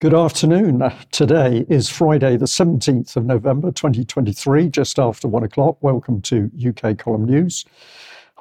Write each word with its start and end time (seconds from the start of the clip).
Good 0.00 0.14
afternoon. 0.14 0.82
Today 1.10 1.66
is 1.68 1.90
Friday, 1.90 2.38
the 2.38 2.46
17th 2.46 3.16
of 3.16 3.26
November 3.26 3.70
2023, 3.70 4.70
just 4.70 4.98
after 4.98 5.28
one 5.28 5.42
o'clock. 5.42 5.76
Welcome 5.82 6.22
to 6.22 6.50
UK 6.68 6.96
Column 6.96 7.26
News. 7.26 7.66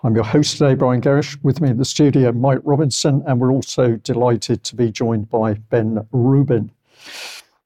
I'm 0.01 0.15
your 0.15 0.23
host 0.23 0.57
today, 0.57 0.73
Brian 0.73 1.01
Gerrish. 1.01 1.37
With 1.43 1.59
me 1.59 1.67
in 1.67 1.77
the 1.77 1.83
studio, 1.83 2.31
Mike 2.31 2.61
Robinson, 2.63 3.23
and 3.27 3.41
we're 3.41 3.51
also 3.51 3.97
delighted 3.97 4.63
to 4.63 4.75
be 4.77 4.89
joined 4.89 5.29
by 5.29 5.55
Ben 5.55 6.07
Rubin. 6.13 6.71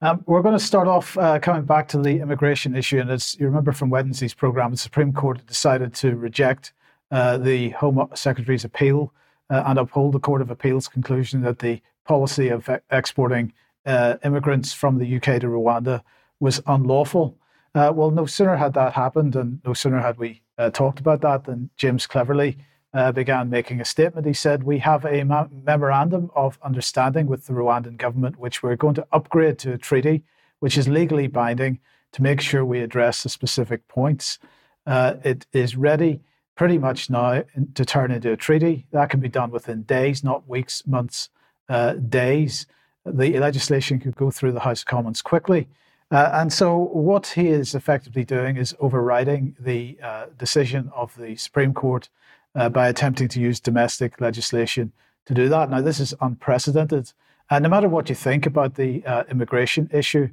Um, 0.02 0.24
we're 0.26 0.42
going 0.42 0.58
to 0.58 0.64
start 0.64 0.88
off 0.88 1.16
uh, 1.16 1.38
coming 1.38 1.62
back 1.62 1.86
to 1.90 1.98
the 1.98 2.18
immigration 2.18 2.74
issue. 2.74 2.98
And 2.98 3.12
as 3.12 3.38
you 3.38 3.46
remember 3.46 3.70
from 3.70 3.90
Wednesday's 3.90 4.34
programme, 4.34 4.72
the 4.72 4.76
Supreme 4.76 5.12
Court 5.12 5.46
decided 5.46 5.94
to 5.94 6.16
reject 6.16 6.72
uh, 7.12 7.38
the 7.38 7.68
Home 7.70 8.08
Secretary's 8.16 8.64
appeal 8.64 9.14
uh, 9.50 9.62
and 9.66 9.78
uphold 9.78 10.14
the 10.14 10.18
Court 10.18 10.42
of 10.42 10.50
Appeal's 10.50 10.88
conclusion 10.88 11.42
that 11.42 11.60
the 11.60 11.80
policy 12.04 12.48
of 12.48 12.68
exporting 12.90 13.52
uh, 13.86 14.16
immigrants 14.24 14.72
from 14.72 14.98
the 14.98 15.16
UK 15.16 15.40
to 15.40 15.46
Rwanda 15.46 16.02
was 16.40 16.60
unlawful. 16.66 17.38
Uh, 17.74 17.92
well, 17.94 18.10
no 18.10 18.26
sooner 18.26 18.56
had 18.56 18.74
that 18.74 18.92
happened, 18.92 19.34
and 19.36 19.60
no 19.64 19.74
sooner 19.74 20.00
had 20.00 20.18
we 20.18 20.42
uh, 20.58 20.70
talked 20.70 21.00
about 21.00 21.20
that, 21.22 21.44
than 21.44 21.70
James 21.76 22.06
Cleverly 22.06 22.56
uh, 22.92 23.10
began 23.10 23.50
making 23.50 23.80
a 23.80 23.84
statement. 23.84 24.26
He 24.26 24.32
said, 24.32 24.62
We 24.62 24.78
have 24.78 25.04
a 25.04 25.24
ma- 25.24 25.48
memorandum 25.50 26.30
of 26.36 26.58
understanding 26.62 27.26
with 27.26 27.46
the 27.46 27.52
Rwandan 27.52 27.96
government, 27.96 28.38
which 28.38 28.62
we're 28.62 28.76
going 28.76 28.94
to 28.94 29.06
upgrade 29.12 29.58
to 29.60 29.72
a 29.72 29.78
treaty 29.78 30.22
which 30.64 30.78
is 30.78 30.88
legally 30.88 31.26
binding 31.26 31.78
to 32.12 32.22
make 32.22 32.40
sure 32.40 32.64
we 32.64 32.80
address 32.80 33.22
the 33.22 33.28
specific 33.28 33.86
points. 33.86 34.38
Uh, 34.86 35.14
it 35.22 35.46
is 35.52 35.76
ready 35.76 36.22
pretty 36.54 36.78
much 36.78 37.10
now 37.10 37.42
to 37.74 37.84
turn 37.84 38.10
into 38.10 38.32
a 38.32 38.36
treaty. 38.36 38.86
That 38.90 39.10
can 39.10 39.20
be 39.20 39.28
done 39.28 39.50
within 39.50 39.82
days, 39.82 40.24
not 40.24 40.48
weeks, 40.48 40.86
months, 40.86 41.28
uh, 41.68 41.94
days 41.94 42.66
the 43.04 43.38
legislation 43.38 43.98
could 43.98 44.16
go 44.16 44.30
through 44.30 44.52
the 44.52 44.60
House 44.60 44.82
of 44.82 44.86
Commons 44.86 45.22
quickly. 45.22 45.68
Uh, 46.10 46.30
and 46.34 46.52
so, 46.52 46.76
what 46.76 47.28
he 47.28 47.48
is 47.48 47.74
effectively 47.74 48.24
doing 48.24 48.56
is 48.56 48.74
overriding 48.78 49.56
the 49.58 49.98
uh, 50.02 50.26
decision 50.38 50.90
of 50.94 51.16
the 51.16 51.34
Supreme 51.36 51.74
Court 51.74 52.08
uh, 52.54 52.68
by 52.68 52.88
attempting 52.88 53.28
to 53.28 53.40
use 53.40 53.58
domestic 53.58 54.20
legislation 54.20 54.92
to 55.26 55.34
do 55.34 55.48
that. 55.48 55.70
Now, 55.70 55.80
this 55.80 56.00
is 56.00 56.14
unprecedented. 56.20 57.12
And 57.50 57.62
no 57.62 57.68
matter 57.68 57.88
what 57.88 58.08
you 58.08 58.14
think 58.14 58.46
about 58.46 58.74
the 58.74 59.04
uh, 59.04 59.24
immigration 59.30 59.88
issue, 59.92 60.28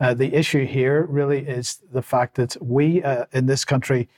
uh, 0.00 0.14
the 0.14 0.34
issue 0.34 0.66
here 0.66 1.04
really 1.04 1.40
is 1.46 1.80
the 1.92 2.02
fact 2.02 2.34
that 2.36 2.56
we 2.60 3.02
uh, 3.02 3.26
in 3.32 3.46
this 3.46 3.64
country, 3.64 4.08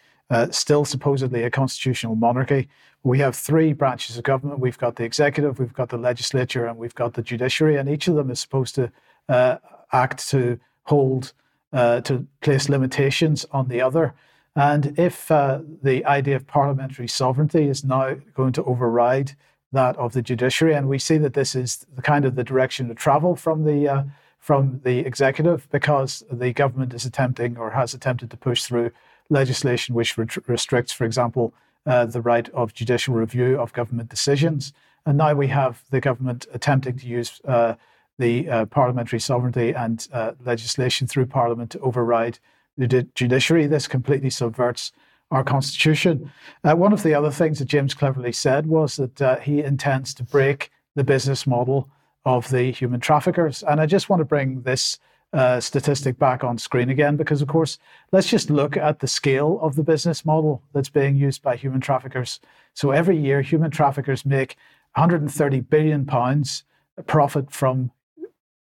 still 0.50 0.84
supposedly 0.84 1.42
a 1.44 1.50
constitutional 1.50 2.14
monarchy, 2.14 2.68
we 3.02 3.18
have 3.20 3.36
three 3.36 3.72
branches 3.72 4.16
of 4.18 4.24
government. 4.24 4.60
We've 4.60 4.78
got 4.78 4.96
the 4.96 5.04
executive, 5.04 5.58
we've 5.58 5.72
got 5.72 5.88
the 5.88 5.98
legislature, 5.98 6.66
and 6.66 6.76
we've 6.76 6.94
got 6.94 7.14
the 7.14 7.22
judiciary, 7.22 7.76
and 7.76 7.88
each 7.88 8.08
of 8.08 8.14
them 8.16 8.30
is 8.30 8.40
supposed 8.40 8.74
to 8.74 8.90
uh, 9.28 9.56
act 9.92 10.28
to 10.30 10.58
hold, 10.84 11.32
uh, 11.72 12.00
to 12.02 12.26
place 12.40 12.68
limitations 12.68 13.46
on 13.52 13.68
the 13.68 13.80
other. 13.80 14.14
And 14.56 14.98
if 14.98 15.30
uh, 15.30 15.60
the 15.82 16.04
idea 16.04 16.36
of 16.36 16.46
parliamentary 16.46 17.08
sovereignty 17.08 17.68
is 17.68 17.84
now 17.84 18.16
going 18.34 18.52
to 18.54 18.64
override 18.64 19.36
that 19.70 19.96
of 19.96 20.12
the 20.12 20.22
judiciary, 20.22 20.74
and 20.74 20.88
we 20.88 20.98
see 20.98 21.18
that 21.18 21.34
this 21.34 21.54
is 21.54 21.86
the 21.94 22.02
kind 22.02 22.24
of 22.24 22.34
the 22.34 22.44
direction 22.44 22.90
of 22.90 22.96
travel 22.96 23.36
from 23.36 23.64
the 23.64 23.88
uh, 23.88 24.02
from 24.38 24.80
the 24.84 25.00
executive, 25.00 25.68
because 25.70 26.22
the 26.30 26.52
government 26.52 26.94
is 26.94 27.04
attempting 27.04 27.56
or 27.56 27.70
has 27.70 27.92
attempted 27.92 28.30
to 28.30 28.36
push 28.36 28.62
through 28.64 28.90
legislation 29.30 29.94
which 29.94 30.16
restricts, 30.16 30.92
for 30.92 31.04
example, 31.04 31.52
uh, 31.86 32.06
the 32.06 32.20
right 32.20 32.48
of 32.50 32.74
judicial 32.74 33.14
review 33.14 33.58
of 33.58 33.72
government 33.72 34.08
decisions. 34.08 34.72
And 35.06 35.16
now 35.16 35.34
we 35.34 35.48
have 35.48 35.82
the 35.90 36.00
government 36.00 36.46
attempting 36.52 36.98
to 36.98 37.06
use 37.06 37.40
uh, 37.44 37.74
the 38.18 38.48
uh, 38.48 38.64
parliamentary 38.66 39.20
sovereignty 39.20 39.72
and 39.72 40.06
uh, 40.12 40.32
legislation 40.44 41.06
through 41.06 41.26
Parliament 41.26 41.70
to 41.70 41.80
override 41.80 42.38
the 42.76 43.06
judiciary. 43.14 43.66
This 43.66 43.86
completely 43.86 44.30
subverts 44.30 44.92
our 45.30 45.44
constitution. 45.44 46.30
Uh, 46.64 46.74
one 46.74 46.92
of 46.92 47.02
the 47.02 47.14
other 47.14 47.30
things 47.30 47.58
that 47.58 47.66
James 47.66 47.94
Cleverly 47.94 48.32
said 48.32 48.66
was 48.66 48.96
that 48.96 49.42
he 49.42 49.62
intends 49.62 50.14
to 50.14 50.24
break 50.24 50.70
the 50.94 51.04
business 51.04 51.46
model 51.46 51.88
of 52.24 52.50
the 52.50 52.70
human 52.72 53.00
traffickers. 53.00 53.62
And 53.62 53.80
I 53.80 53.86
just 53.86 54.08
want 54.08 54.20
to 54.20 54.24
bring 54.24 54.62
this 54.62 54.98
uh, 55.32 55.60
statistic 55.60 56.18
back 56.18 56.42
on 56.42 56.56
screen 56.58 56.88
again 56.88 57.16
because, 57.16 57.42
of 57.42 57.48
course, 57.48 57.78
let's 58.12 58.28
just 58.28 58.50
look 58.50 58.76
at 58.76 59.00
the 59.00 59.06
scale 59.06 59.58
of 59.60 59.76
the 59.76 59.82
business 59.82 60.24
model 60.24 60.62
that's 60.72 60.88
being 60.88 61.16
used 61.16 61.42
by 61.42 61.56
human 61.56 61.80
traffickers. 61.80 62.40
So 62.74 62.92
every 62.92 63.16
year, 63.16 63.42
human 63.42 63.70
traffickers 63.70 64.24
make 64.24 64.56
130 64.94 65.60
billion 65.60 66.06
pounds 66.06 66.64
profit 67.06 67.50
from 67.50 67.90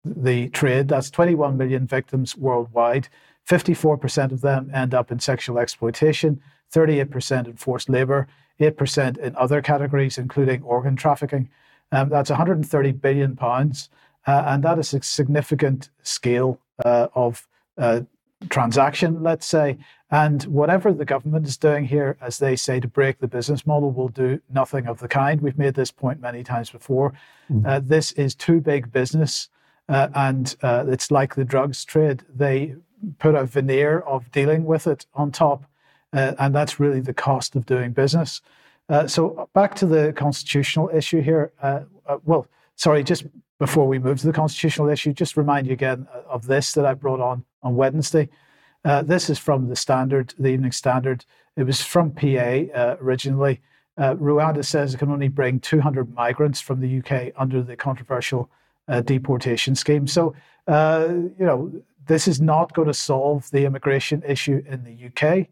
the 0.04 0.50
trade. 0.50 0.88
That's 0.88 1.10
21 1.10 1.58
million 1.58 1.88
victims 1.88 2.38
worldwide. 2.38 3.08
54% 3.48 4.32
of 4.32 4.42
them 4.42 4.70
end 4.74 4.94
up 4.94 5.12
in 5.12 5.20
sexual 5.20 5.58
exploitation, 5.60 6.42
38% 6.74 7.48
in 7.48 7.56
forced 7.56 7.90
labor, 7.90 8.28
8% 8.60 9.18
in 9.18 9.36
other 9.36 9.62
categories, 9.62 10.18
including 10.18 10.64
organ 10.64 10.96
trafficking. 10.96 11.50
Um, 11.92 12.10
that's 12.10 12.30
130 12.30 12.92
billion 12.92 13.36
pounds. 13.36 13.90
Uh, 14.28 14.44
and 14.48 14.64
that 14.64 14.78
is 14.78 14.94
a 14.94 15.02
significant 15.02 15.90
scale 16.04 16.60
uh, 16.84 17.08
of 17.16 17.48
uh, 17.78 18.02
transaction, 18.50 19.24
let's 19.24 19.46
say. 19.46 19.78
And 20.12 20.44
whatever 20.44 20.94
the 20.94 21.06
government 21.06 21.48
is 21.48 21.58
doing 21.58 21.86
here, 21.86 22.18
as 22.22 22.38
they 22.38 22.56
say, 22.56 22.80
to 22.82 22.88
break 22.88 23.20
the 23.20 23.28
business 23.28 23.66
model, 23.66 23.92
will 23.92 24.10
do 24.10 24.42
nothing 24.54 24.86
of 24.86 25.00
the 25.00 25.08
kind. 25.08 25.42
We've 25.42 25.58
made 25.58 25.74
this 25.74 25.92
point 25.92 26.20
many 26.20 26.44
times 26.44 26.70
before. 26.70 27.14
Mm. 27.50 27.66
Uh, 27.66 27.82
this 27.84 28.12
is 28.14 28.36
too 28.36 28.60
big 28.60 28.92
business, 28.92 29.50
uh, 29.90 30.10
and 30.14 30.56
uh, 30.62 30.86
it's 30.88 31.10
like 31.10 31.36
the 31.36 31.46
drugs 31.46 31.84
trade. 31.86 32.24
They 32.34 32.76
put 33.20 33.36
a 33.36 33.46
veneer 33.46 34.00
of 34.00 34.32
dealing 34.32 34.66
with 34.66 34.88
it 34.88 35.06
on 35.14 35.32
top, 35.32 35.64
and 36.14 36.54
that's 36.56 36.80
really 36.80 37.02
the 37.02 37.14
cost 37.14 37.56
of 37.56 37.66
doing 37.66 37.92
business. 37.92 38.42
so 39.08 39.50
back 39.54 39.76
to 39.76 39.86
the 39.86 40.14
constitutional 40.14 40.90
issue 40.94 41.22
here. 41.22 41.52
well, 42.26 42.48
sorry, 42.76 43.04
just 43.04 43.26
before 43.60 43.88
we 43.88 44.00
move 44.00 44.20
to 44.20 44.28
the 44.28 44.34
constitutional 44.34 44.90
issue, 44.90 45.14
just 45.14 45.38
remind 45.38 45.68
you 45.68 45.74
again 45.74 46.08
uh, 46.14 46.22
of 46.30 46.48
this 46.48 46.74
that 46.74 46.86
I 46.86 46.94
brought 46.94 47.20
on 47.20 47.44
on 47.64 47.76
Wednesday. 47.76 48.30
Uh, 48.86 49.02
this 49.02 49.30
is 49.30 49.40
from 49.40 49.68
the 49.68 49.76
Standard, 49.76 50.34
the 50.38 50.50
Evening 50.50 50.72
Standard. 50.72 51.26
It 51.56 51.64
was 51.64 51.82
from 51.82 52.12
PA 52.12 52.28
uh, 52.28 52.98
originally. 53.02 53.62
Uh, 53.98 54.14
Rwanda 54.16 54.64
says 54.64 54.94
it 54.94 54.98
can 54.98 55.12
only 55.12 55.28
bring 55.28 55.60
200 55.60 56.14
migrants 56.14 56.62
from 56.62 56.80
the 56.80 57.00
UK 57.00 57.34
under 57.36 57.64
the 57.64 57.76
controversial 57.76 58.50
uh, 58.88 59.02
deportation 59.02 59.76
scheme. 59.76 60.08
So, 60.08 60.36
uh, 60.68 61.08
you 61.10 61.46
know, 61.46 61.72
this 62.06 62.28
is 62.28 62.40
not 62.40 62.74
going 62.74 62.88
to 62.88 62.94
solve 62.94 63.50
the 63.52 63.66
immigration 63.66 64.24
issue 64.26 64.64
in 64.68 64.84
the 64.84 65.08
UK. 65.08 65.48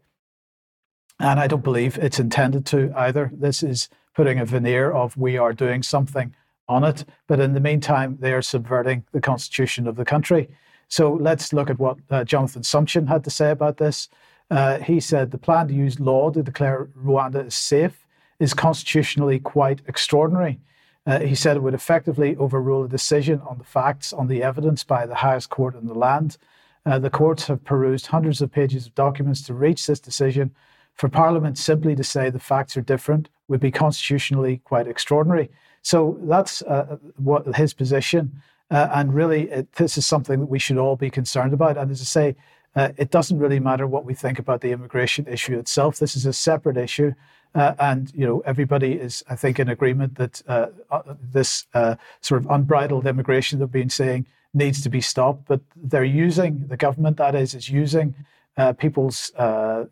And 1.18 1.40
I 1.40 1.46
don't 1.46 1.64
believe 1.64 1.98
it's 1.98 2.20
intended 2.20 2.64
to 2.66 2.92
either. 2.96 3.30
This 3.34 3.62
is 3.62 3.88
putting 4.14 4.38
a 4.38 4.44
veneer 4.44 4.92
of 4.92 5.16
we 5.16 5.36
are 5.36 5.52
doing 5.52 5.82
something 5.82 6.34
on 6.68 6.84
it. 6.84 7.04
But 7.26 7.40
in 7.40 7.52
the 7.52 7.60
meantime, 7.60 8.18
they 8.20 8.32
are 8.32 8.42
subverting 8.42 9.04
the 9.12 9.20
constitution 9.20 9.86
of 9.86 9.96
the 9.96 10.04
country. 10.04 10.48
So 10.88 11.12
let's 11.14 11.52
look 11.52 11.70
at 11.70 11.78
what 11.78 11.98
uh, 12.10 12.24
Jonathan 12.24 12.62
Sumption 12.62 13.08
had 13.08 13.24
to 13.24 13.30
say 13.30 13.50
about 13.50 13.78
this. 13.78 14.08
Uh, 14.50 14.78
he 14.78 15.00
said 15.00 15.30
the 15.30 15.38
plan 15.38 15.68
to 15.68 15.74
use 15.74 15.98
law 15.98 16.30
to 16.30 16.42
declare 16.42 16.88
Rwanda 16.96 17.46
as 17.46 17.54
safe 17.54 18.06
is 18.38 18.54
constitutionally 18.54 19.38
quite 19.38 19.80
extraordinary. 19.88 20.60
Uh, 21.06 21.20
he 21.20 21.34
said 21.34 21.56
it 21.56 21.62
would 21.62 21.74
effectively 21.74 22.36
overrule 22.36 22.84
a 22.84 22.88
decision 22.88 23.40
on 23.48 23.58
the 23.58 23.64
facts, 23.64 24.12
on 24.12 24.26
the 24.28 24.42
evidence 24.42 24.84
by 24.84 25.06
the 25.06 25.14
highest 25.14 25.50
court 25.50 25.74
in 25.74 25.86
the 25.86 25.94
land. 25.94 26.36
Uh, 26.84 26.98
the 26.98 27.10
courts 27.10 27.46
have 27.46 27.64
perused 27.64 28.06
hundreds 28.06 28.40
of 28.40 28.50
pages 28.50 28.86
of 28.86 28.94
documents 28.94 29.42
to 29.42 29.54
reach 29.54 29.86
this 29.86 30.00
decision. 30.00 30.54
For 30.94 31.08
Parliament 31.08 31.58
simply 31.58 31.94
to 31.96 32.04
say 32.04 32.30
the 32.30 32.38
facts 32.38 32.76
are 32.76 32.82
different 32.82 33.28
would 33.48 33.60
be 33.60 33.70
constitutionally 33.70 34.60
quite 34.64 34.88
extraordinary. 34.88 35.50
So 35.86 36.18
that's 36.22 36.62
uh, 36.62 36.96
what 37.14 37.46
his 37.54 37.72
position. 37.72 38.42
Uh, 38.72 38.88
and 38.92 39.14
really, 39.14 39.48
it, 39.48 39.72
this 39.74 39.96
is 39.96 40.04
something 40.04 40.40
that 40.40 40.46
we 40.46 40.58
should 40.58 40.78
all 40.78 40.96
be 40.96 41.10
concerned 41.10 41.52
about. 41.52 41.76
And 41.76 41.92
as 41.92 42.00
I 42.00 42.04
say, 42.04 42.36
uh, 42.74 42.88
it 42.96 43.12
doesn't 43.12 43.38
really 43.38 43.60
matter 43.60 43.86
what 43.86 44.04
we 44.04 44.12
think 44.12 44.40
about 44.40 44.62
the 44.62 44.72
immigration 44.72 45.28
issue 45.28 45.56
itself. 45.56 46.00
This 46.00 46.16
is 46.16 46.26
a 46.26 46.32
separate 46.32 46.76
issue. 46.76 47.12
Uh, 47.54 47.74
and 47.78 48.12
you 48.16 48.26
know 48.26 48.40
everybody 48.40 48.94
is, 48.94 49.22
I 49.30 49.36
think, 49.36 49.60
in 49.60 49.68
agreement 49.68 50.16
that 50.16 50.42
uh, 50.48 50.66
uh, 50.90 51.02
this 51.22 51.66
sort 52.20 52.42
of 52.42 52.50
unbridled 52.50 53.06
immigration 53.06 53.60
they've 53.60 53.70
been 53.70 53.88
saying 53.88 54.26
needs 54.54 54.82
to 54.82 54.88
be 54.88 55.00
stopped. 55.00 55.46
But 55.46 55.60
they're 55.76 56.02
using 56.02 56.66
the 56.66 56.76
government, 56.76 57.16
that 57.18 57.36
is, 57.36 57.54
is 57.54 57.70
using 57.70 58.12
people's 58.78 59.30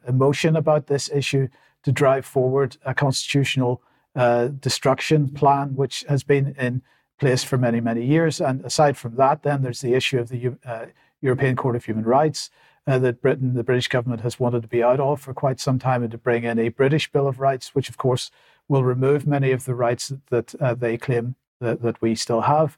emotion 0.09 0.57
about 0.57 0.89
this 0.89 1.09
issue 1.09 1.47
to 1.85 1.93
drive 1.93 2.27
forward 2.27 2.79
a 2.85 2.95
constitutional 2.95 3.81
uh, 4.15 4.49
destruction 4.49 5.29
plan, 5.29 5.75
which 5.75 6.05
has 6.09 6.23
been 6.23 6.55
in 6.59 6.83
place 7.19 7.45
for 7.45 7.59
many, 7.59 7.81
many 7.81 8.05
years. 8.05 8.41
And 8.41 8.65
aside 8.65 8.97
from 8.97 9.17
that, 9.17 9.43
then 9.43 9.63
there's 9.63 9.81
the 9.81 9.95
issue 9.95 10.19
of 10.19 10.29
the 10.29 10.57
uh, 10.65 10.87
European 11.21 11.57
Court 11.57 11.77
of 11.77 11.85
Human 11.85 12.05
Rights 12.05 12.51
uh, 12.87 12.99
that 12.99 13.23
Britain, 13.23 13.55
the 13.55 13.65
British 13.65 13.89
government, 13.89 14.23
has 14.23 14.39
wanted 14.39 14.63
to 14.63 14.69
be 14.69 14.83
out 14.83 15.01
of 15.01 15.21
for 15.21 15.33
quite 15.33 15.61
some 15.61 15.79
time 15.79 16.03
and 16.03 16.13
to 16.13 16.19
bring 16.19 16.45
in 16.45 16.59
a 16.59 16.69
British 16.69 17.11
Bill 17.11 17.27
of 17.27 17.41
Rights, 17.41 17.75
which 17.75 17.89
of 17.89 17.97
course 17.97 18.31
will 18.69 18.85
remove 18.85 19.27
many 19.27 19.53
of 19.53 19.65
the 19.65 19.75
rights 19.75 20.09
that, 20.09 20.27
that 20.29 20.55
uh, 20.61 20.75
they 20.75 20.97
claim 20.97 21.37
that, 21.61 21.83
that 21.83 22.01
we 22.03 22.15
still 22.15 22.43
have. 22.43 22.77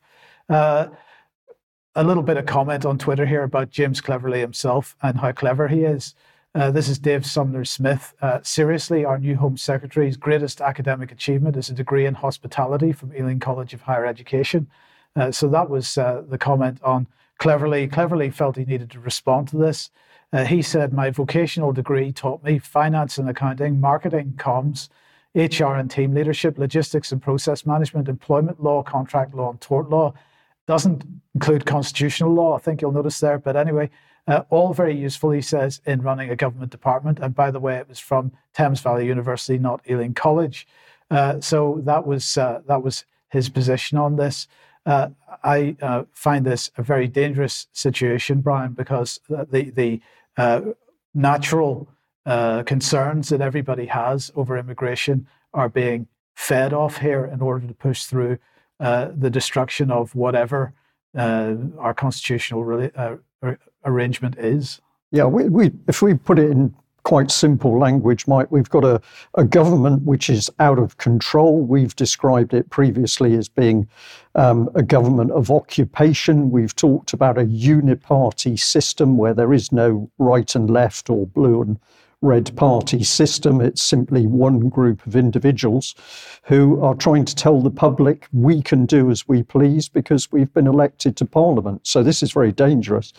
Uh, 0.48 0.88
a 1.94 2.04
little 2.04 2.22
bit 2.22 2.36
of 2.36 2.46
comment 2.46 2.84
on 2.84 2.98
Twitter 2.98 3.24
here 3.24 3.42
about 3.42 3.70
James 3.70 4.00
Cleverly 4.00 4.40
himself 4.40 4.94
and 5.02 5.18
how 5.18 5.32
clever 5.32 5.66
he 5.68 5.80
is. 5.84 6.14
Uh, 6.56 6.70
this 6.70 6.88
is 6.88 6.98
Dave 6.98 7.26
Sumner 7.26 7.66
Smith. 7.66 8.14
Uh, 8.22 8.38
seriously, 8.42 9.04
our 9.04 9.18
new 9.18 9.36
Home 9.36 9.58
Secretary's 9.58 10.16
greatest 10.16 10.62
academic 10.62 11.12
achievement 11.12 11.54
is 11.54 11.68
a 11.68 11.74
degree 11.74 12.06
in 12.06 12.14
hospitality 12.14 12.92
from 12.92 13.14
Ealing 13.14 13.40
College 13.40 13.74
of 13.74 13.82
Higher 13.82 14.06
Education. 14.06 14.66
Uh, 15.14 15.30
so 15.30 15.48
that 15.48 15.68
was 15.68 15.98
uh, 15.98 16.22
the 16.26 16.38
comment 16.38 16.82
on 16.82 17.08
Cleverly. 17.36 17.86
Cleverly 17.88 18.30
felt 18.30 18.56
he 18.56 18.64
needed 18.64 18.90
to 18.92 19.00
respond 19.00 19.48
to 19.48 19.58
this. 19.58 19.90
Uh, 20.32 20.46
he 20.46 20.62
said, 20.62 20.94
My 20.94 21.10
vocational 21.10 21.74
degree 21.74 22.10
taught 22.10 22.42
me 22.42 22.58
finance 22.58 23.18
and 23.18 23.28
accounting, 23.28 23.78
marketing, 23.78 24.32
comms, 24.38 24.88
HR 25.34 25.74
and 25.74 25.90
team 25.90 26.14
leadership, 26.14 26.56
logistics 26.56 27.12
and 27.12 27.20
process 27.20 27.66
management, 27.66 28.08
employment 28.08 28.64
law, 28.64 28.82
contract 28.82 29.34
law, 29.34 29.50
and 29.50 29.60
tort 29.60 29.90
law. 29.90 30.14
Doesn't 30.66 31.04
include 31.34 31.66
constitutional 31.66 32.32
law, 32.32 32.56
I 32.56 32.60
think 32.60 32.80
you'll 32.80 32.92
notice 32.92 33.20
there. 33.20 33.38
But 33.38 33.56
anyway, 33.56 33.90
uh, 34.28 34.42
all 34.50 34.74
very 34.74 34.96
useful, 34.96 35.30
he 35.30 35.40
says, 35.40 35.80
in 35.86 36.02
running 36.02 36.30
a 36.30 36.36
government 36.36 36.72
department. 36.72 37.18
And 37.20 37.34
by 37.34 37.50
the 37.50 37.60
way, 37.60 37.76
it 37.76 37.88
was 37.88 37.98
from 37.98 38.32
Thames 38.54 38.80
Valley 38.80 39.06
University, 39.06 39.58
not 39.58 39.80
Ealing 39.88 40.14
College. 40.14 40.66
Uh, 41.10 41.40
so 41.40 41.80
that 41.84 42.06
was 42.06 42.36
uh, 42.36 42.60
that 42.66 42.82
was 42.82 43.04
his 43.28 43.48
position 43.48 43.98
on 43.98 44.16
this. 44.16 44.48
Uh, 44.84 45.10
I 45.42 45.76
uh, 45.82 46.04
find 46.12 46.44
this 46.44 46.70
a 46.76 46.82
very 46.82 47.06
dangerous 47.06 47.68
situation, 47.72 48.40
Brian, 48.40 48.72
because 48.72 49.20
the 49.28 49.70
the 49.70 50.00
uh, 50.36 50.60
natural 51.14 51.88
concerns 52.24 53.28
that 53.28 53.40
everybody 53.40 53.86
has 53.86 54.32
over 54.34 54.58
immigration 54.58 55.28
are 55.54 55.68
being 55.68 56.08
fed 56.34 56.72
off 56.72 56.98
here 56.98 57.24
in 57.24 57.40
order 57.40 57.68
to 57.68 57.74
push 57.74 58.04
through 58.04 58.38
the 58.80 59.30
destruction 59.30 59.92
of 59.92 60.12
whatever 60.16 60.74
our 61.14 61.94
constitutional 61.94 62.64
arrangement 63.86 64.36
is? 64.38 64.80
Yeah, 65.12 65.24
we, 65.24 65.48
we, 65.48 65.72
if 65.88 66.02
we 66.02 66.14
put 66.14 66.38
it 66.38 66.50
in 66.50 66.74
quite 67.04 67.30
simple 67.30 67.78
language, 67.78 68.26
Mike, 68.26 68.50
we've 68.50 68.68
got 68.68 68.84
a, 68.84 69.00
a 69.34 69.44
government 69.44 70.02
which 70.02 70.28
is 70.28 70.50
out 70.58 70.78
of 70.78 70.98
control. 70.98 71.60
We've 71.62 71.94
described 71.94 72.52
it 72.52 72.68
previously 72.68 73.34
as 73.34 73.48
being 73.48 73.88
um, 74.34 74.68
a 74.74 74.82
government 74.82 75.30
of 75.30 75.50
occupation. 75.50 76.50
We've 76.50 76.74
talked 76.74 77.12
about 77.12 77.38
a 77.38 77.44
uniparty 77.44 78.58
system 78.58 79.16
where 79.16 79.34
there 79.34 79.52
is 79.52 79.70
no 79.70 80.10
right 80.18 80.52
and 80.56 80.68
left 80.68 81.08
or 81.08 81.28
blue 81.28 81.62
and 81.62 81.78
red 82.26 82.54
party 82.56 83.04
system. 83.04 83.60
It's 83.60 83.80
simply 83.80 84.26
one 84.26 84.68
group 84.68 85.06
of 85.06 85.14
individuals 85.14 85.94
who 86.42 86.82
are 86.82 86.94
trying 86.94 87.24
to 87.24 87.34
tell 87.34 87.62
the 87.62 87.70
public 87.70 88.26
we 88.32 88.60
can 88.60 88.84
do 88.84 89.10
as 89.10 89.26
we 89.28 89.42
please 89.42 89.88
because 89.88 90.30
we've 90.32 90.52
been 90.52 90.66
elected 90.66 91.16
to 91.16 91.24
parliament. 91.24 91.86
So 91.86 92.02
this 92.02 92.22
is 92.22 92.32
very 92.32 92.52
dangerous. 92.52 93.12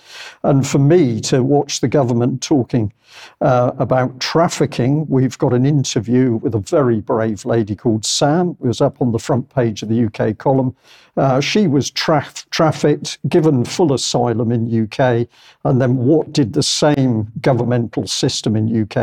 And 0.44 0.68
for 0.68 0.80
me 0.80 1.21
to 1.21 1.44
watch 1.44 1.80
the 1.80 1.88
government 1.88 2.42
talking 2.42 2.94
uh, 3.42 3.71
about 3.77 4.19
trafficking, 4.19 5.07
we've 5.07 5.38
got 5.38 5.54
an 5.54 5.65
interview 5.65 6.36
with 6.36 6.54
a 6.56 6.59
very 6.59 7.00
brave 7.00 7.45
lady 7.45 7.75
called 7.75 8.06
Sam, 8.06 8.57
who 8.62 8.68
was 8.68 8.81
up 8.81 9.01
on 9.01 9.12
the 9.12 9.19
front 9.19 9.54
page 9.54 9.81
of 9.83 9.89
the 9.89 10.06
UK 10.06 10.38
column. 10.38 10.75
Uh, 11.15 11.42
she 11.42 11.68
was 11.68 11.89
trafficked, 11.89 13.18
given 13.27 13.65
full 13.65 13.92
asylum 13.92 14.51
in 14.51 14.83
UK, 14.83 15.27
and 15.63 15.81
then 15.81 15.98
what 15.98 16.31
did 16.31 16.54
the 16.54 16.62
same 16.62 17.31
governmental 17.42 18.06
system 18.06 18.56
in 18.56 18.83
UK 18.83 18.96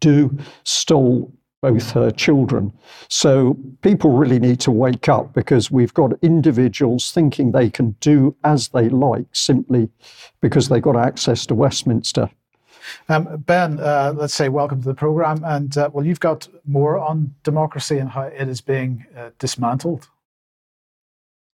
do? 0.00 0.36
Stole 0.64 1.32
both 1.64 1.92
her 1.92 2.10
children. 2.10 2.70
So 3.08 3.56
people 3.80 4.10
really 4.10 4.38
need 4.38 4.60
to 4.60 4.70
wake 4.70 5.08
up 5.08 5.32
because 5.32 5.70
we've 5.70 5.94
got 5.94 6.12
individuals 6.20 7.10
thinking 7.10 7.52
they 7.52 7.70
can 7.70 7.92
do 8.00 8.36
as 8.44 8.68
they 8.68 8.90
like 8.90 9.24
simply 9.32 9.88
because 10.42 10.68
they 10.68 10.78
got 10.78 10.96
access 10.96 11.46
to 11.46 11.54
Westminster. 11.54 12.28
Um, 13.08 13.42
ben, 13.46 13.80
uh, 13.80 14.12
let's 14.14 14.34
say 14.34 14.50
welcome 14.50 14.82
to 14.82 14.88
the 14.88 14.94
program. 14.94 15.42
And 15.42 15.74
uh, 15.78 15.88
well, 15.90 16.04
you've 16.04 16.20
got 16.20 16.46
more 16.66 16.98
on 16.98 17.34
democracy 17.44 17.96
and 17.96 18.10
how 18.10 18.24
it 18.24 18.46
is 18.46 18.60
being 18.60 19.06
uh, 19.16 19.30
dismantled. 19.38 20.08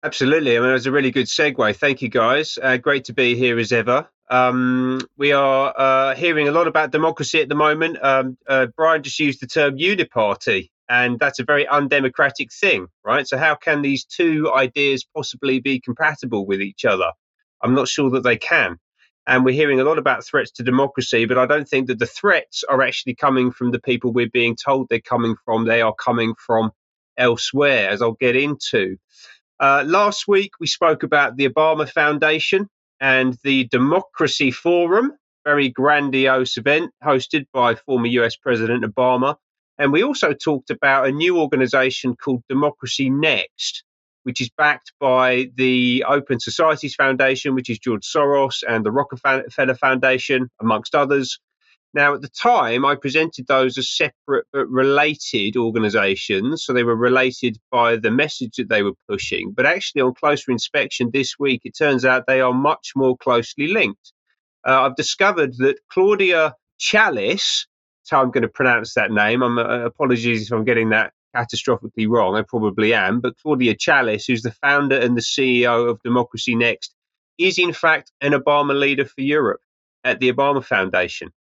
Absolutely. 0.04 0.56
I 0.56 0.62
mean, 0.62 0.70
it 0.70 0.74
was 0.74 0.86
a 0.86 0.92
really 0.92 1.12
good 1.12 1.26
segue. 1.26 1.76
Thank 1.76 2.02
you, 2.02 2.08
guys. 2.08 2.58
Uh, 2.62 2.78
great 2.78 3.04
to 3.06 3.14
be 3.14 3.36
here 3.36 3.60
as 3.60 3.74
ever. 3.74 4.08
Um, 4.30 5.02
we 5.18 5.32
are 5.32 5.74
uh, 5.78 6.16
hearing 6.16 6.48
a 6.48 6.52
lot 6.52 6.68
about 6.68 6.92
democracy 6.92 7.42
at 7.42 7.50
the 7.50 7.56
moment. 7.56 7.98
Um, 8.02 8.38
uh, 8.48 8.68
Brian 8.76 9.04
just 9.04 9.20
used 9.20 9.42
the 9.42 9.48
term 9.48 9.78
uniparty, 9.78 10.70
and 10.90 11.18
that's 11.20 11.40
a 11.40 11.46
very 11.46 11.68
undemocratic 11.68 12.52
thing, 12.52 12.88
right? 13.06 13.28
So, 13.28 13.38
how 13.38 13.56
can 13.56 13.82
these 13.82 14.06
two 14.06 14.52
ideas 14.54 15.06
possibly 15.16 15.60
be 15.60 15.80
compatible 15.80 16.46
with 16.46 16.62
each 16.62 16.84
other? 16.84 17.12
I'm 17.62 17.74
not 17.74 17.88
sure 17.88 18.10
that 18.12 18.24
they 18.24 18.38
can. 18.38 18.78
And 19.26 19.44
we're 19.44 19.54
hearing 19.54 19.82
a 19.82 19.84
lot 19.84 19.98
about 19.98 20.26
threats 20.26 20.52
to 20.52 20.64
democracy, 20.64 21.26
but 21.26 21.38
I 21.38 21.46
don't 21.46 21.68
think 21.68 21.88
that 21.88 22.00
the 22.00 22.06
threats 22.06 22.64
are 22.64 22.82
actually 22.82 23.16
coming 23.16 23.52
from 23.52 23.72
the 23.72 23.80
people 23.80 24.14
we're 24.14 24.30
being 24.30 24.56
told 24.56 24.88
they're 24.88 25.02
coming 25.02 25.36
from. 25.44 25.66
They 25.66 25.82
are 25.82 25.94
coming 25.94 26.34
from 26.36 26.72
elsewhere, 27.18 27.90
as 27.90 28.02
I'll 28.02 28.14
get 28.14 28.38
into. 28.38 28.98
Uh, 29.60 29.84
last 29.86 30.28
week, 30.30 30.52
we 30.60 30.68
spoke 30.68 31.04
about 31.04 31.36
the 31.36 31.50
Obama 31.50 31.90
Foundation 31.90 32.70
and 33.00 33.38
the 33.44 33.66
Democracy 33.66 34.52
Forum, 34.52 35.14
very 35.46 35.70
grandiose 35.70 36.58
event 36.58 36.92
hosted 37.04 37.46
by 37.54 37.76
former 37.76 38.08
US 38.08 38.36
President 38.36 38.84
Obama. 38.84 39.36
And 39.78 39.94
we 39.94 40.04
also 40.04 40.34
talked 40.34 40.70
about 40.70 41.08
a 41.08 41.12
new 41.12 41.40
organization 41.40 42.16
called 42.16 42.44
Democracy 42.50 43.10
Next, 43.10 43.84
which 44.24 44.42
is 44.42 44.50
backed 44.58 44.92
by 45.00 45.50
the 45.56 46.04
Open 46.08 46.40
Societies 46.40 46.96
Foundation, 46.96 47.56
which 47.56 47.70
is 47.70 47.80
George 47.80 48.04
Soros, 48.06 48.64
and 48.68 48.86
the 48.86 48.92
Rockefeller 48.92 49.76
Foundation, 49.76 50.50
amongst 50.60 50.96
others. 50.96 51.40
Now, 51.98 52.14
at 52.14 52.22
the 52.22 52.30
time, 52.30 52.86
I 52.86 52.94
presented 52.94 53.48
those 53.48 53.76
as 53.76 53.90
separate 53.90 54.46
but 54.54 54.70
related 54.70 55.58
organizations. 55.58 56.64
So 56.64 56.72
they 56.72 56.84
were 56.84 56.96
related 56.96 57.58
by 57.72 57.96
the 57.96 58.12
message 58.12 58.58
that 58.58 58.70
they 58.70 58.84
were 58.84 58.94
pushing. 59.10 59.52
But 59.52 59.66
actually, 59.66 60.04
on 60.04 60.14
closer 60.14 60.52
inspection 60.52 61.10
this 61.12 61.40
week, 61.40 61.62
it 61.64 61.76
turns 61.76 62.06
out 62.06 62.28
they 62.28 62.40
are 62.40 62.54
much 62.54 62.92
more 62.96 63.18
closely 63.18 63.70
linked. 63.70 64.14
Uh, 64.64 64.84
I've 64.84 64.96
discovered 64.96 65.56
that 65.58 65.80
Claudia 65.92 66.54
Challis, 66.80 67.66
that's 67.66 68.12
how 68.12 68.22
I'm 68.22 68.30
going 68.30 68.44
to 68.44 68.48
pronounce 68.48 68.94
that 68.94 69.10
name. 69.10 69.42
I'm 69.42 69.58
uh, 69.58 69.80
apologies 69.80 70.44
if 70.44 70.52
I'm 70.52 70.66
getting 70.66 70.90
that 70.90 71.14
catastrophically 71.36 72.08
wrong. 72.08 72.36
I 72.36 72.44
probably 72.44 72.94
am. 72.94 73.22
But 73.22 73.40
Claudia 73.42 73.74
Challis, 73.74 74.28
who's 74.28 74.44
the 74.44 74.52
founder 74.52 75.00
and 75.00 75.18
the 75.18 75.22
CEO 75.22 75.90
of 75.90 76.00
Democracy 76.04 76.54
Next, 76.54 76.94
is 77.40 77.58
in 77.58 77.74
fact 77.74 78.12
an 78.22 78.34
Obama 78.34 78.80
leader 78.80 79.06
for 79.06 79.22
Europe 79.22 79.62
at 80.04 80.20
the 80.20 80.32
Obama 80.32 80.64
Foundation. 80.64 81.32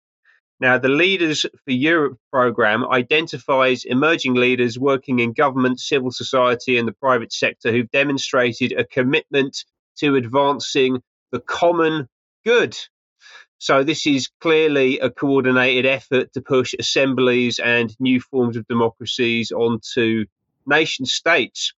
Now, 0.60 0.80
the 0.80 0.90
Leaders 0.90 1.42
for 1.42 1.72
Europe 1.72 2.18
program 2.32 2.84
identifies 2.86 3.86
emerging 3.86 4.34
leaders 4.34 4.80
working 4.80 5.20
in 5.20 5.34
government, 5.34 5.80
civil 5.80 6.12
society, 6.12 6.78
and 6.78 6.88
the 6.88 6.94
private 6.94 7.32
sector 7.32 7.72
who've 7.72 7.92
demonstrated 7.92 8.72
a 8.72 8.84
commitment 8.84 9.66
to 9.98 10.16
advancing 10.16 11.02
the 11.32 11.40
common 11.42 12.08
good. 12.44 12.76
So, 13.60 13.84
this 13.84 14.08
is 14.08 14.30
clearly 14.42 15.00
a 15.00 15.12
coordinated 15.12 15.86
effort 15.86 16.34
to 16.34 16.42
push 16.42 16.74
assemblies 16.80 17.60
and 17.60 17.96
new 18.00 18.20
forms 18.20 18.58
of 18.58 18.68
democracies 18.68 19.52
onto 19.52 20.26
nation 20.66 21.06
states. 21.06 21.74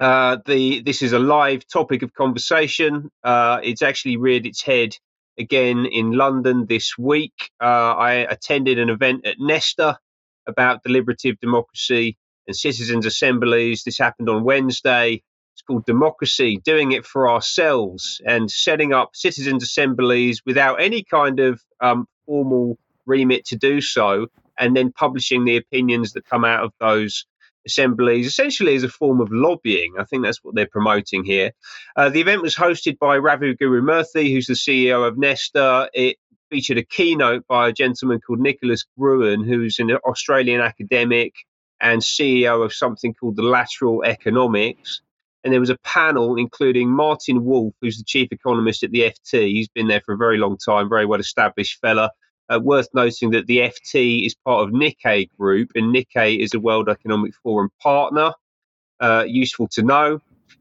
Uh, 0.00 0.38
the 0.46 0.82
this 0.82 1.02
is 1.02 1.12
a 1.12 1.18
live 1.18 1.66
topic 1.66 2.02
of 2.02 2.12
conversation. 2.14 3.10
Uh, 3.22 3.60
it's 3.62 3.82
actually 3.82 4.16
reared 4.16 4.46
its 4.46 4.62
head 4.62 4.96
again 5.38 5.86
in 5.86 6.12
London 6.12 6.66
this 6.66 6.96
week. 6.98 7.50
Uh, 7.60 7.94
I 7.94 8.12
attended 8.12 8.78
an 8.78 8.90
event 8.90 9.26
at 9.26 9.36
Nesta 9.38 9.98
about 10.46 10.82
deliberative 10.82 11.38
democracy 11.40 12.16
and 12.46 12.56
citizens' 12.56 13.06
assemblies. 13.06 13.84
This 13.84 13.98
happened 13.98 14.28
on 14.28 14.44
Wednesday. 14.44 15.22
It's 15.54 15.62
called 15.62 15.86
Democracy, 15.86 16.60
doing 16.64 16.92
it 16.92 17.06
for 17.06 17.30
ourselves 17.30 18.20
and 18.26 18.50
setting 18.50 18.92
up 18.92 19.10
citizens' 19.14 19.62
assemblies 19.62 20.42
without 20.44 20.80
any 20.80 21.04
kind 21.04 21.38
of 21.40 21.62
um, 21.80 22.06
formal 22.26 22.76
remit 23.06 23.44
to 23.46 23.56
do 23.56 23.80
so, 23.80 24.26
and 24.58 24.76
then 24.76 24.92
publishing 24.92 25.44
the 25.44 25.56
opinions 25.56 26.12
that 26.12 26.24
come 26.24 26.44
out 26.44 26.64
of 26.64 26.72
those 26.80 27.24
assemblies, 27.66 28.26
essentially 28.26 28.74
as 28.74 28.82
a 28.82 28.88
form 28.88 29.20
of 29.20 29.28
lobbying. 29.30 29.94
I 29.98 30.04
think 30.04 30.24
that's 30.24 30.42
what 30.42 30.54
they're 30.54 30.66
promoting 30.66 31.24
here. 31.24 31.52
Uh, 31.96 32.08
the 32.08 32.20
event 32.20 32.42
was 32.42 32.54
hosted 32.54 32.98
by 32.98 33.18
Ravi 33.18 33.54
Gurumurthy, 33.54 34.32
who's 34.32 34.46
the 34.46 34.54
CEO 34.54 35.06
of 35.06 35.18
Nesta. 35.18 35.88
It 35.94 36.16
featured 36.50 36.78
a 36.78 36.84
keynote 36.84 37.46
by 37.46 37.68
a 37.68 37.72
gentleman 37.72 38.20
called 38.20 38.40
Nicholas 38.40 38.84
Gruen, 38.98 39.44
who's 39.44 39.78
an 39.78 39.90
Australian 40.06 40.60
academic 40.60 41.34
and 41.80 42.00
CEO 42.00 42.64
of 42.64 42.72
something 42.72 43.14
called 43.14 43.36
the 43.36 43.42
Lateral 43.42 44.04
Economics. 44.04 45.02
And 45.42 45.52
there 45.52 45.60
was 45.60 45.70
a 45.70 45.78
panel 45.78 46.36
including 46.36 46.88
Martin 46.88 47.44
Wolf, 47.44 47.74
who's 47.80 47.98
the 47.98 48.04
chief 48.04 48.28
economist 48.32 48.82
at 48.82 48.90
the 48.92 49.00
FT. 49.00 49.48
He's 49.48 49.68
been 49.68 49.88
there 49.88 50.00
for 50.00 50.14
a 50.14 50.16
very 50.16 50.38
long 50.38 50.56
time, 50.56 50.88
very 50.88 51.04
well 51.04 51.20
established 51.20 51.80
fella. 51.80 52.10
Uh, 52.50 52.60
worth 52.62 52.88
noting 52.92 53.30
that 53.30 53.46
the 53.46 53.58
FT 53.58 54.26
is 54.26 54.34
part 54.34 54.68
of 54.68 54.74
Nikkei 54.74 55.30
Group, 55.38 55.70
and 55.74 55.94
Nikkei 55.94 56.38
is 56.38 56.52
a 56.54 56.60
World 56.60 56.88
Economic 56.88 57.34
Forum 57.42 57.70
partner. 57.80 58.32
Uh, 59.00 59.24
useful 59.26 59.68
to 59.68 59.82
know. 59.82 60.20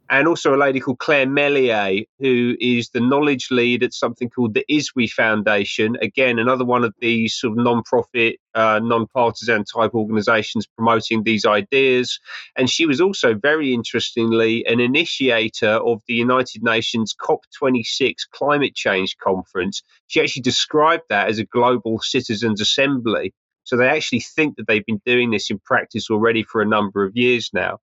And 0.10 0.28
also 0.28 0.54
a 0.54 0.58
lady 0.58 0.80
called 0.80 1.00
Claire 1.00 1.26
Mellier, 1.26 2.06
who 2.20 2.56
is 2.60 2.90
the 2.90 3.00
knowledge 3.00 3.48
lead 3.50 3.84
at 3.84 3.94
something 3.94 4.30
called 4.30 4.54
the 4.54 4.66
ISWE 4.70 5.10
Foundation. 5.10 5.98
Again, 6.02 6.40
another 6.40 6.66
one 6.66 6.84
of 6.84 6.94
these 7.00 7.34
sort 7.36 7.58
of 7.58 7.64
non-profit, 7.64 8.38
uh, 8.54 8.80
non-partisan 8.84 9.64
type 9.64 9.94
organisations 9.94 10.68
promoting 10.68 11.24
these 11.24 11.46
ideas. 11.46 12.20
And 12.56 12.70
she 12.70 12.86
was 12.86 13.02
also 13.02 13.34
very 13.34 13.74
interestingly 13.74 14.66
an 14.68 14.80
initiator 14.80 15.72
of 15.72 16.02
the 16.08 16.14
United 16.14 16.64
Nations 16.64 17.16
COP26 17.20 18.16
climate 18.32 18.76
change 18.76 19.18
conference. 19.18 19.82
She 20.08 20.22
actually 20.22 20.44
described 20.44 21.04
that 21.10 21.30
as 21.30 21.40
a 21.40 21.46
global 21.46 22.00
citizens 22.00 22.62
assembly. 22.62 23.34
So 23.64 23.78
they 23.78 23.88
actually 23.88 24.20
think 24.20 24.58
that 24.58 24.68
they've 24.68 24.86
been 24.86 25.02
doing 25.06 25.32
this 25.32 25.50
in 25.50 25.60
practice 25.60 26.10
already 26.10 26.44
for 26.44 26.62
a 26.62 26.68
number 26.68 27.04
of 27.04 27.16
years 27.16 27.50
now. 27.54 27.80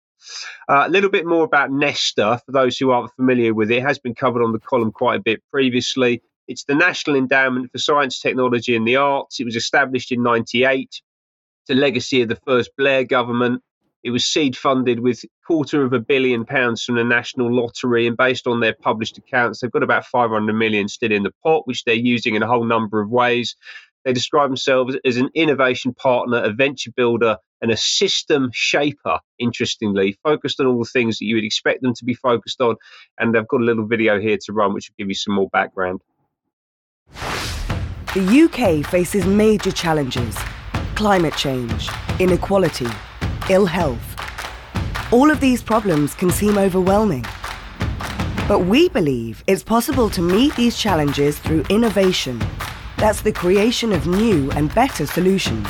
Uh, 0.68 0.84
a 0.86 0.90
little 0.90 1.10
bit 1.10 1.26
more 1.26 1.44
about 1.44 1.70
Nesta, 1.70 2.40
for 2.44 2.52
those 2.52 2.78
who 2.78 2.90
aren't 2.90 3.14
familiar 3.14 3.54
with 3.54 3.70
it, 3.70 3.78
it 3.78 3.82
has 3.82 3.98
been 3.98 4.14
covered 4.14 4.42
on 4.42 4.52
the 4.52 4.58
column 4.58 4.92
quite 4.92 5.20
a 5.20 5.22
bit 5.22 5.42
previously. 5.50 6.22
It's 6.48 6.64
the 6.64 6.74
National 6.74 7.16
Endowment 7.16 7.70
for 7.70 7.78
Science, 7.78 8.20
Technology 8.20 8.74
and 8.74 8.86
the 8.86 8.96
Arts. 8.96 9.40
It 9.40 9.44
was 9.44 9.56
established 9.56 10.12
in 10.12 10.22
98. 10.22 10.88
It's 10.90 11.02
a 11.70 11.74
legacy 11.74 12.22
of 12.22 12.28
the 12.28 12.40
first 12.46 12.70
Blair 12.76 13.04
government. 13.04 13.62
It 14.02 14.10
was 14.10 14.24
seed 14.24 14.56
funded 14.56 15.00
with 15.00 15.24
quarter 15.46 15.84
of 15.84 15.92
a 15.92 16.00
billion 16.00 16.46
pounds 16.46 16.82
from 16.82 16.96
the 16.96 17.04
National 17.04 17.54
Lottery, 17.54 18.06
and 18.06 18.16
based 18.16 18.46
on 18.46 18.60
their 18.60 18.74
published 18.74 19.18
accounts, 19.18 19.60
they've 19.60 19.70
got 19.70 19.82
about 19.82 20.06
500 20.06 20.52
million 20.54 20.88
still 20.88 21.12
in 21.12 21.22
the 21.22 21.34
pot, 21.42 21.66
which 21.66 21.84
they're 21.84 21.94
using 21.94 22.34
in 22.34 22.42
a 22.42 22.46
whole 22.46 22.64
number 22.64 23.00
of 23.00 23.10
ways. 23.10 23.56
They 24.04 24.14
describe 24.14 24.48
themselves 24.48 24.96
as 25.04 25.18
an 25.18 25.28
innovation 25.34 25.92
partner, 25.92 26.38
a 26.38 26.52
venture 26.52 26.90
builder, 26.90 27.36
and 27.62 27.70
a 27.70 27.76
system 27.76 28.50
shaper, 28.52 29.18
interestingly, 29.38 30.18
focused 30.22 30.60
on 30.60 30.66
all 30.66 30.78
the 30.78 30.90
things 30.90 31.18
that 31.18 31.26
you 31.26 31.34
would 31.34 31.44
expect 31.44 31.82
them 31.82 31.94
to 31.94 32.04
be 32.04 32.14
focused 32.14 32.60
on. 32.60 32.76
And 33.18 33.36
I've 33.36 33.48
got 33.48 33.60
a 33.60 33.64
little 33.64 33.86
video 33.86 34.20
here 34.20 34.38
to 34.46 34.52
run, 34.52 34.74
which 34.74 34.88
will 34.88 34.94
give 34.98 35.08
you 35.08 35.14
some 35.14 35.34
more 35.34 35.48
background. 35.50 36.00
The 38.14 38.48
UK 38.50 38.84
faces 38.84 39.26
major 39.26 39.72
challenges 39.72 40.36
climate 40.96 41.34
change, 41.34 41.88
inequality, 42.18 42.86
ill 43.48 43.64
health. 43.64 44.04
All 45.10 45.30
of 45.30 45.40
these 45.40 45.62
problems 45.62 46.14
can 46.14 46.28
seem 46.28 46.58
overwhelming. 46.58 47.24
But 48.46 48.66
we 48.66 48.90
believe 48.90 49.42
it's 49.46 49.62
possible 49.62 50.10
to 50.10 50.20
meet 50.20 50.54
these 50.56 50.76
challenges 50.76 51.38
through 51.38 51.64
innovation 51.70 52.38
that's 53.00 53.22
the 53.22 53.32
creation 53.32 53.94
of 53.94 54.06
new 54.06 54.50
and 54.50 54.72
better 54.74 55.06
solutions. 55.06 55.66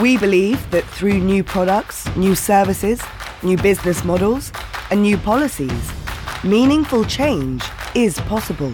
We 0.00 0.16
believe 0.16 0.70
that 0.72 0.84
through 0.84 1.20
new 1.20 1.44
products, 1.44 2.04
new 2.16 2.34
services, 2.34 3.00
new 3.44 3.56
business 3.56 4.04
models, 4.04 4.50
and 4.90 5.02
new 5.02 5.16
policies, 5.16 5.92
meaningful 6.42 7.04
change 7.04 7.62
is 7.94 8.18
possible. 8.22 8.72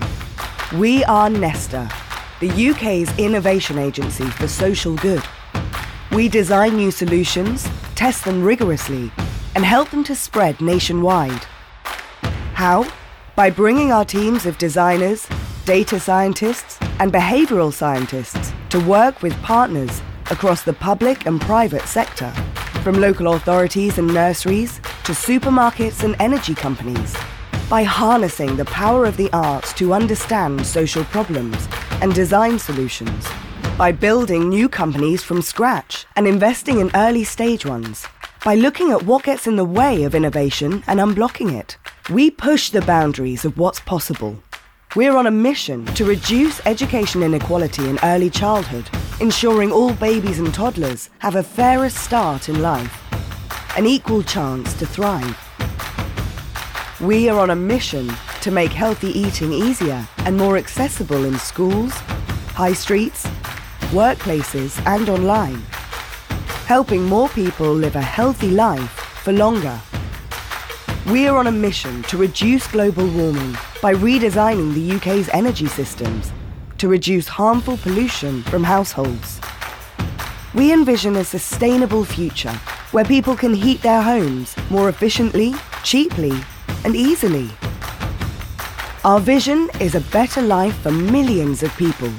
We 0.74 1.04
are 1.04 1.28
Nesta, 1.28 1.90
the 2.40 2.70
UK's 2.70 3.16
innovation 3.18 3.76
agency 3.78 4.24
for 4.24 4.48
social 4.48 4.96
good. 4.96 5.22
We 6.10 6.26
design 6.28 6.76
new 6.76 6.90
solutions, 6.90 7.68
test 7.94 8.24
them 8.24 8.42
rigorously, 8.42 9.12
and 9.54 9.62
help 9.62 9.90
them 9.90 10.04
to 10.04 10.14
spread 10.14 10.62
nationwide. 10.62 11.44
How? 12.54 12.90
By 13.36 13.50
bringing 13.50 13.92
our 13.92 14.06
teams 14.06 14.46
of 14.46 14.56
designers, 14.56 15.28
data 15.66 16.00
scientists, 16.00 16.78
and 16.98 17.12
behavioral 17.12 17.74
scientists 17.74 18.52
to 18.70 18.80
work 18.80 19.20
with 19.20 19.34
partners 19.42 20.00
across 20.30 20.62
the 20.62 20.72
public 20.72 21.26
and 21.26 21.40
private 21.40 21.82
sector, 21.82 22.30
from 22.82 23.00
local 23.00 23.34
authorities 23.34 23.98
and 23.98 24.12
nurseries 24.12 24.76
to 25.04 25.12
supermarkets 25.12 26.02
and 26.02 26.16
energy 26.18 26.54
companies, 26.54 27.16
by 27.68 27.82
harnessing 27.82 28.56
the 28.56 28.64
power 28.66 29.04
of 29.04 29.16
the 29.16 29.30
arts 29.32 29.72
to 29.74 29.92
understand 29.92 30.64
social 30.66 31.04
problems 31.04 31.68
and 32.00 32.14
design 32.14 32.58
solutions, 32.58 33.26
by 33.76 33.92
building 33.92 34.48
new 34.48 34.68
companies 34.68 35.22
from 35.22 35.42
scratch 35.42 36.06
and 36.16 36.26
investing 36.26 36.80
in 36.80 36.90
early 36.94 37.24
stage 37.24 37.66
ones, 37.66 38.06
by 38.44 38.54
looking 38.54 38.90
at 38.90 39.02
what 39.02 39.24
gets 39.24 39.46
in 39.46 39.56
the 39.56 39.64
way 39.64 40.04
of 40.04 40.14
innovation 40.14 40.82
and 40.86 41.00
unblocking 41.00 41.52
it. 41.52 41.76
We 42.08 42.30
push 42.30 42.70
the 42.70 42.82
boundaries 42.82 43.44
of 43.44 43.58
what's 43.58 43.80
possible 43.80 44.42
we're 44.96 45.16
on 45.16 45.28
a 45.28 45.30
mission 45.30 45.86
to 45.94 46.04
reduce 46.04 46.60
education 46.66 47.22
inequality 47.22 47.88
in 47.88 48.00
early 48.02 48.28
childhood, 48.28 48.90
ensuring 49.20 49.70
all 49.70 49.92
babies 49.92 50.38
and 50.38 50.52
toddlers 50.52 51.10
have 51.18 51.36
a 51.36 51.42
fairer 51.42 51.90
start 51.90 52.48
in 52.48 52.62
life, 52.62 53.04
an 53.76 53.84
equal 53.84 54.22
chance 54.22 54.72
to 54.74 54.86
thrive. 54.86 55.38
We 57.02 57.28
are 57.28 57.38
on 57.38 57.50
a 57.50 57.56
mission 57.56 58.10
to 58.40 58.50
make 58.50 58.72
healthy 58.72 59.08
eating 59.08 59.52
easier 59.52 60.08
and 60.18 60.38
more 60.38 60.56
accessible 60.56 61.26
in 61.26 61.38
schools, 61.38 61.92
high 62.54 62.72
streets, 62.72 63.26
workplaces, 63.92 64.80
and 64.86 65.10
online, 65.10 65.60
helping 66.66 67.04
more 67.04 67.28
people 67.28 67.74
live 67.74 67.96
a 67.96 68.02
healthy 68.02 68.50
life 68.50 68.90
for 69.22 69.32
longer. 69.32 69.78
We 71.10 71.28
are 71.28 71.36
on 71.36 71.46
a 71.46 71.52
mission 71.52 72.02
to 72.04 72.16
reduce 72.16 72.66
global 72.68 73.06
warming 73.06 73.52
by 73.82 73.92
redesigning 73.92 74.72
the 74.72 74.96
UK's 74.96 75.28
energy 75.28 75.66
systems 75.66 76.32
to 76.80 76.88
reduce 76.88 77.28
harmful 77.28 77.76
pollution 77.76 78.42
from 78.44 78.64
households. 78.64 79.38
We 80.54 80.72
envision 80.72 81.16
a 81.16 81.24
sustainable 81.24 82.06
future 82.06 82.54
where 82.92 83.04
people 83.04 83.36
can 83.36 83.52
heat 83.52 83.82
their 83.82 84.00
homes 84.00 84.56
more 84.70 84.88
efficiently, 84.88 85.52
cheaply, 85.84 86.32
and 86.86 86.96
easily. 86.96 87.50
Our 89.04 89.20
vision 89.20 89.68
is 89.78 89.94
a 89.94 90.00
better 90.00 90.40
life 90.40 90.74
for 90.78 90.90
millions 90.90 91.62
of 91.62 91.76
people. 91.76 92.10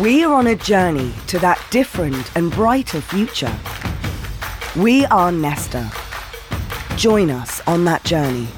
We 0.00 0.24
are 0.24 0.34
on 0.34 0.48
a 0.48 0.56
journey 0.56 1.12
to 1.28 1.38
that 1.38 1.64
different 1.70 2.36
and 2.36 2.50
brighter 2.50 3.00
future. 3.00 3.56
We 4.74 5.06
are 5.06 5.30
Nesta. 5.30 5.88
Join 6.96 7.30
us 7.30 7.62
on 7.68 7.84
that 7.84 8.02
journey. 8.02 8.48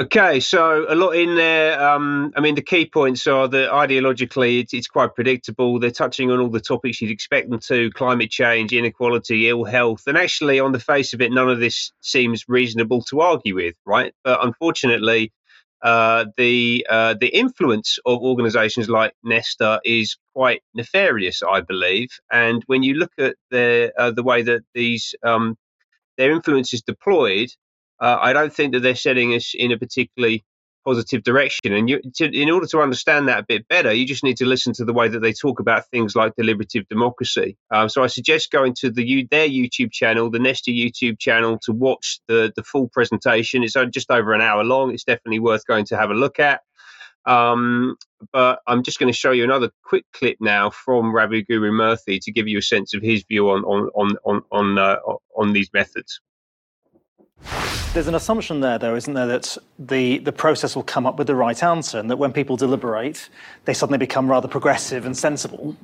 Okay, 0.00 0.38
so 0.38 0.86
a 0.88 0.94
lot 0.94 1.16
in 1.16 1.34
there. 1.34 1.82
Um, 1.82 2.32
I 2.36 2.40
mean, 2.40 2.54
the 2.54 2.62
key 2.62 2.86
points 2.86 3.26
are 3.26 3.48
that 3.48 3.70
ideologically 3.72 4.60
it's, 4.60 4.72
it's, 4.72 4.86
quite 4.86 5.16
predictable. 5.16 5.80
They're 5.80 5.90
touching 5.90 6.30
on 6.30 6.38
all 6.38 6.50
the 6.50 6.60
topics 6.60 7.00
you'd 7.00 7.10
expect 7.10 7.50
them 7.50 7.58
to 7.66 7.90
climate 7.90 8.30
change, 8.30 8.72
inequality, 8.72 9.48
ill 9.48 9.64
health. 9.64 10.04
And 10.06 10.16
actually, 10.16 10.60
on 10.60 10.70
the 10.70 10.78
face 10.78 11.14
of 11.14 11.20
it, 11.20 11.32
none 11.32 11.50
of 11.50 11.58
this 11.58 11.90
seems 12.00 12.44
reasonable 12.46 13.02
to 13.10 13.22
argue 13.22 13.56
with, 13.56 13.74
right? 13.84 14.14
But 14.22 14.44
unfortunately, 14.44 15.32
uh, 15.82 16.26
the 16.36 16.86
uh, 16.88 17.14
the 17.18 17.36
influence 17.36 17.98
of 18.06 18.22
organisations 18.22 18.88
like 18.88 19.14
Nesta 19.24 19.80
is 19.84 20.16
quite 20.32 20.62
nefarious, 20.74 21.42
I 21.42 21.60
believe. 21.60 22.10
And 22.30 22.62
when 22.66 22.84
you 22.84 22.94
look 22.94 23.12
at 23.18 23.34
the 23.50 23.92
uh, 23.98 24.12
the 24.12 24.22
way 24.22 24.42
that 24.42 24.62
these 24.74 25.16
um, 25.24 25.56
their 26.18 26.30
influence 26.30 26.72
is 26.72 26.82
deployed, 26.82 27.48
uh, 28.00 28.18
I 28.20 28.32
don't 28.32 28.52
think 28.52 28.72
that 28.72 28.80
they're 28.80 28.94
setting 28.94 29.34
us 29.34 29.54
in 29.56 29.72
a 29.72 29.78
particularly 29.78 30.44
positive 30.84 31.22
direction. 31.22 31.72
And 31.74 31.88
you, 31.90 32.00
to, 32.16 32.24
in 32.24 32.50
order 32.50 32.66
to 32.68 32.80
understand 32.80 33.28
that 33.28 33.40
a 33.40 33.46
bit 33.46 33.68
better, 33.68 33.92
you 33.92 34.06
just 34.06 34.24
need 34.24 34.38
to 34.38 34.46
listen 34.46 34.72
to 34.74 34.84
the 34.84 34.92
way 34.92 35.08
that 35.08 35.20
they 35.20 35.32
talk 35.32 35.60
about 35.60 35.88
things 35.90 36.16
like 36.16 36.34
deliberative 36.36 36.88
democracy. 36.88 37.58
Um, 37.70 37.88
so 37.88 38.02
I 38.02 38.06
suggest 38.06 38.50
going 38.50 38.74
to 38.80 38.90
the 38.90 39.26
their 39.30 39.48
YouTube 39.48 39.92
channel, 39.92 40.30
the 40.30 40.38
Nesta 40.38 40.70
YouTube 40.70 41.18
channel, 41.18 41.58
to 41.64 41.72
watch 41.72 42.20
the 42.28 42.52
the 42.56 42.62
full 42.62 42.88
presentation. 42.88 43.62
It's 43.62 43.76
just 43.90 44.10
over 44.10 44.32
an 44.32 44.40
hour 44.40 44.64
long. 44.64 44.92
It's 44.92 45.04
definitely 45.04 45.40
worth 45.40 45.66
going 45.66 45.84
to 45.86 45.96
have 45.96 46.10
a 46.10 46.14
look 46.14 46.38
at. 46.38 46.62
Um, 47.26 47.96
but 48.32 48.60
I'm 48.66 48.82
just 48.82 48.98
going 48.98 49.12
to 49.12 49.18
show 49.18 49.32
you 49.32 49.44
another 49.44 49.70
quick 49.84 50.06
clip 50.14 50.38
now 50.40 50.70
from 50.70 51.14
Raghu 51.14 51.44
Gurumurthy 51.44 52.18
to 52.22 52.32
give 52.32 52.48
you 52.48 52.58
a 52.58 52.62
sense 52.62 52.94
of 52.94 53.02
his 53.02 53.24
view 53.24 53.50
on 53.50 53.64
on 53.64 53.90
on 53.94 54.16
on 54.24 54.42
on, 54.50 54.78
uh, 54.78 54.96
on 55.36 55.52
these 55.52 55.70
methods. 55.74 56.20
There's 57.94 58.06
an 58.06 58.14
assumption 58.14 58.60
there, 58.60 58.78
though, 58.78 58.94
isn't 58.94 59.14
there, 59.14 59.26
that 59.26 59.56
the, 59.78 60.18
the 60.18 60.30
process 60.30 60.76
will 60.76 60.82
come 60.82 61.06
up 61.06 61.16
with 61.16 61.26
the 61.26 61.34
right 61.34 61.60
answer, 61.62 61.98
and 61.98 62.10
that 62.10 62.16
when 62.18 62.32
people 62.32 62.54
deliberate, 62.54 63.30
they 63.64 63.72
suddenly 63.72 63.96
become 63.96 64.30
rather 64.30 64.46
progressive 64.46 65.06
and 65.06 65.16
sensible. 65.16 65.74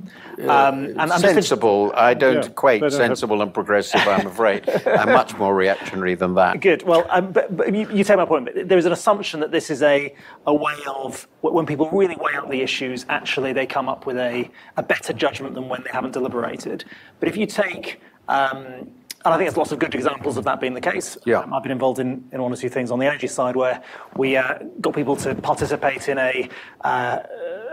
Um, 0.43 0.95
and 0.99 1.11
sensible, 1.13 1.93
I 1.97 2.13
don't 2.13 2.43
yeah, 2.43 2.51
equate 2.51 2.93
sensible 2.93 3.39
have... 3.39 3.49
and 3.49 3.55
progressive, 3.55 4.07
I'm 4.07 4.27
afraid. 4.27 4.69
I'm 4.87 5.09
much 5.09 5.37
more 5.39 5.55
reactionary 5.57 6.15
than 6.15 6.35
that. 6.35 6.61
Good. 6.61 6.83
Well, 6.83 7.07
um, 7.09 7.33
but, 7.33 7.57
but 7.57 7.75
you, 7.75 7.91
you, 7.91 8.05
take 8.05 8.19
my 8.19 8.27
point. 8.27 8.69
There 8.69 8.79
is 8.79 8.85
an 8.85 8.93
assumption 8.93 9.41
that 9.41 9.51
this 9.51 9.71
is 9.71 9.83
a, 9.83 10.15
a 10.47 10.55
way 10.55 10.77
of, 10.87 11.27
when 11.41 11.65
people 11.65 11.89
really 11.91 12.17
weigh 12.17 12.35
out 12.35 12.51
the 12.51 12.61
issues, 12.61 13.07
actually 13.09 13.55
they 13.55 13.67
come 13.67 13.89
up 13.89 14.05
with 14.05 14.19
a, 14.19 14.51
a 14.77 14.83
better 14.83 15.15
judgment 15.15 15.55
than 15.55 15.71
when 15.71 15.83
they 15.83 15.91
haven't 15.91 16.13
deliberated. 16.13 16.85
But 17.19 17.31
if 17.31 17.37
you 17.37 17.47
take 17.47 18.01
um, 18.29 18.67
and 18.67 19.04
I 19.33 19.39
think 19.39 19.49
there's 19.49 19.57
lots 19.57 19.73
of 19.73 19.79
good 19.79 19.95
examples 19.95 20.37
of 20.37 20.45
that 20.45 20.61
being 20.61 20.75
the 20.75 20.81
case. 20.81 21.17
Yeah. 21.25 21.39
Um, 21.39 21.55
I've 21.55 21.63
been 21.63 21.73
involved 21.73 21.99
in, 21.99 22.29
in 22.33 22.43
one 22.43 22.53
or 22.53 22.57
two 22.57 22.69
things 22.69 22.91
on 22.91 22.99
the 22.99 23.07
energy 23.07 23.27
side 23.27 23.57
where 23.57 23.83
we 24.17 24.37
uh, 24.37 24.59
got 24.83 24.95
people 24.95 25.17
to 25.17 25.35
participate 25.35 26.09
in 26.11 26.19
a, 26.19 26.49
uh, 26.83 27.21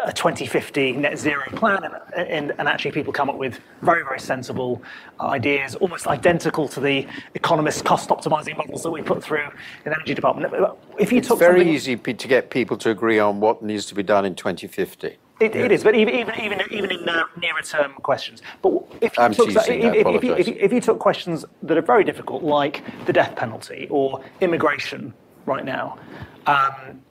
a 0.05 0.13
2050 0.13 0.93
net 0.93 1.17
zero 1.17 1.43
plan, 1.51 1.83
and, 1.83 1.95
and, 2.15 2.53
and, 2.57 2.67
actually 2.69 2.91
people 2.91 3.11
come 3.11 3.29
up 3.29 3.37
with 3.37 3.59
very, 3.81 4.01
very 4.03 4.19
sensible 4.19 4.81
ideas, 5.19 5.75
almost 5.75 6.07
identical 6.07 6.69
to 6.69 6.79
the 6.79 7.05
economist 7.35 7.83
cost 7.83 8.09
optimizing 8.09 8.55
models 8.55 8.83
that 8.83 8.91
we 8.91 9.01
put 9.01 9.21
through 9.21 9.43
in 9.43 9.91
the 9.91 9.93
energy 9.93 10.13
department. 10.13 10.53
If 10.97 11.11
you 11.11 11.17
it's 11.17 11.35
very 11.35 11.69
easy 11.69 11.97
to 11.97 12.27
get 12.27 12.49
people 12.49 12.77
to 12.77 12.91
agree 12.91 13.19
on 13.19 13.41
what 13.41 13.61
needs 13.61 13.85
to 13.87 13.95
be 13.95 14.03
done 14.03 14.25
in 14.25 14.35
2050. 14.35 15.17
It, 15.41 15.55
it 15.55 15.71
is, 15.71 15.83
but 15.83 15.95
even 15.95 16.13
even 16.13 16.39
even 16.39 16.61
even 16.71 16.91
in 16.91 17.09
uh, 17.09 17.23
nearer 17.41 17.61
term 17.63 17.93
questions. 17.93 18.43
But 18.61 18.83
if 19.01 19.17
you, 19.17 19.23
I'm 19.23 19.33
took, 19.33 19.49
if, 19.49 19.67
if, 19.67 20.23
you, 20.23 20.33
if, 20.35 20.47
you, 20.47 20.55
if 20.59 20.71
you 20.71 20.79
took 20.79 20.99
questions 20.99 21.45
that 21.63 21.77
are 21.77 21.81
very 21.81 22.03
difficult, 22.03 22.43
like 22.43 22.83
the 23.07 23.13
death 23.13 23.35
penalty 23.35 23.87
or 23.89 24.23
immigration, 24.41 25.13
right 25.47 25.65
now, 25.65 25.97
um, 26.45 27.01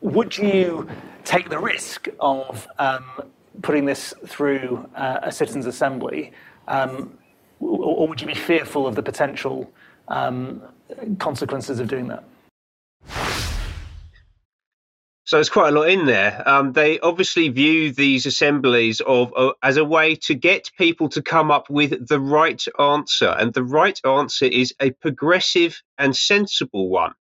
would 0.00 0.38
you 0.38 0.88
take 1.24 1.48
the 1.48 1.58
risk 1.58 2.08
of 2.20 2.68
um, 2.78 3.04
putting 3.62 3.84
this 3.84 4.14
through 4.26 4.88
uh, 4.94 5.20
a 5.22 5.32
citizens' 5.32 5.66
assembly, 5.66 6.32
um, 6.68 7.18
or, 7.58 7.96
or, 7.98 8.08
would 8.08 8.20
you 8.20 8.26
be 8.26 8.34
fearful 8.34 8.86
of 8.86 8.94
the 8.94 9.02
potential 9.02 9.70
um, 10.08 10.62
consequences 11.18 11.80
of 11.80 11.88
doing 11.88 12.08
that? 12.08 12.24
So 15.26 15.36
there's 15.36 15.48
quite 15.48 15.72
a 15.72 15.78
lot 15.78 15.88
in 15.88 16.04
there. 16.04 16.42
Um, 16.46 16.72
they 16.74 17.00
obviously 17.00 17.48
view 17.48 17.92
these 17.92 18.26
assemblies 18.26 19.00
of 19.00 19.32
uh, 19.34 19.52
as 19.62 19.78
a 19.78 19.84
way 19.84 20.16
to 20.16 20.34
get 20.34 20.70
people 20.76 21.08
to 21.10 21.22
come 21.22 21.50
up 21.50 21.70
with 21.70 22.06
the 22.06 22.20
right 22.20 22.62
answer, 22.78 23.28
and 23.28 23.52
the 23.54 23.64
right 23.64 23.98
answer 24.04 24.44
is 24.44 24.74
a 24.80 24.90
progressive 24.90 25.82
and 25.96 26.14
sensible 26.14 26.90
one. 26.90 27.12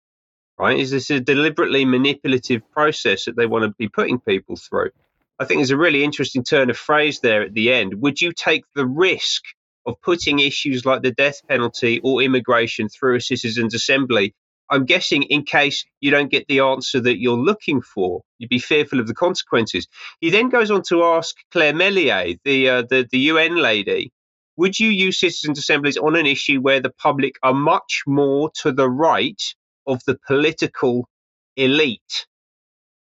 Right? 0.57 0.79
Is 0.79 0.91
this 0.91 1.09
a 1.11 1.21
deliberately 1.21 1.85
manipulative 1.85 2.69
process 2.71 3.25
that 3.25 3.37
they 3.37 3.45
want 3.45 3.63
to 3.63 3.69
be 3.77 3.87
putting 3.87 4.19
people 4.19 4.57
through? 4.57 4.91
I 5.39 5.45
think 5.45 5.59
there's 5.59 5.71
a 5.71 5.77
really 5.77 6.03
interesting 6.03 6.43
turn 6.43 6.69
of 6.69 6.77
phrase 6.77 7.21
there 7.21 7.41
at 7.41 7.53
the 7.53 7.71
end. 7.73 8.01
Would 8.01 8.21
you 8.21 8.33
take 8.33 8.65
the 8.75 8.85
risk 8.85 9.43
of 9.85 9.99
putting 10.01 10.39
issues 10.39 10.85
like 10.85 11.01
the 11.01 11.11
death 11.11 11.41
penalty 11.47 12.01
or 12.03 12.21
immigration 12.21 12.89
through 12.89 13.15
a 13.15 13.21
citizens' 13.21 13.73
assembly 13.73 14.35
I'm 14.73 14.85
guessing 14.85 15.21
in 15.23 15.43
case 15.43 15.85
you 16.01 16.09
don't 16.09 16.31
get 16.31 16.47
the 16.47 16.61
answer 16.61 16.99
that 16.99 17.19
you're 17.19 17.37
looking 17.37 17.79
for, 17.81 18.21
you'd 18.39 18.49
be 18.49 18.57
fearful 18.57 18.99
of 18.99 19.05
the 19.05 19.13
consequences. 19.13 19.87
He 20.19 20.31
then 20.31 20.49
goes 20.49 20.71
on 20.71 20.81
to 20.89 21.03
ask 21.03 21.35
Claire 21.51 21.73
Mellier, 21.73 22.39
the, 22.43 22.69
uh, 22.69 22.81
the, 22.89 23.07
the 23.11 23.19
UN 23.19 23.55
lady, 23.55 24.11
would 24.57 24.79
you 24.79 24.89
use 24.89 25.19
citizens' 25.19 25.59
assemblies 25.59 25.97
on 25.97 26.15
an 26.15 26.25
issue 26.25 26.59
where 26.59 26.79
the 26.79 26.89
public 26.89 27.35
are 27.43 27.53
much 27.53 28.01
more 28.07 28.49
to 28.61 28.71
the 28.71 28.89
right 28.89 29.41
of 29.85 30.01
the 30.07 30.17
political 30.25 31.07
elite? 31.55 32.25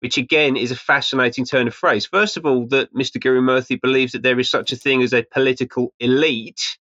Which 0.00 0.18
again 0.18 0.56
is 0.56 0.70
a 0.70 0.76
fascinating 0.76 1.46
turn 1.46 1.66
of 1.66 1.74
phrase. 1.74 2.06
First 2.06 2.36
of 2.36 2.46
all, 2.46 2.68
that 2.68 2.94
Mr. 2.94 3.20
Gurumurthy 3.20 3.80
believes 3.80 4.12
that 4.12 4.22
there 4.22 4.38
is 4.38 4.48
such 4.48 4.70
a 4.70 4.76
thing 4.76 5.02
as 5.02 5.12
a 5.12 5.24
political 5.32 5.92
elite 5.98 6.78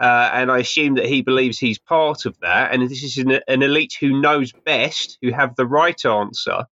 uh, 0.00 0.30
and 0.32 0.50
I 0.50 0.58
assume 0.58 0.94
that 0.96 1.06
he 1.06 1.22
believes 1.22 1.58
he's 1.58 1.78
part 1.78 2.26
of 2.26 2.36
that. 2.40 2.72
And 2.72 2.82
this 2.90 3.02
is 3.02 3.18
an, 3.18 3.40
an 3.46 3.62
elite 3.62 3.94
who 4.00 4.20
knows 4.20 4.52
best, 4.64 5.18
who 5.22 5.30
have 5.32 5.54
the 5.56 5.66
right 5.66 6.04
answer, 6.04 6.64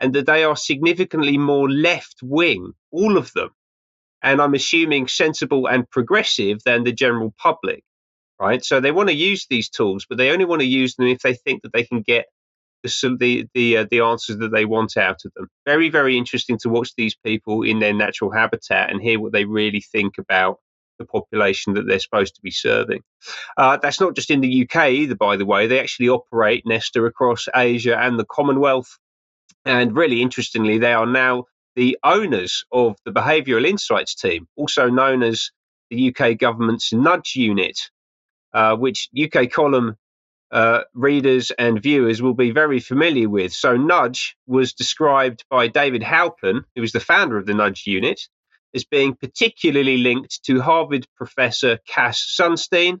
and 0.00 0.14
that 0.14 0.26
they 0.26 0.44
are 0.44 0.56
significantly 0.56 1.38
more 1.38 1.70
left 1.70 2.16
wing, 2.22 2.72
all 2.90 3.16
of 3.16 3.32
them. 3.32 3.50
And 4.22 4.40
I'm 4.40 4.54
assuming 4.54 5.08
sensible 5.08 5.66
and 5.66 5.88
progressive 5.90 6.58
than 6.64 6.84
the 6.84 6.92
general 6.92 7.34
public, 7.38 7.84
right? 8.40 8.64
So 8.64 8.80
they 8.80 8.92
want 8.92 9.08
to 9.10 9.14
use 9.14 9.46
these 9.48 9.68
tools, 9.68 10.06
but 10.08 10.18
they 10.18 10.30
only 10.30 10.44
want 10.44 10.60
to 10.60 10.66
use 10.66 10.94
them 10.96 11.06
if 11.06 11.20
they 11.20 11.34
think 11.34 11.62
that 11.62 11.72
they 11.72 11.84
can 11.84 12.02
get 12.02 12.26
the 12.82 13.16
the 13.18 13.48
the, 13.54 13.76
uh, 13.78 13.86
the 13.90 14.00
answers 14.00 14.38
that 14.38 14.52
they 14.52 14.64
want 14.64 14.96
out 14.96 15.20
of 15.24 15.32
them. 15.34 15.48
Very 15.64 15.88
very 15.88 16.18
interesting 16.18 16.58
to 16.58 16.68
watch 16.68 16.90
these 16.96 17.14
people 17.14 17.62
in 17.62 17.78
their 17.78 17.94
natural 17.94 18.30
habitat 18.30 18.90
and 18.90 19.00
hear 19.00 19.20
what 19.20 19.32
they 19.32 19.44
really 19.44 19.80
think 19.80 20.18
about 20.18 20.58
the 20.98 21.04
population 21.04 21.74
that 21.74 21.86
they're 21.86 21.98
supposed 21.98 22.34
to 22.36 22.42
be 22.42 22.50
serving. 22.50 23.02
Uh, 23.56 23.76
that's 23.76 24.00
not 24.00 24.14
just 24.14 24.30
in 24.30 24.40
the 24.40 24.62
UK 24.68 24.90
either, 24.90 25.14
by 25.14 25.36
the 25.36 25.46
way. 25.46 25.66
They 25.66 25.80
actually 25.80 26.08
operate 26.08 26.64
Nesta 26.66 27.04
across 27.04 27.48
Asia 27.54 27.98
and 27.98 28.18
the 28.18 28.26
Commonwealth. 28.26 28.98
And 29.64 29.96
really 29.96 30.20
interestingly, 30.20 30.78
they 30.78 30.92
are 30.92 31.06
now 31.06 31.44
the 31.76 31.98
owners 32.04 32.64
of 32.72 32.96
the 33.04 33.12
Behavioural 33.12 33.66
Insights 33.66 34.14
team, 34.14 34.46
also 34.56 34.88
known 34.88 35.22
as 35.22 35.50
the 35.90 36.14
UK 36.14 36.38
government's 36.38 36.92
Nudge 36.92 37.34
Unit, 37.34 37.78
uh, 38.52 38.76
which 38.76 39.08
UK 39.20 39.50
column 39.50 39.96
uh, 40.50 40.82
readers 40.94 41.50
and 41.58 41.82
viewers 41.82 42.22
will 42.22 42.34
be 42.34 42.52
very 42.52 42.78
familiar 42.78 43.28
with. 43.28 43.52
So, 43.52 43.76
Nudge 43.76 44.36
was 44.46 44.72
described 44.72 45.44
by 45.50 45.66
David 45.66 46.02
Halpern, 46.02 46.64
who 46.74 46.80
was 46.80 46.92
the 46.92 47.00
founder 47.00 47.36
of 47.36 47.46
the 47.46 47.54
Nudge 47.54 47.86
Unit, 47.86 48.20
as 48.74 48.84
being 48.84 49.14
particularly 49.14 49.98
linked 49.98 50.42
to 50.44 50.60
Harvard 50.60 51.06
professor 51.16 51.78
Cass 51.86 52.36
Sunstein. 52.38 53.00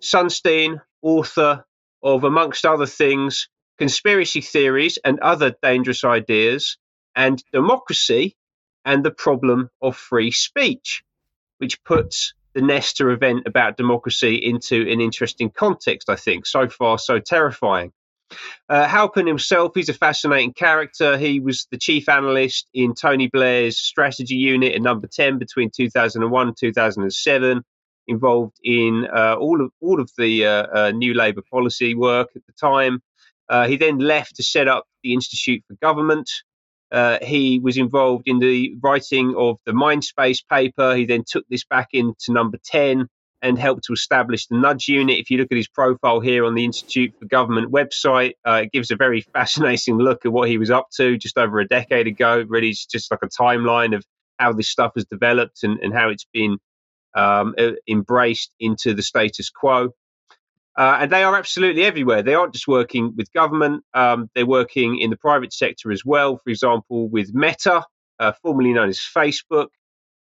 Sunstein, 0.00 0.80
author 1.02 1.64
of, 2.02 2.24
amongst 2.24 2.64
other 2.64 2.86
things, 2.86 3.48
Conspiracy 3.78 4.40
Theories 4.40 4.98
and 5.04 5.20
Other 5.20 5.54
Dangerous 5.62 6.04
Ideas, 6.04 6.78
and 7.14 7.42
Democracy 7.52 8.36
and 8.84 9.04
the 9.04 9.10
Problem 9.10 9.68
of 9.82 9.96
Free 9.96 10.30
Speech, 10.30 11.02
which 11.58 11.82
puts 11.84 12.34
the 12.54 12.62
Nesta 12.62 13.08
event 13.10 13.46
about 13.46 13.76
democracy 13.76 14.36
into 14.36 14.90
an 14.90 15.00
interesting 15.00 15.50
context, 15.50 16.08
I 16.08 16.16
think. 16.16 16.46
So 16.46 16.68
far, 16.68 16.98
so 16.98 17.18
terrifying. 17.18 17.92
Uh, 18.68 18.86
Halpern 18.86 19.26
himself, 19.26 19.72
he's 19.74 19.88
a 19.88 19.94
fascinating 19.94 20.52
character. 20.52 21.16
He 21.16 21.40
was 21.40 21.66
the 21.70 21.78
chief 21.78 22.08
analyst 22.08 22.66
in 22.74 22.94
Tony 22.94 23.28
Blair's 23.28 23.78
strategy 23.78 24.34
unit 24.34 24.74
at 24.74 24.82
number 24.82 25.06
10 25.06 25.38
between 25.38 25.70
2001 25.70 26.48
and 26.48 26.56
2007, 26.56 27.64
involved 28.08 28.56
in 28.64 29.06
uh, 29.14 29.36
all, 29.38 29.64
of, 29.64 29.70
all 29.80 30.00
of 30.00 30.10
the 30.18 30.46
uh, 30.46 30.66
uh 30.72 30.90
new 30.90 31.14
Labour 31.14 31.42
policy 31.50 31.94
work 31.94 32.30
at 32.34 32.42
the 32.46 32.52
time. 32.52 33.00
Uh, 33.48 33.66
he 33.66 33.76
then 33.76 33.98
left 33.98 34.36
to 34.36 34.42
set 34.42 34.66
up 34.66 34.86
the 35.04 35.12
Institute 35.12 35.62
for 35.68 35.74
Government. 35.74 36.28
Uh, 36.90 37.18
he 37.22 37.60
was 37.60 37.76
involved 37.76 38.24
in 38.26 38.38
the 38.38 38.74
writing 38.82 39.34
of 39.36 39.58
the 39.66 39.72
Mindspace 39.72 40.42
paper. 40.48 40.96
He 40.96 41.04
then 41.04 41.24
took 41.26 41.44
this 41.48 41.64
back 41.64 41.88
into 41.92 42.32
number 42.32 42.58
10 42.64 43.08
and 43.46 43.58
helped 43.58 43.84
to 43.84 43.92
establish 43.92 44.46
the 44.48 44.56
Nudge 44.56 44.88
Unit. 44.88 45.18
If 45.18 45.30
you 45.30 45.38
look 45.38 45.52
at 45.52 45.56
his 45.56 45.68
profile 45.68 46.18
here 46.18 46.44
on 46.44 46.54
the 46.54 46.64
Institute 46.64 47.14
for 47.18 47.26
Government 47.26 47.70
website, 47.70 48.32
uh, 48.44 48.62
it 48.64 48.72
gives 48.72 48.90
a 48.90 48.96
very 48.96 49.20
fascinating 49.32 49.98
look 49.98 50.26
at 50.26 50.32
what 50.32 50.48
he 50.48 50.58
was 50.58 50.70
up 50.70 50.88
to 50.96 51.16
just 51.16 51.38
over 51.38 51.60
a 51.60 51.68
decade 51.68 52.08
ago. 52.08 52.44
Really, 52.48 52.70
it's 52.70 52.86
just 52.86 53.10
like 53.10 53.20
a 53.22 53.28
timeline 53.28 53.94
of 53.94 54.04
how 54.38 54.52
this 54.52 54.68
stuff 54.68 54.92
has 54.96 55.04
developed 55.04 55.62
and, 55.62 55.78
and 55.78 55.94
how 55.94 56.08
it's 56.08 56.26
been 56.32 56.58
um, 57.14 57.54
embraced 57.88 58.52
into 58.58 58.94
the 58.94 59.02
status 59.02 59.48
quo. 59.48 59.90
Uh, 60.76 60.98
and 61.00 61.10
they 61.10 61.22
are 61.22 61.36
absolutely 61.36 61.84
everywhere. 61.84 62.22
They 62.22 62.34
aren't 62.34 62.52
just 62.52 62.68
working 62.68 63.14
with 63.16 63.32
government, 63.32 63.82
um, 63.94 64.28
they're 64.34 64.44
working 64.44 64.98
in 64.98 65.08
the 65.08 65.16
private 65.16 65.52
sector 65.52 65.90
as 65.90 66.04
well. 66.04 66.38
For 66.42 66.50
example, 66.50 67.08
with 67.08 67.32
Meta, 67.32 67.82
uh, 68.18 68.32
formerly 68.42 68.72
known 68.74 68.90
as 68.90 68.98
Facebook, 68.98 69.68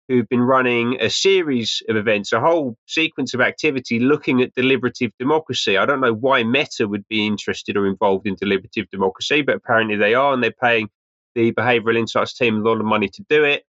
who've 0.08 0.28
been 0.28 0.40
running 0.40 0.96
a 1.00 1.10
series 1.10 1.82
of 1.88 1.96
events, 1.96 2.32
a 2.32 2.40
whole 2.40 2.76
sequence 2.86 3.34
of 3.34 3.40
activity 3.40 3.98
looking 4.00 4.40
at 4.40 4.54
deliberative 4.54 5.12
democracy. 5.18 5.76
I 5.76 5.84
don't 5.84 6.00
know 6.00 6.14
why 6.14 6.44
Meta 6.44 6.88
would 6.88 7.06
be 7.08 7.26
interested 7.26 7.76
or 7.76 7.86
involved 7.86 8.26
in 8.26 8.34
deliberative 8.34 8.88
democracy, 8.90 9.42
but 9.42 9.56
apparently 9.56 9.96
they 9.96 10.14
are, 10.14 10.32
and 10.32 10.42
they're 10.42 10.50
paying 10.50 10.88
the 11.34 11.52
Behavioural 11.52 11.98
Insights 11.98 12.34
team 12.34 12.56
a 12.56 12.68
lot 12.68 12.80
of 12.80 12.86
money 12.86 13.08
to 13.08 13.24
do 13.28 13.44
it. 13.44 13.64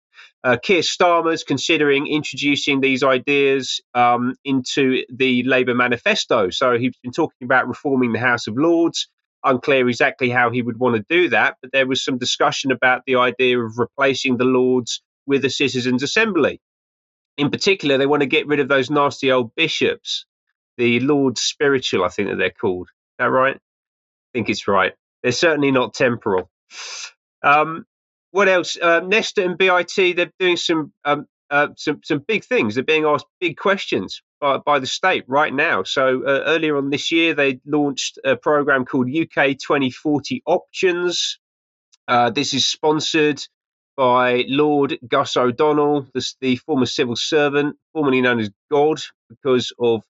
Uh, 0.44 0.58
Keir 0.62 0.82
Starmer's 0.82 1.44
considering 1.44 2.06
introducing 2.08 2.80
these 2.80 3.02
ideas 3.02 3.82
um, 3.94 4.36
into 4.44 5.04
the 5.10 5.44
Labour 5.44 5.74
manifesto. 5.74 6.50
So 6.52 6.78
he's 6.78 6.98
been 7.02 7.12
talking 7.12 7.46
about 7.46 7.68
reforming 7.68 8.14
the 8.14 8.20
House 8.20 8.48
of 8.48 8.58
Lords. 8.58 9.10
Unclear 9.44 9.88
exactly 9.88 10.30
how 10.30 10.52
he 10.52 10.62
would 10.62 10.80
want 10.80 10.96
to 10.96 11.06
do 11.10 11.30
that, 11.30 11.56
but 11.62 11.72
there 11.72 11.88
was 11.88 12.04
some 12.04 12.18
discussion 12.18 12.72
about 12.72 13.04
the 13.06 13.16
idea 13.16 13.60
of 13.60 13.78
replacing 13.78 14.38
the 14.38 14.44
Lords 14.44 15.02
with 15.28 15.42
the 15.42 15.50
citizens' 15.50 16.04
assembly. 16.04 16.62
In 17.38 17.50
particular, 17.50 17.98
they 17.98 18.06
want 18.06 18.22
to 18.22 18.28
get 18.28 18.48
rid 18.48 18.60
of 18.60 18.68
those 18.70 18.90
nasty 18.90 19.32
old 19.32 19.54
bishops, 19.56 20.26
the 20.78 21.00
Lords 21.02 21.42
Spiritual, 21.42 22.04
I 22.06 22.10
think 22.10 22.30
that 22.30 22.38
they're 22.38 22.52
called. 22.52 22.88
Is 22.90 23.16
that 23.20 23.26
right? 23.26 23.56
I 23.56 23.74
think 24.34 24.50
it's 24.50 24.68
right. 24.68 24.94
They're 25.24 25.32
certainly 25.32 25.72
not 25.72 25.94
temporal. 25.94 26.50
Um, 27.44 27.86
what 28.32 28.50
else? 28.50 28.78
Uh, 28.78 29.02
Nesta 29.02 29.44
and 29.46 29.58
BIT, 29.58 30.16
they're 30.16 30.32
doing 30.40 30.58
some 30.58 30.94
um, 31.06 31.28
uh, 31.50 31.70
some 31.78 32.02
some 32.04 32.20
big 32.20 32.44
things. 32.44 32.76
They're 32.76 32.84
being 32.84 33.06
asked 33.06 33.26
big 33.40 33.58
questions 33.58 34.22
by, 34.42 34.58
by 34.58 34.80
the 34.80 34.88
state 34.88 35.24
right 35.28 35.54
now. 35.54 35.84
So 35.84 36.24
uh, 36.26 36.44
earlier 36.46 36.78
on 36.78 36.90
this 36.90 37.12
year, 37.12 37.34
they 37.34 37.60
launched 37.66 38.20
a 38.26 38.36
program 38.36 38.86
called 38.86 39.08
UK 39.08 39.58
2040 39.58 40.44
Options. 40.46 41.40
Uh, 42.08 42.30
this 42.30 42.54
is 42.54 42.66
sponsored 42.68 43.42
by 43.96 44.46
Lord 44.48 44.98
Gus 45.08 45.38
O'Donnell, 45.38 46.08
the, 46.14 46.34
the 46.42 46.56
former 46.58 46.86
civil 46.86 47.16
servant, 47.16 47.78
formerly 47.94 48.22
known 48.22 48.40
as 48.40 48.50
God, 48.72 49.02
because 49.30 49.74
of 49.80 50.04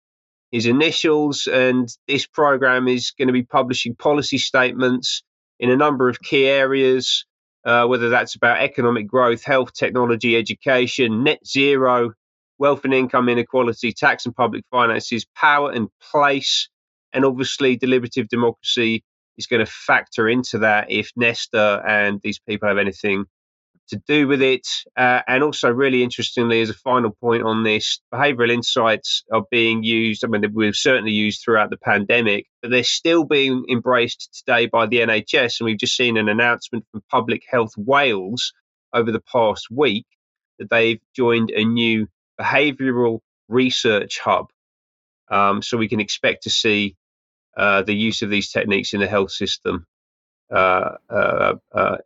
his 0.51 0.65
initials. 0.65 1.47
And 1.47 1.89
this 2.07 2.25
program 2.25 2.87
is 2.87 3.11
going 3.11 3.27
to 3.27 3.33
be 3.33 3.43
publishing 3.43 3.95
policy 3.95 4.37
statements 4.37 5.23
in 5.59 5.69
a 5.69 5.77
number 5.77 6.09
of 6.09 6.21
key 6.21 6.47
areas, 6.47 7.25
uh, 7.65 7.85
whether 7.85 8.09
that's 8.09 8.35
about 8.35 8.61
economic 8.61 9.07
growth, 9.07 9.43
health, 9.43 9.73
technology, 9.73 10.35
education, 10.35 11.23
net 11.23 11.45
zero, 11.45 12.13
wealth 12.57 12.85
and 12.85 12.93
income 12.93 13.29
inequality, 13.29 13.91
tax 13.91 14.25
and 14.25 14.35
public 14.35 14.63
finances, 14.71 15.25
power 15.35 15.71
and 15.71 15.89
place, 16.11 16.69
and 17.13 17.25
obviously 17.25 17.75
deliberative 17.75 18.27
democracy 18.27 19.03
is 19.37 19.47
going 19.47 19.65
to 19.65 19.71
factor 19.71 20.29
into 20.29 20.59
that 20.59 20.89
if 20.89 21.11
Nesta 21.15 21.81
and 21.85 22.21
these 22.23 22.39
people 22.39 22.67
have 22.67 22.77
anything 22.77 23.25
to 23.89 24.01
do 24.07 24.27
with 24.27 24.41
it. 24.41 24.67
Uh, 24.95 25.21
and 25.27 25.43
also, 25.43 25.69
really 25.69 26.03
interestingly, 26.03 26.61
as 26.61 26.69
a 26.69 26.73
final 26.73 27.11
point 27.11 27.43
on 27.43 27.63
this, 27.63 27.99
behavioral 28.13 28.51
insights 28.51 29.23
are 29.31 29.45
being 29.51 29.83
used. 29.83 30.23
I 30.23 30.27
mean, 30.27 30.43
we've 30.53 30.75
certainly 30.75 31.11
used 31.11 31.41
throughout 31.43 31.69
the 31.69 31.77
pandemic, 31.77 32.47
but 32.61 32.71
they're 32.71 32.83
still 32.83 33.23
being 33.23 33.65
embraced 33.69 34.43
today 34.45 34.67
by 34.67 34.87
the 34.87 34.97
NHS. 34.97 35.59
And 35.59 35.65
we've 35.65 35.77
just 35.77 35.95
seen 35.95 36.17
an 36.17 36.29
announcement 36.29 36.85
from 36.91 37.03
Public 37.09 37.43
Health 37.49 37.73
Wales 37.77 38.53
over 38.93 39.11
the 39.11 39.21
past 39.31 39.67
week 39.69 40.05
that 40.59 40.69
they've 40.69 41.01
joined 41.15 41.51
a 41.51 41.63
new 41.63 42.07
behavioral 42.39 43.19
research 43.47 44.19
hub. 44.19 44.47
Um, 45.29 45.61
so 45.61 45.77
we 45.77 45.89
can 45.89 45.99
expect 45.99 46.43
to 46.43 46.49
see 46.49 46.95
uh, 47.57 47.81
the 47.81 47.95
use 47.95 48.21
of 48.21 48.29
these 48.29 48.51
techniques 48.51 48.93
in 48.93 48.99
the 48.99 49.07
health 49.07 49.31
system 49.31 49.85
Uh, 50.51 50.95
uh, 51.09 51.55
uh, 51.73 51.97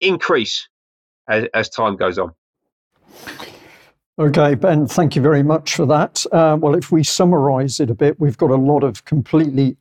increase 0.00 0.68
as, 1.28 1.44
as, 1.52 1.68
time 1.68 1.94
goes 1.94 2.18
on. 2.18 2.32
Okay, 4.18 4.54
Ben, 4.54 4.86
thank 4.86 5.14
you 5.14 5.20
very 5.20 5.42
much 5.42 5.74
for 5.74 5.84
that. 5.84 6.24
Uh, 6.32 6.56
well, 6.58 6.74
if 6.74 6.90
we 6.90 7.04
summarize 7.04 7.78
it 7.78 7.90
a 7.90 7.94
bit, 7.94 8.18
we've 8.18 8.38
got 8.38 8.50
a 8.50 8.56
lot 8.56 8.82
of 8.82 9.04
completely 9.04 9.76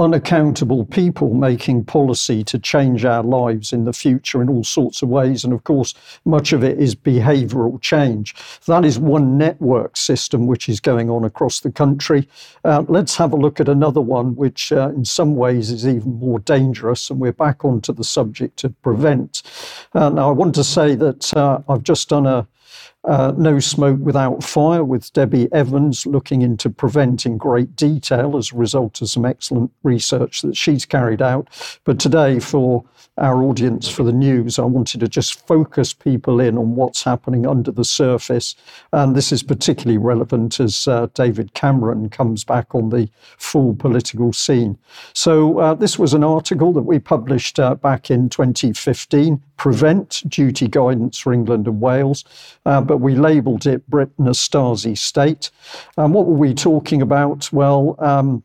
unaccountable 0.00 0.84
people 0.84 1.34
making 1.34 1.84
policy 1.84 2.44
to 2.44 2.56
change 2.58 3.04
our 3.04 3.22
lives 3.22 3.72
in 3.72 3.84
the 3.84 3.92
future 3.92 4.40
in 4.40 4.48
all 4.48 4.62
sorts 4.62 5.02
of 5.02 5.08
ways. 5.08 5.42
And 5.42 5.52
of 5.52 5.64
course, 5.64 5.92
much 6.24 6.52
of 6.52 6.62
it 6.62 6.78
is 6.78 6.94
behavioral 6.94 7.80
change. 7.80 8.34
That 8.66 8.84
is 8.84 8.98
one 8.98 9.36
network 9.36 9.96
system 9.96 10.46
which 10.46 10.68
is 10.68 10.78
going 10.78 11.10
on 11.10 11.24
across 11.24 11.60
the 11.60 11.72
country. 11.72 12.28
Uh, 12.64 12.84
let's 12.88 13.16
have 13.16 13.32
a 13.32 13.36
look 13.36 13.58
at 13.58 13.68
another 13.68 14.00
one, 14.00 14.36
which 14.36 14.70
uh, 14.70 14.90
in 14.90 15.04
some 15.04 15.34
ways 15.34 15.70
is 15.70 15.86
even 15.86 16.20
more 16.20 16.38
dangerous. 16.38 17.10
And 17.10 17.18
we're 17.18 17.32
back 17.32 17.64
onto 17.64 17.92
the 17.92 18.04
subject 18.04 18.62
of 18.62 18.80
prevent. 18.82 19.42
Uh, 19.94 20.10
now, 20.10 20.28
I 20.28 20.32
want 20.32 20.54
to 20.54 20.64
say 20.64 20.94
that 20.94 21.36
uh, 21.36 21.60
I've 21.68 21.82
just 21.82 22.08
done 22.08 22.26
a 22.26 22.46
uh, 23.04 23.32
no 23.36 23.58
Smoke 23.58 24.00
Without 24.00 24.42
Fire 24.42 24.84
with 24.84 25.12
Debbie 25.12 25.48
Evans 25.52 26.04
looking 26.04 26.42
into 26.42 26.68
prevent 26.68 27.24
in 27.24 27.38
great 27.38 27.76
detail 27.76 28.36
as 28.36 28.52
a 28.52 28.56
result 28.56 29.00
of 29.00 29.08
some 29.08 29.24
excellent 29.24 29.70
research 29.82 30.42
that 30.42 30.56
she's 30.56 30.84
carried 30.84 31.22
out. 31.22 31.48
But 31.84 32.00
today, 32.00 32.40
for 32.40 32.84
our 33.16 33.42
audience 33.42 33.88
for 33.88 34.02
the 34.02 34.12
news, 34.12 34.58
I 34.58 34.64
wanted 34.64 35.00
to 35.00 35.08
just 35.08 35.46
focus 35.46 35.92
people 35.92 36.40
in 36.40 36.58
on 36.58 36.74
what's 36.74 37.02
happening 37.02 37.46
under 37.46 37.70
the 37.70 37.84
surface. 37.84 38.54
And 38.92 39.14
this 39.16 39.32
is 39.32 39.42
particularly 39.42 39.98
relevant 39.98 40.60
as 40.60 40.88
uh, 40.88 41.06
David 41.14 41.54
Cameron 41.54 42.10
comes 42.10 42.44
back 42.44 42.74
on 42.74 42.90
the 42.90 43.08
full 43.38 43.74
political 43.74 44.32
scene. 44.32 44.76
So, 45.14 45.58
uh, 45.58 45.74
this 45.74 45.98
was 45.98 46.14
an 46.14 46.24
article 46.24 46.72
that 46.72 46.82
we 46.82 46.98
published 46.98 47.58
uh, 47.60 47.76
back 47.76 48.10
in 48.10 48.28
2015 48.28 49.42
Prevent 49.58 50.22
Duty 50.28 50.68
Guidance 50.68 51.18
for 51.18 51.32
England 51.32 51.66
and 51.66 51.80
Wales. 51.80 52.24
Uh, 52.64 52.80
but 52.88 52.98
we 52.98 53.14
labelled 53.14 53.66
it 53.66 53.86
Britain 53.88 54.26
a 54.26 54.32
Stasi 54.32 54.96
state. 54.98 55.50
And 55.96 56.12
what 56.12 56.26
were 56.26 56.34
we 56.34 56.54
talking 56.54 57.02
about? 57.02 57.52
Well, 57.52 57.94
um, 57.98 58.42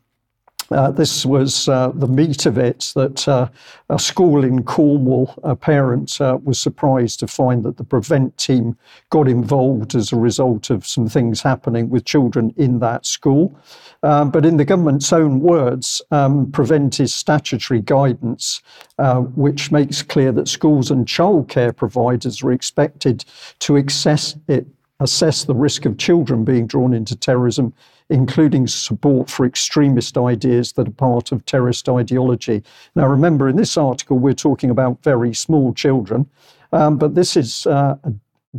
uh, 0.74 0.92
this 0.92 1.26
was 1.26 1.70
uh, 1.70 1.92
the 1.94 2.08
meat 2.08 2.46
of 2.46 2.58
it 2.58 2.92
that 2.96 3.28
uh, 3.28 3.48
a 3.90 4.00
school 4.00 4.44
in 4.44 4.64
Cornwall, 4.64 5.34
a 5.44 5.56
parent 5.56 6.20
uh, 6.20 6.40
was 6.44 6.60
surprised 6.60 7.20
to 7.20 7.28
find 7.28 7.64
that 7.64 7.78
the 7.78 7.84
Prevent 7.84 8.38
team 8.38 8.76
got 9.10 9.28
involved 9.28 9.96
as 9.96 10.12
a 10.12 10.16
result 10.16 10.70
of 10.70 10.86
some 10.86 11.08
things 11.08 11.42
happening 11.42 11.90
with 11.90 12.06
children 12.06 12.54
in 12.58 12.80
that 12.80 13.06
school. 13.06 13.56
Um, 14.02 14.32
but 14.32 14.46
in 14.46 14.58
the 14.58 14.66
government's 14.66 15.14
own 15.14 15.40
words, 15.40 16.02
um, 16.12 16.52
Prevent 16.52 17.00
is 17.00 17.14
statutory 17.14 17.82
guidance, 17.82 18.62
uh, 18.98 19.22
which 19.22 19.72
makes 19.72 20.02
clear 20.02 20.32
that 20.32 20.48
schools 20.48 20.92
and 20.92 21.06
childcare 21.06 21.76
providers 21.76 22.44
are 22.44 22.52
expected 22.52 23.24
to 23.60 23.78
it 23.78 24.68
assess 25.00 25.44
the 25.44 25.56
risk 25.56 25.86
of 25.86 25.98
children 25.98 26.44
being 26.46 26.66
drawn 26.66 26.94
into 26.94 27.16
terrorism 27.16 27.74
including 28.14 28.68
support 28.68 29.28
for 29.28 29.44
extremist 29.44 30.20
ideas 30.20 30.74
that 30.74 30.88
are 30.88 30.92
part 30.92 31.32
of 31.32 31.44
terrorist 31.46 31.90
ideology. 31.90 32.64
Now, 32.94 33.08
remember, 33.08 33.50
in 33.50 33.56
this 33.56 33.76
article, 33.76 34.20
we're 34.20 34.34
talking 34.34 34.70
about 34.70 35.02
very 35.02 35.34
small 35.34 35.74
children, 35.74 36.30
um, 36.72 37.00
but 37.00 37.16
this 37.16 37.36
is 37.36 37.66
uh, 37.66 37.96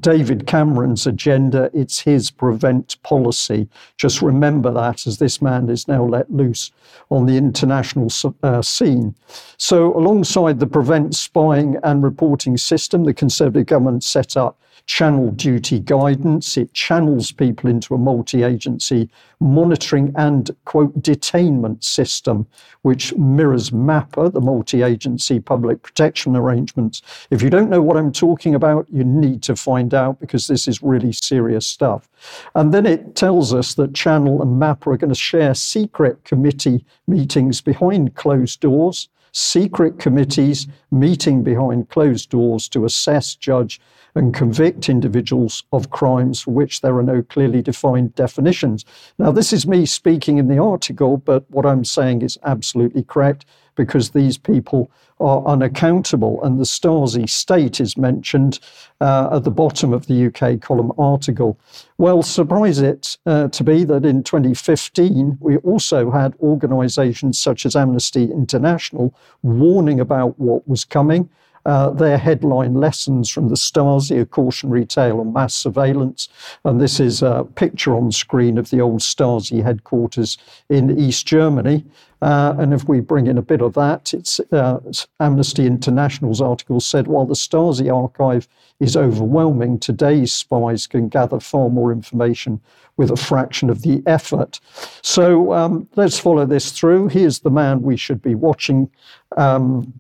David 0.01 0.49
Cameron's 0.49 1.07
agenda. 1.07 1.71
It's 1.73 2.01
his 2.01 2.33
prevent 2.33 3.01
policy. 3.05 3.69
Just 3.97 4.23
remember 4.23 4.73
that 4.73 5.07
as 5.07 5.19
this 5.19 5.41
man 5.41 5.69
is 5.69 5.87
now 5.87 6.05
let 6.05 6.29
loose 6.33 6.73
on 7.11 7.27
the 7.27 7.37
international 7.37 8.09
uh, 8.43 8.61
scene. 8.61 9.15
So, 9.57 9.97
alongside 9.97 10.59
the 10.59 10.67
prevent 10.67 11.15
spying 11.15 11.77
and 11.85 12.03
reporting 12.03 12.57
system, 12.57 13.05
the 13.05 13.15
Conservative 13.15 13.67
government 13.67 14.03
set 14.03 14.37
up 14.37 14.59
channel 14.87 15.31
duty 15.31 15.81
guidance. 15.81 16.57
It 16.57 16.73
channels 16.75 17.33
people 17.33 17.71
into 17.71 17.95
a 17.95 17.99
multi 17.99 18.43
agency 18.43 19.09
monitoring 19.41 20.13
and, 20.17 20.51
quote, 20.65 21.01
detainment 21.03 21.85
system, 21.85 22.47
which 22.83 23.15
mirrors 23.17 23.71
MAPPA, 23.71 24.33
the 24.33 24.41
multi 24.41 24.83
agency 24.83 25.41
public 25.41 25.83
protection 25.83 26.37
arrangements. 26.37 27.03
If 27.31 27.43
you 27.43 27.51
don't 27.51 27.71
know 27.71 27.83
what 27.83 27.97
I'm 27.97 28.13
talking 28.13 28.55
about, 28.55 28.87
you 28.91 29.05
need 29.05 29.43
to 29.45 29.57
find 29.57 29.95
out 29.95 30.21
because 30.21 30.47
this 30.47 30.69
is 30.69 30.83
really 30.83 31.13
serious 31.13 31.67
stuff. 31.67 32.09
And 32.55 32.73
then 32.73 32.87
it 32.87 33.15
tells 33.15 33.55
us 33.55 33.75
that 33.75 33.95
Channel 33.95 34.43
and 34.43 34.61
MAPPA 34.61 34.95
are 34.95 34.97
going 34.97 35.09
to 35.09 35.15
share 35.15 35.55
secret 35.55 36.25
committee 36.25 36.85
meetings 37.07 37.61
behind 37.61 38.15
closed 38.15 38.61
doors 38.61 39.09
secret 39.35 39.99
committees 39.99 40.69
meeting 40.93 41.43
behind 41.43 41.89
closed 41.91 42.31
doors 42.31 42.69
to 42.69 42.85
assess, 42.85 43.35
judge, 43.35 43.81
and 44.15 44.33
convict 44.33 44.89
individuals 44.89 45.65
of 45.73 45.91
crimes 45.91 46.41
for 46.41 46.53
which 46.53 46.81
there 46.81 46.97
are 46.97 47.03
no 47.03 47.21
clearly 47.21 47.61
defined 47.61 48.15
definitions. 48.15 48.85
Now, 49.19 49.33
this 49.33 49.53
is 49.53 49.67
me 49.67 49.87
speaking 49.87 50.39
in 50.39 50.47
the 50.47 50.59
article, 50.59 51.17
but 51.17 51.51
what 51.51 51.67
I'm 51.67 51.85
saying 51.85 52.23
is 52.23 52.39
absolutely 52.45 53.03
correct 53.03 53.45
because 53.75 54.11
these 54.11 54.39
people 54.39 54.91
are 55.21 55.45
unaccountable. 55.47 56.43
And 56.43 56.59
the 56.59 56.65
Stasi 56.65 57.29
state 57.29 57.81
is 57.81 57.97
mentioned 57.97 58.59
uh, 59.01 59.29
at 59.33 59.45
the 59.45 59.51
bottom 59.51 59.93
of 59.93 60.07
the 60.07 60.27
UK 60.27 60.61
column 60.61 60.93
article. 60.99 61.59
Well, 61.99 62.23
surprise 62.23 62.81
it 62.81 63.17
uh, 63.27 63.49
to 63.49 63.65
be 63.65 63.85
that 63.85 64.05
in 64.05 64.23
2015, 64.23 65.39
we 65.41 65.57
also 65.59 66.11
had 66.11 66.35
organizations 66.41 67.39
such 67.39 67.65
as 67.65 67.77
Amnesty 67.77 68.25
International 68.25 69.15
warning 69.43 70.01
about 70.01 70.39
what 70.39 70.67
was 70.69 70.85
coming. 70.85 71.29
Uh, 71.67 71.89
their 71.89 72.19
headline 72.19 72.75
lessons 72.75 73.31
from 73.31 73.49
the 73.49 73.55
Stasi, 73.55 74.21
a 74.21 74.27
cautionary 74.27 74.85
tale 74.85 75.21
on 75.21 75.33
mass 75.33 75.55
surveillance. 75.55 76.29
And 76.63 76.79
this 76.79 77.01
is 77.01 77.23
a 77.23 77.47
picture 77.55 77.97
on 77.97 78.13
screen 78.13 78.59
of 78.59 78.69
the 78.69 78.83
old 78.83 79.01
Stasi 79.01 79.63
headquarters 79.63 80.37
in 80.69 80.99
East 80.99 81.27
Germany. 81.27 81.87
Uh, 82.25 82.57
and 82.59 82.73
if 82.73 82.89
we 82.89 83.01
bring 83.01 83.27
in 83.27 83.37
a 83.37 83.43
bit 83.43 83.61
of 83.61 83.75
that, 83.75 84.15
it's 84.15 84.41
uh, 84.51 84.81
Amnesty 85.21 85.67
International's 85.67 86.41
article 86.41 86.81
said 86.81 87.07
while 87.07 87.27
the 87.27 87.35
Stasi 87.35 87.95
archive 87.95 88.49
is 88.81 88.97
overwhelming, 88.97 89.79
today's 89.79 90.33
spies 90.33 90.87
can 90.87 91.11
gather 91.11 91.39
far 91.39 91.69
more 91.69 91.93
information 91.93 92.63
with 92.97 93.11
a 93.11 93.17
fraction 93.17 93.69
of 93.69 93.83
the 93.83 94.03
effort. 94.07 94.59
So 95.03 95.53
um, 95.53 95.87
let's 95.97 96.19
follow 96.19 96.47
this 96.47 96.73
through. 96.73 97.09
Here's 97.09 97.41
the 97.41 97.51
man 97.51 97.83
we 97.83 97.99
should 97.99 98.23
be 98.23 98.35
watching. 98.35 98.91
Um, 99.37 99.93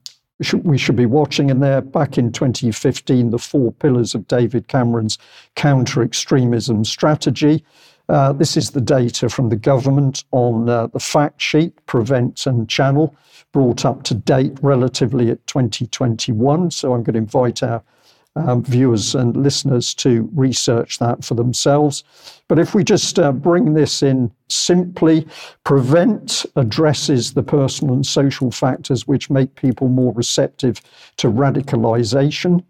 we 0.63 0.79
should 0.79 0.97
be 0.97 1.07
watching. 1.07 1.51
And 1.51 1.63
there, 1.63 1.83
back 1.83 2.17
in 2.17 2.33
2015, 2.33 3.33
the 3.33 3.39
four 3.39 3.71
pillars 3.71 4.15
of 4.15 4.27
David 4.29 4.69
Cameron's 4.69 5.19
counter 5.57 6.03
extremism 6.03 6.87
strategy. 6.87 7.63
Uh, 8.09 8.33
this 8.33 8.57
is 8.57 8.71
the 8.71 8.81
data 8.81 9.29
from 9.29 9.49
the 9.49 9.57
government 9.57 10.25
on 10.31 10.69
uh, 10.69 10.87
the 10.88 11.01
fact 11.01 11.40
sheet, 11.40 11.75
Prevent 11.87 12.47
and 12.47 12.69
Channel, 12.69 13.14
brought 13.53 13.85
up 13.85 14.03
to 14.05 14.14
date 14.14 14.59
relatively 14.62 15.31
at 15.31 15.47
2021. 15.47 16.71
So 16.71 16.93
I'm 16.93 17.03
going 17.03 17.14
to 17.14 17.19
invite 17.19 17.62
our 17.62 17.83
um, 18.37 18.64
viewers 18.64 19.14
and 19.14 19.37
listeners 19.37 19.95
to 19.95 20.29
research 20.35 20.99
that 20.99 21.25
for 21.25 21.35
themselves. 21.35 22.03
But 22.49 22.59
if 22.59 22.75
we 22.75 22.85
just 22.85 23.19
uh, 23.19 23.33
bring 23.33 23.75
this 23.75 24.03
in 24.03 24.31
simply, 24.49 25.27
prevent 25.62 26.45
addresses 26.57 27.35
the 27.35 27.43
personal 27.43 27.95
and 27.95 28.05
social 28.05 28.51
factors 28.51 29.07
which 29.07 29.31
make 29.31 29.55
people 29.55 29.88
more 29.88 30.12
receptive 30.12 30.81
to 31.19 31.31
radicalization. 31.31 32.64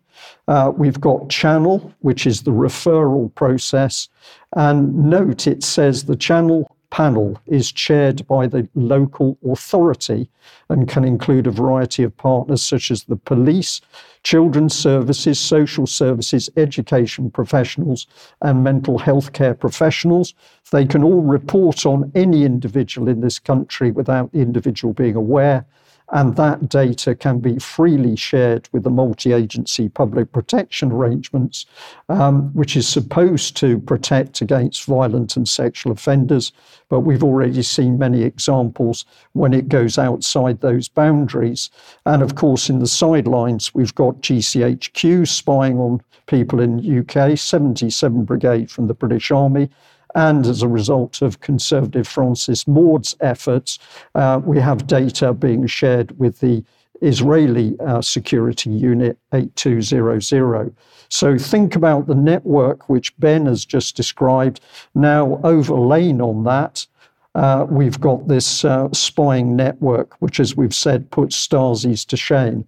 Uh, 0.49 0.73
we've 0.77 1.01
got 1.01 1.31
channel, 1.31 1.93
which 2.01 2.27
is 2.27 2.43
the 2.43 2.51
referral 2.51 3.35
process. 3.35 4.09
And 4.57 5.11
note 5.11 5.47
it 5.47 5.63
says 5.63 6.05
the 6.05 6.17
channel 6.17 6.75
panel 6.95 7.37
is 7.47 7.73
chaired 7.73 8.25
by 8.29 8.47
the 8.47 8.69
local 8.77 9.37
authority 9.51 10.31
and 10.69 10.87
can 10.87 11.05
include 11.05 11.45
a 11.45 11.51
variety 11.51 12.05
of 12.05 12.17
partners 12.17 12.63
such 12.63 12.89
as 12.93 13.03
the 13.03 13.17
police, 13.17 13.81
children's 14.23 14.77
services, 14.77 15.41
social 15.41 15.89
services, 15.89 16.49
education 16.57 17.33
professionals, 17.33 18.07
and 18.43 18.63
mental 18.63 18.97
health 18.97 19.33
care 19.33 19.55
professionals. 19.55 20.35
They 20.71 20.87
can 20.87 21.03
all 21.03 21.23
report 21.23 21.85
on 21.85 22.13
any 22.15 22.45
individual 22.45 23.09
in 23.09 23.23
this 23.23 23.41
country 23.41 23.91
without 23.91 24.31
the 24.31 24.39
individual 24.39 24.95
being 24.95 25.17
aware 25.17 25.67
and 26.13 26.37
that 26.37 26.69
data 26.69 27.15
can 27.15 27.39
be 27.39 27.59
freely 27.59 28.15
shared 28.15 28.69
with 28.73 28.83
the 28.83 28.91
multi-agency 28.91 29.89
public 29.89 30.31
protection 30.33 30.93
arrangements, 30.93 31.67
um, 32.09 32.53
which 32.53 32.77
is 32.77 32.87
supposed 32.87 33.57
to 33.57 33.79
protect 33.81 34.41
against 34.41 34.85
violent 34.85 35.37
and 35.37 35.49
sexual 35.49 35.93
offenders. 35.93 36.53
But 36.91 37.01
we've 37.01 37.25
already 37.25 37.63
seen 37.63 37.99
many 37.99 38.23
examples 38.23 39.07
when 39.33 39.55
it 39.55 39.69
goes 39.69 39.99
outside 39.99 40.61
those 40.61 40.89
boundaries. 40.89 41.71
And 42.05 42.23
of 42.23 42.35
course, 42.35 42.69
in 42.69 42.81
the 42.81 42.87
sidelines, 42.87 43.75
we've 43.75 43.95
got 43.95 44.21
GCHQ 44.21 45.27
spying 45.27 45.79
on 45.79 46.03
people 46.27 46.61
in 46.61 47.01
UK, 47.01 47.39
77 47.39 48.25
Brigade 48.25 48.71
from 48.71 48.87
the 48.87 48.95
British 48.95 49.31
Army, 49.31 49.71
and 50.15 50.47
as 50.47 50.63
a 50.63 50.69
result 50.69 51.23
of 51.23 51.41
Conservative 51.41 52.07
Francis 52.07 52.67
Maude's 52.67 53.17
efforts, 53.21 53.79
uh, 54.15 54.41
we 54.45 54.59
have 54.59 54.87
data 54.87 55.33
being 55.33 55.67
shared 55.67 56.19
with 56.19 56.41
the 56.41 56.65
Israeli 57.03 57.77
uh, 57.81 58.01
security 58.01 58.71
unit 58.71 59.19
8200. 59.33 60.75
So 61.09 61.37
think 61.37 61.77
about 61.77 62.07
the 62.07 62.15
network 62.15 62.89
which 62.89 63.17
Ben 63.19 63.47
has 63.47 63.65
just 63.65 63.97
described. 63.97 64.61
Now, 64.95 65.41
overlain 65.45 66.21
on 66.21 66.45
that, 66.45 66.87
uh, 67.35 67.67
we've 67.69 68.01
got 68.01 68.29
this 68.29 68.65
uh, 68.65 68.89
spying 68.93 69.57
network, 69.57 70.15
which, 70.21 70.39
as 70.39 70.57
we've 70.57 70.75
said, 70.75 71.11
puts 71.11 71.37
Stasi's 71.37 72.05
to 72.07 72.17
shame. 72.17 72.65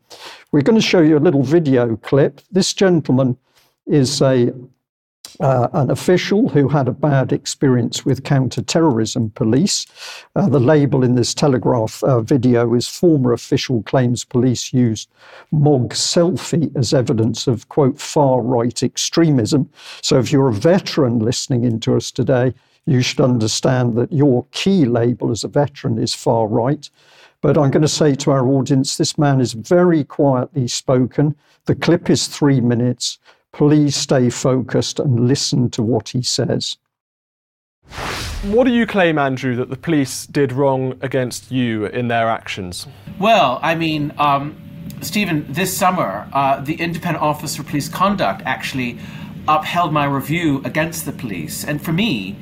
We're 0.51 0.63
going 0.63 0.81
to 0.81 0.87
show 0.87 1.01
you 1.01 1.17
a 1.17 1.21
little 1.21 1.45
video 1.45 1.97
clip. 1.97 2.41
This 2.51 2.75
gentleman 2.75 3.37
is 3.87 4.21
a 4.21 4.53
uh, 5.41 5.69
an 5.73 5.91
official 5.91 6.49
who 6.49 6.69
had 6.69 6.89
a 6.89 6.93
bad 6.93 7.33
experience 7.33 8.05
with 8.05 8.25
counter-terrorism 8.25 9.31
police. 9.31 9.87
Uh, 10.35 10.49
the 10.49 10.61
label 10.61 11.05
in 11.05 11.15
this 11.15 11.35
Telegraph 11.35 12.03
uh, 12.05 12.21
video 12.21 12.75
is 12.75 12.89
former 12.89 13.33
official 13.33 13.83
claims 13.83 14.25
police 14.25 14.73
used 14.73 15.09
Mogg 15.51 15.95
selfie 15.95 16.75
as 16.77 16.95
evidence 16.95 17.47
of, 17.47 17.69
quote, 17.69 18.01
far-right 18.01 18.83
extremism. 18.83 19.69
So 20.03 20.19
if 20.19 20.33
you're 20.33 20.49
a 20.49 20.53
veteran 20.53 21.19
listening 21.19 21.65
into 21.65 21.97
us 21.97 22.11
today, 22.11 22.55
you 22.87 23.03
should 23.03 23.21
understand 23.21 23.97
that 23.97 24.13
your 24.13 24.47
key 24.53 24.85
label 24.85 25.31
as 25.31 25.45
a 25.45 25.49
veteran 25.49 25.99
is 25.99 26.15
far 26.15 26.47
right. 26.47 26.89
But 27.41 27.59
I'm 27.59 27.71
going 27.71 27.83
to 27.83 27.89
say 27.89 28.15
to 28.15 28.31
our 28.31 28.47
audience, 28.49 28.97
this 28.97 29.19
man 29.19 29.41
is 29.41 29.53
very 29.53 30.05
quietly 30.05 30.69
spoken. 30.69 31.37
The 31.67 31.75
clip 31.75 32.09
is 32.09 32.29
three 32.29 32.61
minutes 32.61 33.19
please 33.57 33.97
stay 33.97 34.29
focused 34.29 35.01
and 35.01 35.27
listen 35.27 35.71
to 35.71 35.83
what 35.83 36.11
he 36.11 36.21
says. 36.21 36.77
What 38.43 38.65
do 38.65 38.71
you 38.71 38.87
claim, 38.87 39.17
Andrew, 39.17 39.57
that 39.57 39.71
the 39.71 39.79
police 39.79 40.27
did 40.27 40.53
wrong 40.53 40.99
against 41.01 41.51
you 41.51 41.87
in 41.87 42.09
their 42.09 42.29
actions? 42.29 42.87
Well, 43.19 43.59
I 43.63 43.75
mean, 43.75 44.13
um, 44.19 44.55
Stephen, 45.01 45.47
this 45.49 45.75
summer, 45.75 46.29
uh, 46.35 46.61
the 46.61 46.75
Independent 46.75 47.25
Office 47.25 47.57
for 47.57 47.63
Police 47.63 47.89
Conduct 47.89 48.43
actually 48.45 48.99
upheld 49.49 49.91
my 49.91 50.05
review 50.05 50.61
against 50.67 51.07
the 51.07 51.13
police. 51.13 51.65
And 51.65 51.81
for 51.81 51.93
me, 51.93 52.37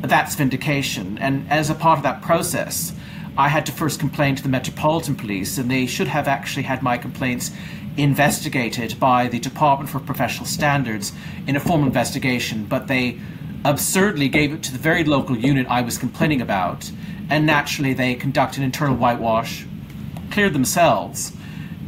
that's 0.00 0.34
vindication. 0.34 1.18
And 1.18 1.46
as 1.50 1.68
a 1.68 1.74
part 1.74 1.98
of 1.98 2.04
that 2.04 2.22
process, 2.22 2.94
I 3.36 3.48
had 3.48 3.66
to 3.66 3.72
first 3.72 4.00
complain 4.00 4.34
to 4.36 4.42
the 4.42 4.48
Metropolitan 4.48 5.14
Police, 5.14 5.58
and 5.58 5.70
they 5.70 5.84
should 5.84 6.08
have 6.08 6.26
actually 6.26 6.62
had 6.62 6.82
my 6.82 6.96
complaints 6.96 7.50
investigated 7.96 8.98
by 8.98 9.28
the 9.28 9.38
Department 9.38 9.90
for 9.90 10.00
Professional 10.00 10.46
Standards 10.46 11.12
in 11.46 11.56
a 11.56 11.60
formal 11.60 11.86
investigation, 11.86 12.64
but 12.64 12.88
they 12.88 13.18
absurdly 13.64 14.28
gave 14.28 14.52
it 14.52 14.62
to 14.62 14.72
the 14.72 14.78
very 14.78 15.04
local 15.04 15.36
unit 15.36 15.66
I 15.68 15.80
was 15.82 15.96
complaining 15.96 16.40
about, 16.40 16.90
and 17.30 17.46
naturally 17.46 17.94
they 17.94 18.14
conducted 18.14 18.62
internal 18.62 18.96
whitewash, 18.96 19.66
cleared 20.30 20.52
themselves, 20.52 21.32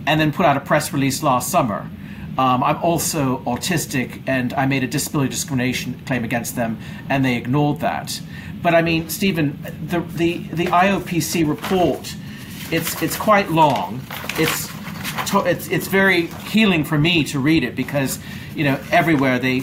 and 0.07 0.21
then 0.21 0.33
put 0.33 0.47
out 0.47 0.57
a 0.57 0.61
press 0.61 0.92
release 0.92 1.23
last 1.23 1.51
summer. 1.51 1.90
Um, 2.38 2.62
I'm 2.62 2.83
also 2.83 3.38
autistic, 3.40 4.23
and 4.27 4.53
I 4.55 4.66
made 4.66 4.85
a 4.85 4.87
disability 4.87 5.31
discrimination 5.31 6.01
claim 6.07 6.23
against 6.23 6.55
them, 6.55 6.79
and 7.09 7.25
they 7.25 7.37
ignored 7.37 7.81
that. 7.81 8.21
But 8.62 8.75
I 8.75 8.83
mean, 8.83 9.09
Stephen, 9.09 9.59
the 9.87 10.01
the, 10.01 10.38
the 10.53 10.66
IOPC 10.66 11.49
report, 11.49 12.14
it's 12.71 13.01
it's 13.03 13.16
quite 13.16 13.51
long. 13.51 14.03
It's 14.38 14.69
it's 15.46 15.68
it's 15.68 15.87
very 15.87 16.26
healing 16.26 16.85
for 16.85 16.98
me 16.98 17.24
to 17.24 17.38
read 17.38 17.64
it 17.64 17.74
because 17.74 18.18
you 18.55 18.64
know 18.64 18.79
everywhere 18.90 19.38
they 19.38 19.62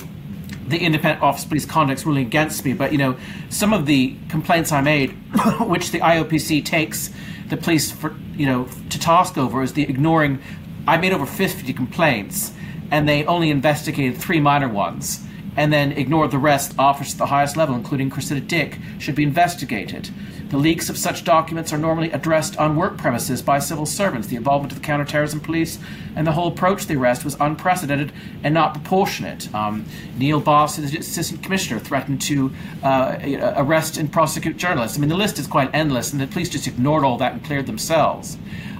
the 0.67 0.77
independent 0.77 1.21
office 1.21 1.45
police 1.45 1.65
conduct's 1.65 2.05
ruling 2.05 2.25
against 2.25 2.63
me. 2.65 2.73
But 2.73 2.91
you 2.91 2.97
know 2.97 3.17
some 3.49 3.73
of 3.73 3.85
the 3.85 4.15
complaints 4.29 4.71
i 4.71 4.81
made 4.81 5.11
which 5.61 5.91
the 5.91 5.99
iopc 5.99 6.65
takes 6.65 7.09
the 7.49 7.57
police 7.57 7.91
for 7.91 8.15
you 8.35 8.45
know 8.45 8.67
to 8.89 8.99
task 8.99 9.37
over 9.37 9.61
is 9.61 9.73
the 9.73 9.83
ignoring 9.83 10.41
i 10.87 10.97
made 10.97 11.13
over 11.13 11.25
50 11.25 11.71
complaints 11.73 12.51
and 12.91 13.07
they 13.07 13.25
only 13.25 13.49
investigated 13.49 14.17
three 14.17 14.39
minor 14.39 14.67
ones 14.67 15.25
and 15.55 15.71
then 15.71 15.91
ignored 15.91 16.31
the 16.31 16.37
rest 16.37 16.73
officers 16.79 17.13
at 17.13 17.17
the 17.19 17.25
highest 17.27 17.55
level 17.57 17.75
including 17.75 18.09
cressida 18.09 18.41
dick 18.41 18.79
should 18.99 19.15
be 19.15 19.23
investigated 19.23 20.09
the 20.53 20.59
leaks 20.59 20.87
of 20.87 20.99
such 20.99 21.23
documents 21.23 21.73
are 21.73 21.79
normally 21.79 22.11
addressed 22.11 22.57
on 22.57 22.75
work 22.75 22.95
premises 22.95 23.41
by 23.41 23.57
civil 23.57 23.87
servants. 23.87 24.27
The 24.27 24.35
involvement 24.35 24.71
of 24.71 24.79
the 24.79 24.85
counterterrorism 24.85 25.39
police 25.39 25.79
and 26.15 26.27
the 26.27 26.31
whole 26.31 26.47
approach 26.47 26.83
to 26.83 26.87
the 26.89 26.95
arrest 26.95 27.25
was 27.25 27.35
unprecedented 27.39 28.11
and 28.43 28.53
not 28.53 28.75
proportionate. 28.75 29.51
Um, 29.55 29.83
Neil 30.15 30.39
Basu, 30.39 30.83
the 30.83 30.99
assistant 30.99 31.41
commissioner, 31.41 31.79
threatened 31.79 32.21
to 32.21 32.51
uh, 32.83 33.17
arrest 33.55 33.97
and 33.97 34.13
prosecute 34.13 34.55
journalists. 34.55 34.95
I 34.95 35.01
mean, 35.01 35.09
the 35.09 35.17
list 35.17 35.39
is 35.39 35.47
quite 35.47 35.71
endless, 35.73 36.11
and 36.11 36.21
the 36.21 36.27
police 36.27 36.49
just 36.49 36.67
ignored 36.67 37.03
all 37.03 37.17
that 37.17 37.33
and 37.33 37.43
cleared 37.43 37.65
themselves. 37.65 38.37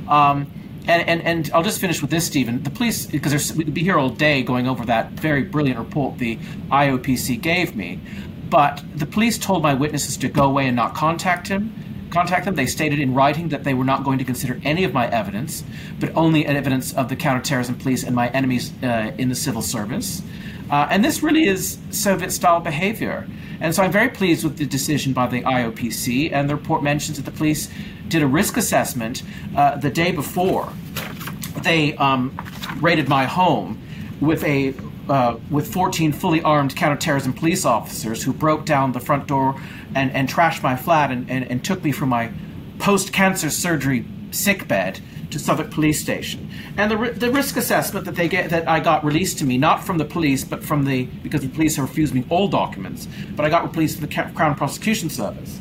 Um, 0.08 0.46
and, 0.86 1.10
and, 1.10 1.22
and 1.24 1.50
I'll 1.56 1.64
just 1.64 1.82
finish 1.82 2.04
with 2.04 2.12
this, 2.12 2.28
Stephen. 2.28 2.62
The 2.62 2.70
police, 2.70 3.08
because 3.08 3.56
we 3.56 3.64
could 3.64 3.74
be 3.74 3.82
here 3.82 3.98
all 3.98 4.10
day 4.10 4.44
going 4.44 4.68
over 4.68 4.86
that 4.86 5.14
very 5.14 5.42
brilliant 5.42 5.80
report 5.80 6.20
the 6.20 6.38
IOPC 6.70 7.42
gave 7.42 7.76
me. 7.76 8.00
But 8.54 8.84
the 8.94 9.08
police 9.08 9.40
told 9.40 9.64
my 9.64 9.74
witnesses 9.74 10.16
to 10.18 10.30
go 10.30 10.44
away 10.44 10.68
and 10.68 10.76
not 10.76 10.94
contact 10.94 11.48
him. 11.48 11.74
Contact 12.12 12.46
them. 12.46 12.54
They 12.54 12.68
stated 12.68 13.00
in 13.00 13.16
writing 13.16 13.50
that 13.50 13.64
they 13.64 13.74
were 13.74 13.84
not 13.84 14.04
going 14.04 14.20
to 14.20 14.24
consider 14.24 14.62
any 14.64 14.84
of 14.84 14.94
my 14.94 15.10
evidence, 15.10 15.64
but 16.00 16.16
only 16.16 16.46
evidence 16.46 16.94
of 16.94 17.10
the 17.10 17.16
counterterrorism 17.16 17.74
police 17.80 18.04
and 18.04 18.16
my 18.16 18.30
enemies 18.30 18.72
uh, 18.84 19.12
in 19.18 19.30
the 19.30 19.34
civil 19.34 19.64
service. 19.64 20.22
Uh, 20.70 20.86
and 20.92 21.04
this 21.04 21.24
really 21.24 21.48
is 21.48 21.80
Soviet 21.90 22.32
style 22.32 22.60
behavior. 22.60 23.28
And 23.60 23.74
so 23.74 23.82
I'm 23.82 23.92
very 23.92 24.10
pleased 24.10 24.44
with 24.44 24.58
the 24.58 24.68
decision 24.68 25.14
by 25.14 25.26
the 25.26 25.42
IOPC. 25.42 26.32
And 26.32 26.48
the 26.48 26.56
report 26.56 26.84
mentions 26.84 27.18
that 27.18 27.26
the 27.26 27.36
police 27.36 27.72
did 28.08 28.22
a 28.22 28.28
risk 28.28 28.56
assessment 28.56 29.24
uh, 29.56 29.78
the 29.78 29.90
day 29.90 30.12
before 30.12 30.72
they 31.64 31.96
um, 31.96 32.40
raided 32.80 33.10
my 33.10 33.26
home 33.26 33.82
with 34.22 34.44
a 34.44 34.76
uh, 35.10 35.38
with 35.50 35.72
14 35.72 36.14
fully 36.14 36.42
armed 36.42 36.76
counterterrorism 36.76 37.34
police 37.34 37.66
officers 37.66 38.24
who 38.24 38.34
broke 38.34 38.66
down 38.66 38.92
the 38.92 39.00
front 39.00 39.28
door 39.28 39.60
and, 39.96 40.12
and 40.12 40.30
trashed 40.30 40.64
my 40.64 40.76
flat 40.76 41.12
and, 41.12 41.30
and, 41.30 41.50
and 41.50 41.64
took 41.64 41.84
me 41.84 41.92
from 41.92 42.10
my 42.10 42.32
post 42.80 43.14
cancer 43.14 43.50
surgery 43.50 44.06
sick 44.32 44.68
bed 44.68 45.00
to 45.30 45.40
Southwark 45.40 45.72
Police 45.72 46.00
Station. 46.00 46.50
And 46.78 46.92
the, 46.92 47.12
the 47.12 47.32
risk 47.32 47.58
assessment 47.58 48.06
that 48.06 48.16
they 48.16 48.28
get 48.28 48.50
that 48.52 48.68
I 48.68 48.80
got 48.80 49.04
released 49.04 49.40
to 49.40 49.46
me, 49.46 49.58
not 49.58 49.84
from 49.84 49.98
the 49.98 50.06
police, 50.06 50.44
but 50.44 50.64
from 50.64 50.86
the 50.86 51.06
because 51.06 51.42
the 51.42 51.50
police 51.50 51.76
have 51.76 51.88
refused 51.88 52.14
me 52.14 52.26
all 52.30 52.48
documents, 52.48 53.08
but 53.36 53.46
I 53.46 53.50
got 53.50 53.76
released 53.76 54.00
from 54.00 54.08
the 54.08 54.32
Crown 54.34 54.56
Prosecution 54.56 55.10
Service. 55.10 55.60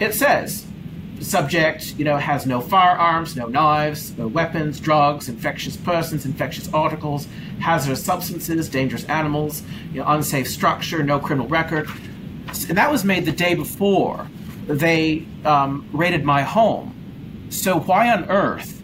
It 0.00 0.14
says 0.14 0.66
subject, 1.24 1.94
you 1.96 2.04
know, 2.04 2.16
has 2.16 2.46
no 2.46 2.60
firearms, 2.60 3.36
no 3.36 3.46
knives, 3.46 4.16
no 4.16 4.26
weapons, 4.26 4.78
drugs, 4.78 5.28
infectious 5.28 5.76
persons, 5.76 6.24
infectious 6.24 6.72
articles, 6.72 7.26
hazardous 7.60 8.04
substances, 8.04 8.68
dangerous 8.68 9.04
animals, 9.04 9.62
you 9.92 10.00
know, 10.00 10.08
unsafe 10.08 10.48
structure, 10.48 11.02
no 11.02 11.18
criminal 11.18 11.48
record. 11.48 11.88
And 12.68 12.78
that 12.78 12.90
was 12.90 13.04
made 13.04 13.24
the 13.24 13.32
day 13.32 13.54
before 13.54 14.28
they 14.66 15.26
um, 15.44 15.88
raided 15.92 16.24
my 16.24 16.42
home. 16.42 16.94
So 17.50 17.80
why 17.80 18.10
on 18.10 18.30
earth 18.30 18.82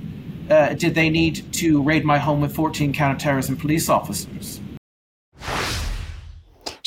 uh, 0.50 0.74
did 0.74 0.94
they 0.94 1.10
need 1.10 1.52
to 1.54 1.82
raid 1.82 2.04
my 2.04 2.18
home 2.18 2.40
with 2.40 2.54
14 2.54 2.92
counterterrorism 2.92 3.56
police 3.56 3.88
officers? 3.88 4.60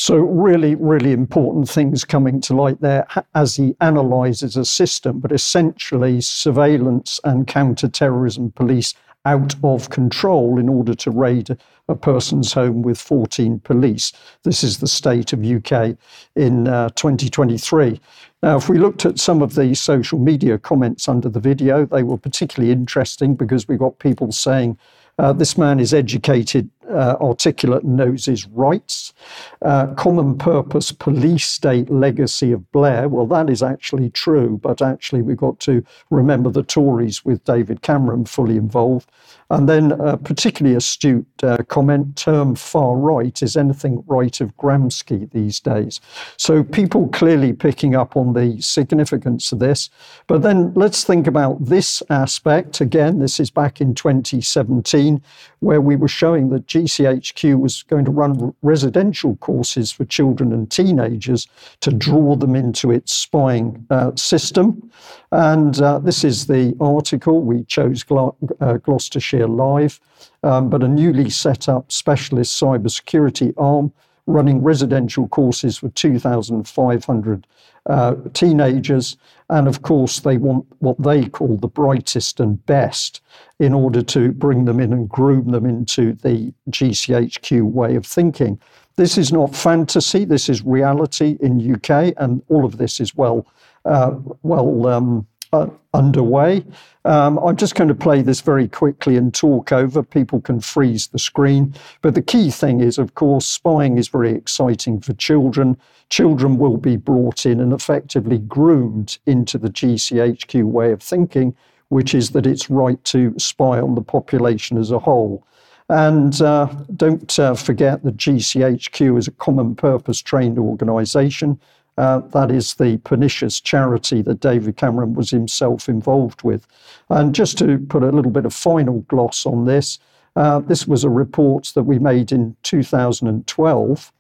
So, 0.06 0.18
really, 0.18 0.76
really 0.76 1.14
important 1.14 1.70
things 1.70 2.04
coming 2.04 2.42
to 2.42 2.54
light 2.54 2.82
there 2.82 3.08
as 3.36 3.56
he 3.56 3.74
analyzes 3.80 4.58
a 4.58 4.66
system, 4.66 5.22
but 5.22 5.32
essentially, 5.32 6.20
surveillance 6.20 7.22
and 7.24 7.48
counter-terrorism 7.48 8.52
police 8.52 8.96
out 9.24 9.56
of 9.64 9.92
control 9.92 10.60
in 10.60 10.68
order 10.68 10.94
to 10.94 11.10
raid 11.10 11.58
a 11.88 11.96
person's 11.96 12.52
home 12.52 12.82
with 12.82 13.00
14 13.00 13.62
police. 13.62 14.12
This 14.44 14.62
is 14.62 14.80
the 14.80 14.88
state 14.88 15.32
of 15.32 15.46
UK 15.46 15.96
in 16.36 16.68
uh, 16.68 16.90
2023. 16.90 18.02
Now, 18.42 18.58
if 18.58 18.68
we 18.68 18.80
looked 18.80 19.06
at 19.06 19.20
some 19.20 19.42
of 19.42 19.56
the 19.56 19.74
social 19.74 20.20
media 20.20 20.58
comments 20.58 21.08
under 21.08 21.30
the 21.30 21.40
video, 21.40 21.86
they 21.86 22.04
were 22.04 22.18
particularly 22.18 22.74
interesting 22.74 23.36
because 23.36 23.70
we 23.70 23.78
got 23.78 24.00
people 24.00 24.34
saying, 24.34 24.78
uh, 25.20 25.32
this 25.32 25.58
man 25.58 25.80
is 25.80 25.94
educated, 25.94 26.70
uh, 26.94 27.18
articulate, 27.20 27.84
noses 27.84 28.48
rights. 28.48 29.14
Uh, 29.62 29.88
common 29.96 30.38
purpose 30.38 30.92
police 30.92 31.50
state 31.50 31.90
legacy 31.90 32.52
of 32.52 32.72
Blair. 32.72 33.10
Well, 33.10 33.26
that 33.28 33.50
is 33.50 33.64
actually 33.64 34.10
true, 34.10 34.60
but 34.62 34.82
actually, 34.82 35.22
we've 35.22 35.38
got 35.38 35.60
to 35.62 35.84
remember 36.10 36.50
the 36.50 36.64
Tories 36.64 37.26
with 37.26 37.44
David 37.44 37.82
Cameron 37.82 38.26
fully 38.26 38.58
involved. 38.58 39.10
And 39.54 39.70
then 39.70 39.92
a 39.92 40.18
particularly 40.18 40.76
astute 40.76 41.28
uh, 41.44 41.58
comment 41.68 42.16
term 42.16 42.56
far 42.56 42.98
right 42.98 43.40
is 43.44 43.56
anything 43.56 44.04
right 44.08 44.42
of 44.42 44.58
Gramsci 44.58 45.30
these 45.30 45.60
days. 45.60 46.02
So 46.38 46.64
people 46.64 47.08
clearly 47.10 47.54
picking 47.54 47.94
up 47.94 48.18
on 48.18 48.34
the 48.34 48.60
significance 48.60 49.52
of 49.52 49.60
this. 49.60 49.92
But 50.26 50.42
then 50.42 50.74
let's 50.74 51.04
think 51.04 51.28
about 51.28 51.64
this 51.64 52.02
aspect. 52.10 52.82
Again, 52.82 53.20
this 53.20 53.40
is 53.40 53.52
back 53.52 53.80
in 53.80 53.94
2017, 53.94 55.22
where 55.60 55.82
we 55.82 55.98
were 55.98 56.08
showing 56.08 56.50
that 56.50 56.66
GCHQ 56.66 57.60
was 57.60 57.84
going 57.84 58.06
to 58.06 58.12
run 58.12 58.56
residential 58.64 59.36
courses 59.36 59.92
for 59.92 60.04
children 60.06 60.52
and 60.52 60.72
teenagers 60.72 61.48
to 61.82 61.92
draw 61.92 62.36
them 62.36 62.56
into 62.56 62.90
its 62.90 63.14
spying 63.14 63.86
uh, 63.92 64.16
system. 64.16 64.90
And 65.34 65.82
uh, 65.82 65.98
this 65.98 66.24
is 66.24 66.46
the 66.46 66.76
article. 66.80 67.42
We 67.42 67.64
chose 67.64 68.06
uh, 68.12 68.78
Gloucestershire 68.78 69.48
Live, 69.48 70.00
um, 70.44 70.70
but 70.70 70.84
a 70.84 70.88
newly 70.88 71.32
set 71.32 71.68
up 71.68 71.92
specialist 71.92 72.62
cybersecurity 72.62 73.52
arm 73.58 73.92
running 74.28 74.62
residential 74.62 75.28
courses 75.28 75.80
for 75.80 75.90
2,500 75.90 77.48
uh, 77.88 78.16
teenagers. 78.34 79.18
And 79.50 79.68
of 79.68 79.82
course, 79.82 80.20
they 80.20 80.38
want 80.38 80.68
what 80.80 81.02
they 81.02 81.26
call 81.26 81.58
the 81.58 81.68
brightest 81.68 82.40
and 82.40 82.64
best 82.68 83.20
in 83.58 83.74
order 83.74 84.04
to 84.04 84.34
bring 84.34 84.66
them 84.66 84.80
in 84.80 84.94
and 84.94 85.10
groom 85.10 85.50
them 85.50 85.66
into 85.66 86.14
the 86.14 86.54
GCHQ 86.70 87.64
way 87.64 87.96
of 87.96 88.06
thinking. 88.06 88.60
This 88.98 89.18
is 89.18 89.34
not 89.34 89.56
fantasy, 89.56 90.26
this 90.26 90.48
is 90.48 90.62
reality 90.64 91.38
in 91.42 91.74
UK, 91.74 92.14
and 92.18 92.44
all 92.50 92.66
of 92.66 92.78
this 92.78 93.00
is 93.00 93.16
well 93.16 93.48
well 93.86 94.88
um, 94.88 95.28
uh, 95.54 95.68
underway. 95.94 96.66
Um, 97.06 97.38
I'm 97.38 97.56
just 97.56 97.76
going 97.76 97.88
to 97.88 97.96
play 97.96 98.22
this 98.22 98.42
very 98.42 98.68
quickly 98.68 99.16
and 99.16 99.34
talk 99.34 99.72
over. 99.72 100.02
People 100.02 100.42
can 100.42 100.60
freeze 100.60 101.08
the 101.08 101.20
screen. 101.20 101.76
But 102.02 102.16
the 102.16 102.22
key 102.22 102.50
thing 102.50 102.82
is, 102.82 102.98
of 102.98 103.14
course, 103.16 103.46
spying 103.46 103.98
is 103.98 104.08
very 104.08 104.32
exciting 104.32 105.00
for 105.00 105.14
children. 105.14 105.78
Children 106.10 106.58
will 106.58 106.78
be 106.78 106.98
brought 106.98 107.46
in 107.46 107.60
and 107.60 107.72
effectively 107.72 108.40
groomed 108.40 109.20
into 109.26 109.58
the 109.58 109.70
GCHQ 109.70 110.64
way 110.64 110.92
of 110.92 111.02
thinking, 111.02 111.56
which 111.90 112.16
is 112.16 112.32
that 112.32 112.48
it's 112.48 112.70
right 112.70 113.02
to 113.06 113.36
spy 113.38 113.80
on 113.80 113.96
the 113.96 114.02
population 114.02 114.78
as 114.78 114.92
a 114.92 115.00
whole. 115.00 115.46
And 115.90 116.42
uh, 116.42 116.68
don't 116.96 117.38
uh, 117.38 117.54
forget 117.54 118.04
that 118.04 118.18
GCHQ 118.18 119.20
is 119.20 119.28
a 119.28 119.32
common 119.32 119.76
purpose 119.76 120.22
trained 120.22 120.58
organisation. 120.58 121.60
Uh, 121.98 122.20
that 122.20 122.50
is 122.50 122.76
the 122.76 122.98
pernicious 123.00 123.62
charity 123.62 124.22
that 124.24 124.40
David 124.40 124.78
Cameron 124.78 125.14
was 125.14 125.30
himself 125.30 125.88
involved 125.88 126.42
with. 126.44 126.66
And 127.10 127.36
just 127.36 127.58
to 127.60 127.78
put 127.78 128.04
a 128.04 128.12
little 128.12 128.32
bit 128.32 128.46
of 128.46 128.54
final 128.54 129.02
gloss 129.02 129.46
on 129.46 129.66
this, 129.66 130.00
uh, 130.36 130.60
this 130.60 130.88
was 130.88 131.04
a 131.04 131.10
report 131.10 131.72
that 131.76 131.84
we 131.84 132.00
made 132.00 132.32
in 132.32 132.56
2012. 132.64 134.12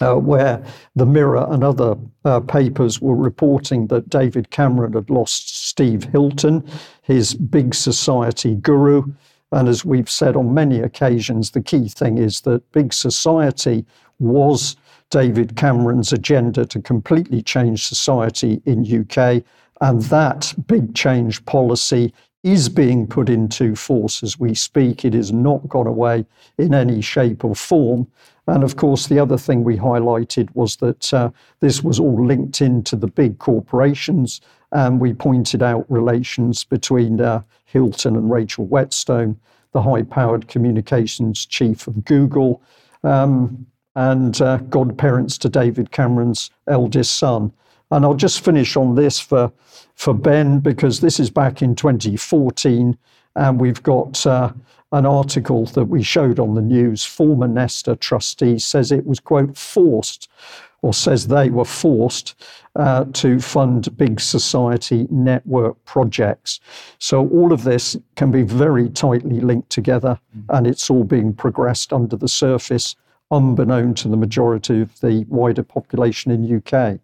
Uh, 0.00 0.14
where 0.14 0.62
the 0.94 1.06
Mirror 1.06 1.48
and 1.50 1.64
other 1.64 1.96
uh, 2.24 2.38
papers 2.38 3.00
were 3.00 3.16
reporting 3.16 3.88
that 3.88 4.08
David 4.08 4.50
Cameron 4.50 4.92
had 4.92 5.10
lost 5.10 5.66
Steve 5.66 6.04
Hilton, 6.04 6.64
his 7.02 7.34
big 7.34 7.74
society 7.74 8.54
guru. 8.54 9.02
And 9.50 9.66
as 9.66 9.84
we've 9.84 10.10
said 10.10 10.36
on 10.36 10.54
many 10.54 10.78
occasions, 10.78 11.50
the 11.50 11.62
key 11.62 11.88
thing 11.88 12.16
is 12.16 12.42
that 12.42 12.70
big 12.70 12.92
society 12.92 13.84
was 14.20 14.76
David 15.10 15.56
Cameron's 15.56 16.12
agenda 16.12 16.66
to 16.66 16.80
completely 16.80 17.42
change 17.42 17.86
society 17.86 18.60
in 18.66 18.84
UK. 18.84 19.42
And 19.80 20.02
that 20.02 20.54
big 20.66 20.94
change 20.94 21.44
policy 21.46 22.12
is 22.44 22.68
being 22.68 23.06
put 23.06 23.28
into 23.28 23.74
force 23.74 24.22
as 24.22 24.38
we 24.38 24.54
speak. 24.54 25.04
It 25.04 25.14
has 25.14 25.32
not 25.32 25.68
gone 25.68 25.86
away 25.86 26.26
in 26.56 26.74
any 26.74 27.00
shape 27.00 27.44
or 27.44 27.54
form. 27.54 28.06
And 28.46 28.62
of 28.62 28.76
course, 28.76 29.06
the 29.06 29.18
other 29.18 29.36
thing 29.36 29.64
we 29.64 29.76
highlighted 29.76 30.48
was 30.54 30.76
that 30.76 31.12
uh, 31.12 31.30
this 31.60 31.82
was 31.82 31.98
all 31.98 32.24
linked 32.24 32.60
into 32.60 32.96
the 32.96 33.06
big 33.06 33.38
corporations. 33.38 34.40
And 34.72 35.00
we 35.00 35.12
pointed 35.12 35.62
out 35.62 35.90
relations 35.90 36.64
between 36.64 37.20
uh, 37.20 37.42
Hilton 37.64 38.16
and 38.16 38.30
Rachel 38.30 38.66
Whetstone, 38.66 39.38
the 39.72 39.82
high 39.82 40.02
powered 40.02 40.48
communications 40.48 41.44
chief 41.44 41.86
of 41.86 42.04
Google. 42.04 42.62
Um, 43.04 43.66
and 43.98 44.40
uh, 44.40 44.58
godparents 44.58 45.36
to 45.36 45.48
David 45.48 45.90
Cameron's 45.90 46.52
eldest 46.68 47.16
son. 47.16 47.52
And 47.90 48.04
I'll 48.04 48.14
just 48.14 48.44
finish 48.44 48.76
on 48.76 48.94
this 48.94 49.18
for, 49.18 49.52
for 49.96 50.14
Ben, 50.14 50.60
because 50.60 51.00
this 51.00 51.18
is 51.18 51.30
back 51.30 51.62
in 51.62 51.74
2014, 51.74 52.96
and 53.34 53.60
we've 53.60 53.82
got 53.82 54.24
uh, 54.24 54.52
an 54.92 55.04
article 55.04 55.66
that 55.66 55.86
we 55.86 56.04
showed 56.04 56.38
on 56.38 56.54
the 56.54 56.62
news. 56.62 57.04
Former 57.04 57.48
Nesta 57.48 57.96
trustee 57.96 58.60
says 58.60 58.92
it 58.92 59.04
was, 59.04 59.18
quote, 59.18 59.58
forced, 59.58 60.28
or 60.82 60.94
says 60.94 61.26
they 61.26 61.50
were 61.50 61.64
forced 61.64 62.36
uh, 62.76 63.04
to 63.14 63.40
fund 63.40 63.96
big 63.96 64.20
society 64.20 65.08
network 65.10 65.84
projects. 65.86 66.60
So 67.00 67.28
all 67.30 67.52
of 67.52 67.64
this 67.64 67.96
can 68.14 68.30
be 68.30 68.42
very 68.42 68.90
tightly 68.90 69.40
linked 69.40 69.70
together, 69.70 70.20
mm-hmm. 70.36 70.54
and 70.56 70.68
it's 70.68 70.88
all 70.88 71.02
being 71.02 71.34
progressed 71.34 71.92
under 71.92 72.14
the 72.14 72.28
surface 72.28 72.94
unbeknown 73.30 73.94
to 73.94 74.08
the 74.08 74.16
majority 74.16 74.80
of 74.80 75.00
the 75.00 75.24
wider 75.28 75.62
population 75.62 76.30
in 76.30 76.56
UK. 76.56 77.00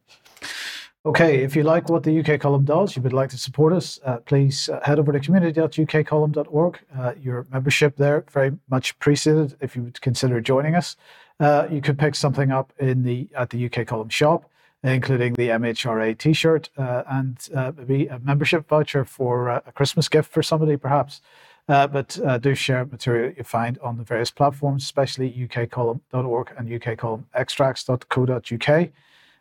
Okay, 1.06 1.42
if 1.42 1.54
you 1.54 1.64
like 1.64 1.90
what 1.90 2.02
the 2.02 2.18
UK 2.18 2.40
column 2.40 2.64
does, 2.64 2.96
you 2.96 3.02
would 3.02 3.12
like 3.12 3.28
to 3.28 3.37
support 3.37 3.74
us, 3.74 4.00
uh, 4.06 4.16
please 4.18 4.70
uh, 4.70 4.80
head 4.82 4.98
over 4.98 5.12
to 5.12 5.20
community.ukcolumn.org. 5.20 6.78
Uh, 6.98 7.12
your 7.20 7.46
membership 7.52 7.96
there 7.96 8.24
very 8.30 8.52
much 8.70 8.92
appreciated. 8.92 9.54
If 9.60 9.76
you 9.76 9.82
would 9.82 10.00
consider 10.00 10.40
joining 10.40 10.74
us, 10.74 10.96
uh, 11.40 11.66
you 11.70 11.82
could 11.82 11.98
pick 11.98 12.14
something 12.14 12.50
up 12.50 12.72
in 12.78 13.02
the 13.02 13.28
at 13.37 13.50
the 13.50 13.66
UK 13.66 13.87
column 13.87 14.08
shop, 14.08 14.50
including 14.82 15.34
the 15.34 15.48
MHRA 15.48 16.16
T-shirt 16.16 16.70
uh, 16.78 17.02
and 17.06 17.37
maybe 17.76 18.06
a 18.06 18.18
membership 18.20 18.66
voucher 18.66 19.04
for 19.04 19.50
a 19.50 19.72
Christmas 19.74 20.08
gift 20.08 20.32
for 20.32 20.42
somebody, 20.42 20.78
perhaps. 20.78 21.20
Uh, 21.66 21.87
but 21.87 22.18
uh, 22.27 22.37
do 22.37 22.55
share 22.55 22.85
material 22.85 23.33
you 23.37 23.42
find 23.42 23.79
on 23.79 23.96
the 23.96 24.05
various 24.05 24.31
platforms, 24.31 24.83
especially 24.83 25.33
ukcolumn.org 25.33 26.53
and 26.59 26.68
ukcolumnextracts.co.uk. 26.68 28.90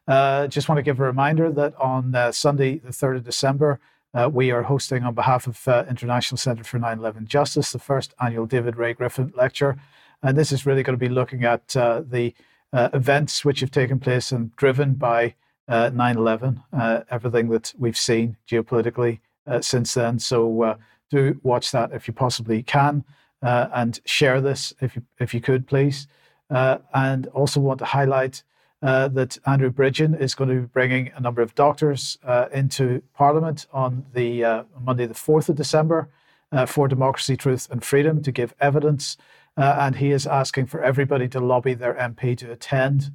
Uh, 0.05 0.47
just 0.47 0.67
want 0.69 0.77
to 0.77 0.83
give 0.83 0.99
a 0.99 1.03
reminder 1.03 1.49
that 1.51 1.75
on 1.75 2.15
uh, 2.15 2.31
Sunday, 2.31 2.77
the 2.77 2.91
3rd 2.91 3.17
of 3.17 3.25
December, 3.25 3.81
uh, 4.13 4.29
we 4.31 4.51
are 4.51 4.63
hosting 4.63 5.03
on 5.03 5.13
behalf 5.13 5.47
of 5.47 5.67
uh, 5.67 5.83
International 5.89 6.37
Centre 6.37 6.63
for 6.63 6.79
9 6.79 6.99
11 6.99 7.27
Justice 7.27 7.71
the 7.71 7.79
first 7.79 8.13
annual 8.21 8.45
David 8.45 8.77
Ray 8.77 8.93
Griffin 8.93 9.33
lecture. 9.35 9.75
And 10.21 10.37
this 10.37 10.53
is 10.53 10.65
really 10.65 10.83
going 10.83 10.97
to 10.97 11.05
be 11.05 11.09
looking 11.09 11.43
at 11.43 11.67
the 11.69 12.33
events 12.71 13.43
which 13.43 13.59
have 13.59 13.71
taken 13.71 13.99
place 13.99 14.31
and 14.31 14.55
driven 14.55 14.93
by 14.93 15.35
9 15.67 16.17
11, 16.17 16.63
everything 17.09 17.49
that 17.49 17.73
we've 17.77 17.97
seen 17.97 18.37
geopolitically 18.47 19.19
since 19.59 19.95
then. 19.95 20.19
So, 20.19 20.77
do 21.13 21.39
watch 21.43 21.71
that 21.71 21.91
if 21.93 22.07
you 22.07 22.13
possibly 22.13 22.63
can 22.63 23.03
uh, 23.43 23.67
and 23.73 23.99
share 24.05 24.41
this 24.41 24.73
if 24.81 24.95
you, 24.95 25.03
if 25.19 25.33
you 25.33 25.41
could, 25.41 25.67
please. 25.67 26.07
Uh, 26.49 26.79
and 26.93 27.27
also 27.27 27.59
want 27.59 27.79
to 27.79 27.85
highlight 27.85 28.43
uh, 28.81 29.07
that 29.07 29.37
Andrew 29.45 29.71
Bridgen 29.71 30.19
is 30.19 30.35
going 30.35 30.49
to 30.49 30.61
be 30.61 30.67
bringing 30.67 31.11
a 31.15 31.21
number 31.21 31.41
of 31.41 31.55
doctors 31.55 32.17
uh, 32.23 32.47
into 32.51 33.01
Parliament 33.13 33.67
on 33.71 34.05
the 34.13 34.43
uh, 34.43 34.63
Monday, 34.81 35.05
the 35.05 35.13
4th 35.13 35.49
of 35.49 35.55
December, 35.55 36.09
uh, 36.51 36.65
for 36.65 36.87
democracy, 36.87 37.37
truth, 37.37 37.67
and 37.71 37.83
freedom 37.83 38.21
to 38.23 38.31
give 38.31 38.53
evidence. 38.59 39.17
and 39.55 39.95
he 39.97 40.11
is 40.11 40.25
asking 40.25 40.65
for 40.65 40.81
everybody 40.81 41.27
to 41.27 41.39
lobby 41.39 41.75
their 41.75 41.93
MP 41.93 42.35
to 42.37 42.51
attend 42.51 43.11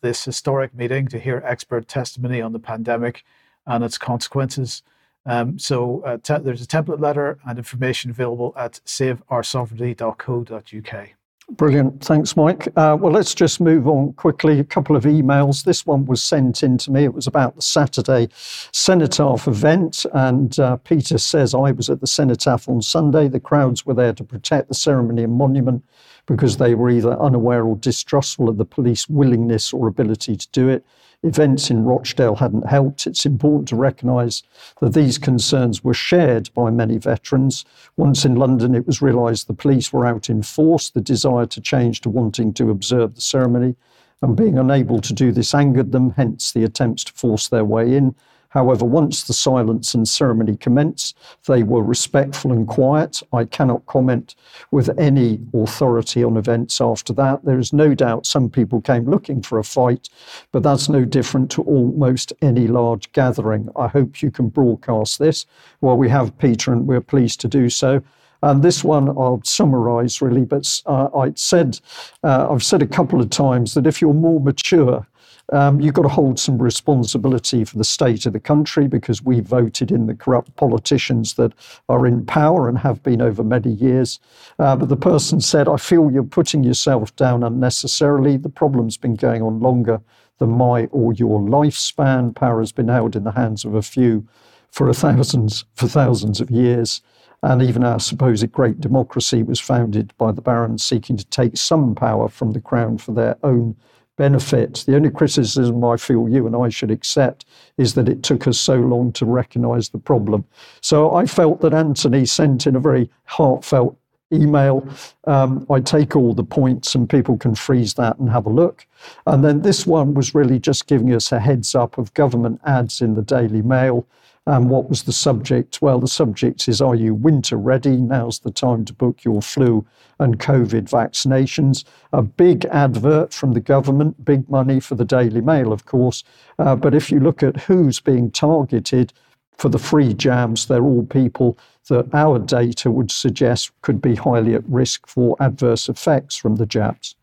this 0.00 0.24
historic 0.24 0.72
meeting 0.74 1.08
to 1.08 1.18
hear 1.18 1.42
expert 1.44 1.86
testimony 1.88 2.40
on 2.40 2.52
the 2.52 2.58
pandemic 2.58 3.24
and 3.66 3.84
its 3.84 3.98
consequences. 3.98 4.82
Um, 5.26 5.58
so 5.58 6.02
uh, 6.04 6.18
te- 6.22 6.38
there's 6.38 6.62
a 6.62 6.66
template 6.66 7.00
letter 7.00 7.38
and 7.46 7.58
information 7.58 8.10
available 8.10 8.54
at 8.56 8.80
saveoursovereignty.co.uk. 8.86 11.08
Brilliant. 11.56 12.04
Thanks, 12.04 12.36
Mike. 12.36 12.68
Uh, 12.76 12.96
well, 12.98 13.12
let's 13.12 13.34
just 13.34 13.60
move 13.60 13.88
on 13.88 14.12
quickly. 14.12 14.60
A 14.60 14.64
couple 14.64 14.94
of 14.94 15.02
emails. 15.02 15.64
This 15.64 15.84
one 15.84 16.04
was 16.04 16.22
sent 16.22 16.62
in 16.62 16.78
to 16.78 16.92
me. 16.92 17.02
It 17.02 17.12
was 17.12 17.26
about 17.26 17.56
the 17.56 17.62
Saturday 17.62 18.28
Cenotaph 18.72 19.48
event. 19.48 20.06
And 20.12 20.56
uh, 20.60 20.76
Peter 20.76 21.18
says, 21.18 21.52
I 21.52 21.72
was 21.72 21.90
at 21.90 22.00
the 22.00 22.06
Cenotaph 22.06 22.68
on 22.68 22.82
Sunday. 22.82 23.26
The 23.26 23.40
crowds 23.40 23.84
were 23.84 23.94
there 23.94 24.12
to 24.12 24.22
protect 24.22 24.68
the 24.68 24.74
ceremony 24.74 25.24
and 25.24 25.36
monument 25.36 25.82
because 26.26 26.58
they 26.58 26.76
were 26.76 26.88
either 26.88 27.20
unaware 27.20 27.64
or 27.64 27.74
distrustful 27.76 28.48
of 28.48 28.56
the 28.56 28.64
police 28.64 29.08
willingness 29.08 29.72
or 29.72 29.88
ability 29.88 30.36
to 30.36 30.48
do 30.52 30.68
it 30.68 30.86
events 31.22 31.70
in 31.70 31.84
Rochdale 31.84 32.36
hadn't 32.36 32.66
helped, 32.66 33.06
it's 33.06 33.26
important 33.26 33.68
to 33.68 33.76
recognise 33.76 34.42
that 34.80 34.94
these 34.94 35.18
concerns 35.18 35.84
were 35.84 35.94
shared 35.94 36.50
by 36.54 36.70
many 36.70 36.96
veterans. 36.96 37.64
Once 37.96 38.24
in 38.24 38.36
London, 38.36 38.74
it 38.74 38.86
was 38.86 39.02
realised 39.02 39.46
the 39.46 39.54
police 39.54 39.92
were 39.92 40.06
out 40.06 40.30
in 40.30 40.42
force, 40.42 40.90
the 40.90 41.00
desire 41.00 41.46
to 41.46 41.60
change 41.60 42.00
to 42.00 42.10
wanting 42.10 42.52
to 42.54 42.70
observe 42.70 43.14
the 43.14 43.20
ceremony, 43.20 43.76
and 44.22 44.36
being 44.36 44.58
unable 44.58 45.00
to 45.00 45.12
do 45.12 45.32
this 45.32 45.54
angered 45.54 45.92
them, 45.92 46.10
hence 46.10 46.52
the 46.52 46.64
attempts 46.64 47.04
to 47.04 47.12
force 47.12 47.48
their 47.48 47.64
way 47.64 47.94
in. 47.94 48.14
However, 48.50 48.84
once 48.84 49.22
the 49.22 49.32
silence 49.32 49.94
and 49.94 50.06
ceremony 50.06 50.56
commenced, 50.56 51.16
they 51.46 51.62
were 51.62 51.82
respectful 51.82 52.52
and 52.52 52.66
quiet. 52.66 53.22
I 53.32 53.44
cannot 53.44 53.86
comment 53.86 54.34
with 54.70 54.90
any 54.98 55.40
authority 55.54 56.22
on 56.24 56.36
events 56.36 56.80
after 56.80 57.12
that. 57.14 57.44
There 57.44 57.58
is 57.58 57.72
no 57.72 57.94
doubt 57.94 58.26
some 58.26 58.50
people 58.50 58.80
came 58.80 59.08
looking 59.08 59.40
for 59.40 59.58
a 59.58 59.64
fight, 59.64 60.08
but 60.52 60.62
that's 60.62 60.88
no 60.88 61.04
different 61.04 61.50
to 61.52 61.62
almost 61.62 62.32
any 62.42 62.66
large 62.66 63.10
gathering. 63.12 63.68
I 63.76 63.86
hope 63.86 64.20
you 64.20 64.30
can 64.30 64.48
broadcast 64.48 65.18
this. 65.18 65.46
Well, 65.80 65.96
we 65.96 66.08
have, 66.08 66.36
Peter, 66.38 66.72
and 66.72 66.86
we're 66.86 67.00
pleased 67.00 67.40
to 67.40 67.48
do 67.48 67.70
so. 67.70 68.02
And 68.42 68.62
this 68.62 68.82
one 68.82 69.10
I'll 69.10 69.42
summarise 69.44 70.22
really, 70.22 70.44
but 70.44 70.80
uh, 70.86 71.08
I 71.14 71.32
said 71.36 71.78
uh, 72.24 72.50
I've 72.50 72.64
said 72.64 72.82
a 72.82 72.86
couple 72.86 73.20
of 73.20 73.28
times 73.28 73.74
that 73.74 73.86
if 73.86 74.00
you're 74.00 74.14
more 74.14 74.40
mature 74.40 75.06
um, 75.52 75.80
you've 75.80 75.94
got 75.94 76.02
to 76.02 76.08
hold 76.08 76.38
some 76.38 76.60
responsibility 76.60 77.64
for 77.64 77.76
the 77.76 77.84
state 77.84 78.26
of 78.26 78.32
the 78.32 78.40
country 78.40 78.86
because 78.86 79.22
we 79.22 79.40
voted 79.40 79.90
in 79.90 80.06
the 80.06 80.14
corrupt 80.14 80.54
politicians 80.56 81.34
that 81.34 81.52
are 81.88 82.06
in 82.06 82.24
power 82.24 82.68
and 82.68 82.78
have 82.78 83.02
been 83.02 83.20
over 83.20 83.42
many 83.42 83.70
years. 83.70 84.20
Uh, 84.58 84.76
but 84.76 84.88
the 84.88 84.96
person 84.96 85.40
said, 85.40 85.68
I 85.68 85.76
feel 85.76 86.10
you're 86.10 86.22
putting 86.22 86.62
yourself 86.62 87.14
down 87.16 87.42
unnecessarily. 87.42 88.36
The 88.36 88.48
problem's 88.48 88.96
been 88.96 89.16
going 89.16 89.42
on 89.42 89.60
longer 89.60 90.00
than 90.38 90.50
my 90.50 90.86
or 90.86 91.12
your 91.12 91.40
lifespan. 91.40 92.34
Power 92.34 92.60
has 92.60 92.72
been 92.72 92.88
held 92.88 93.16
in 93.16 93.24
the 93.24 93.32
hands 93.32 93.64
of 93.64 93.74
a 93.74 93.82
few 93.82 94.26
for 94.70 94.92
thousands 94.92 95.64
for 95.74 95.88
thousands 95.88 96.40
of 96.40 96.50
years. 96.50 97.02
And 97.42 97.62
even 97.62 97.84
our 97.84 97.98
supposed 97.98 98.52
great 98.52 98.80
democracy 98.80 99.42
was 99.42 99.58
founded 99.58 100.12
by 100.18 100.30
the 100.30 100.42
barons 100.42 100.84
seeking 100.84 101.16
to 101.16 101.24
take 101.26 101.56
some 101.56 101.94
power 101.94 102.28
from 102.28 102.52
the 102.52 102.60
crown 102.60 102.98
for 102.98 103.12
their 103.12 103.36
own 103.42 103.76
benefit. 104.20 104.84
The 104.86 104.96
only 104.96 105.08
criticism 105.08 105.82
I 105.82 105.96
feel 105.96 106.28
you 106.28 106.46
and 106.46 106.54
I 106.54 106.68
should 106.68 106.90
accept 106.90 107.46
is 107.78 107.94
that 107.94 108.06
it 108.06 108.22
took 108.22 108.46
us 108.46 108.60
so 108.60 108.74
long 108.74 109.12
to 109.12 109.24
recognise 109.24 109.88
the 109.88 109.98
problem. 109.98 110.44
So 110.82 111.14
I 111.14 111.24
felt 111.24 111.62
that 111.62 111.72
Anthony 111.72 112.26
sent 112.26 112.66
in 112.66 112.76
a 112.76 112.80
very 112.80 113.08
heartfelt 113.24 113.96
email. 114.30 114.86
Um, 115.26 115.66
I 115.70 115.80
take 115.80 116.16
all 116.16 116.34
the 116.34 116.44
points 116.44 116.94
and 116.94 117.08
people 117.08 117.38
can 117.38 117.54
freeze 117.54 117.94
that 117.94 118.18
and 118.18 118.28
have 118.28 118.44
a 118.44 118.50
look. 118.50 118.86
And 119.26 119.42
then 119.42 119.62
this 119.62 119.86
one 119.86 120.12
was 120.12 120.34
really 120.34 120.58
just 120.58 120.86
giving 120.86 121.14
us 121.14 121.32
a 121.32 121.40
heads 121.40 121.74
up 121.74 121.96
of 121.96 122.12
government 122.12 122.60
ads 122.66 123.00
in 123.00 123.14
the 123.14 123.22
Daily 123.22 123.62
Mail. 123.62 124.06
And 124.50 124.68
what 124.68 124.88
was 124.88 125.04
the 125.04 125.12
subject? 125.12 125.80
Well, 125.80 126.00
the 126.00 126.08
subject 126.08 126.66
is 126.66 126.80
Are 126.80 126.96
you 126.96 127.14
winter 127.14 127.56
ready? 127.56 127.96
Now's 127.96 128.40
the 128.40 128.50
time 128.50 128.84
to 128.86 128.92
book 128.92 129.22
your 129.22 129.40
flu 129.40 129.86
and 130.18 130.40
COVID 130.40 130.90
vaccinations. 130.90 131.84
A 132.12 132.20
big 132.22 132.64
advert 132.64 133.32
from 133.32 133.52
the 133.52 133.60
government, 133.60 134.24
big 134.24 134.50
money 134.50 134.80
for 134.80 134.96
the 134.96 135.04
Daily 135.04 135.40
Mail, 135.40 135.72
of 135.72 135.86
course. 135.86 136.24
Uh, 136.58 136.74
but 136.74 136.94
if 136.94 137.12
you 137.12 137.20
look 137.20 137.44
at 137.44 137.58
who's 137.58 138.00
being 138.00 138.28
targeted 138.28 139.12
for 139.56 139.68
the 139.68 139.78
free 139.78 140.14
jabs, 140.14 140.66
they're 140.66 140.82
all 140.82 141.06
people 141.06 141.56
that 141.88 142.12
our 142.12 142.40
data 142.40 142.90
would 142.90 143.12
suggest 143.12 143.70
could 143.82 144.02
be 144.02 144.16
highly 144.16 144.54
at 144.54 144.68
risk 144.68 145.06
for 145.06 145.36
adverse 145.38 145.88
effects 145.88 146.34
from 146.34 146.56
the 146.56 146.66
jabs. 146.66 147.14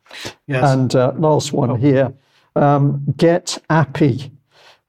Yes. 0.47 0.63
And 0.63 0.95
uh, 0.95 1.11
last 1.17 1.51
one 1.51 1.71
oh. 1.71 1.75
here 1.75 2.13
um, 2.55 3.03
get 3.17 3.61
appy 3.69 4.31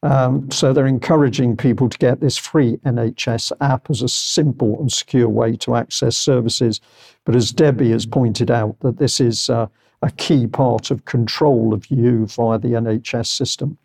um, 0.03 0.51
so 0.51 0.73
they're 0.73 0.87
encouraging 0.87 1.57
people 1.57 1.89
to 1.89 1.99
get 1.99 2.21
this 2.21 2.37
free 2.37 2.77
NHS 2.79 3.53
app 3.61 3.91
as 3.91 4.03
a 4.03 4.09
simple 4.09 4.79
and 4.81 4.93
secure 4.93 5.29
way 5.29 5.57
to 5.57 5.75
access 5.75 6.17
services. 6.17 6.81
But 7.25 7.35
as 7.35 7.53
Debbie 7.53 7.91
has 7.91 8.07
pointed 8.07 8.51
out, 8.51 8.79
that 8.81 8.99
this 8.99 9.21
is 9.21 9.51
uh, 9.51 9.67
a 10.03 10.11
key 10.13 10.47
part 10.47 10.91
of 10.91 11.05
control 11.05 11.75
of 11.75 11.91
you 11.91 12.27
via 12.27 12.59
the 12.59 12.69
NHS 12.69 13.27
system. 13.27 13.77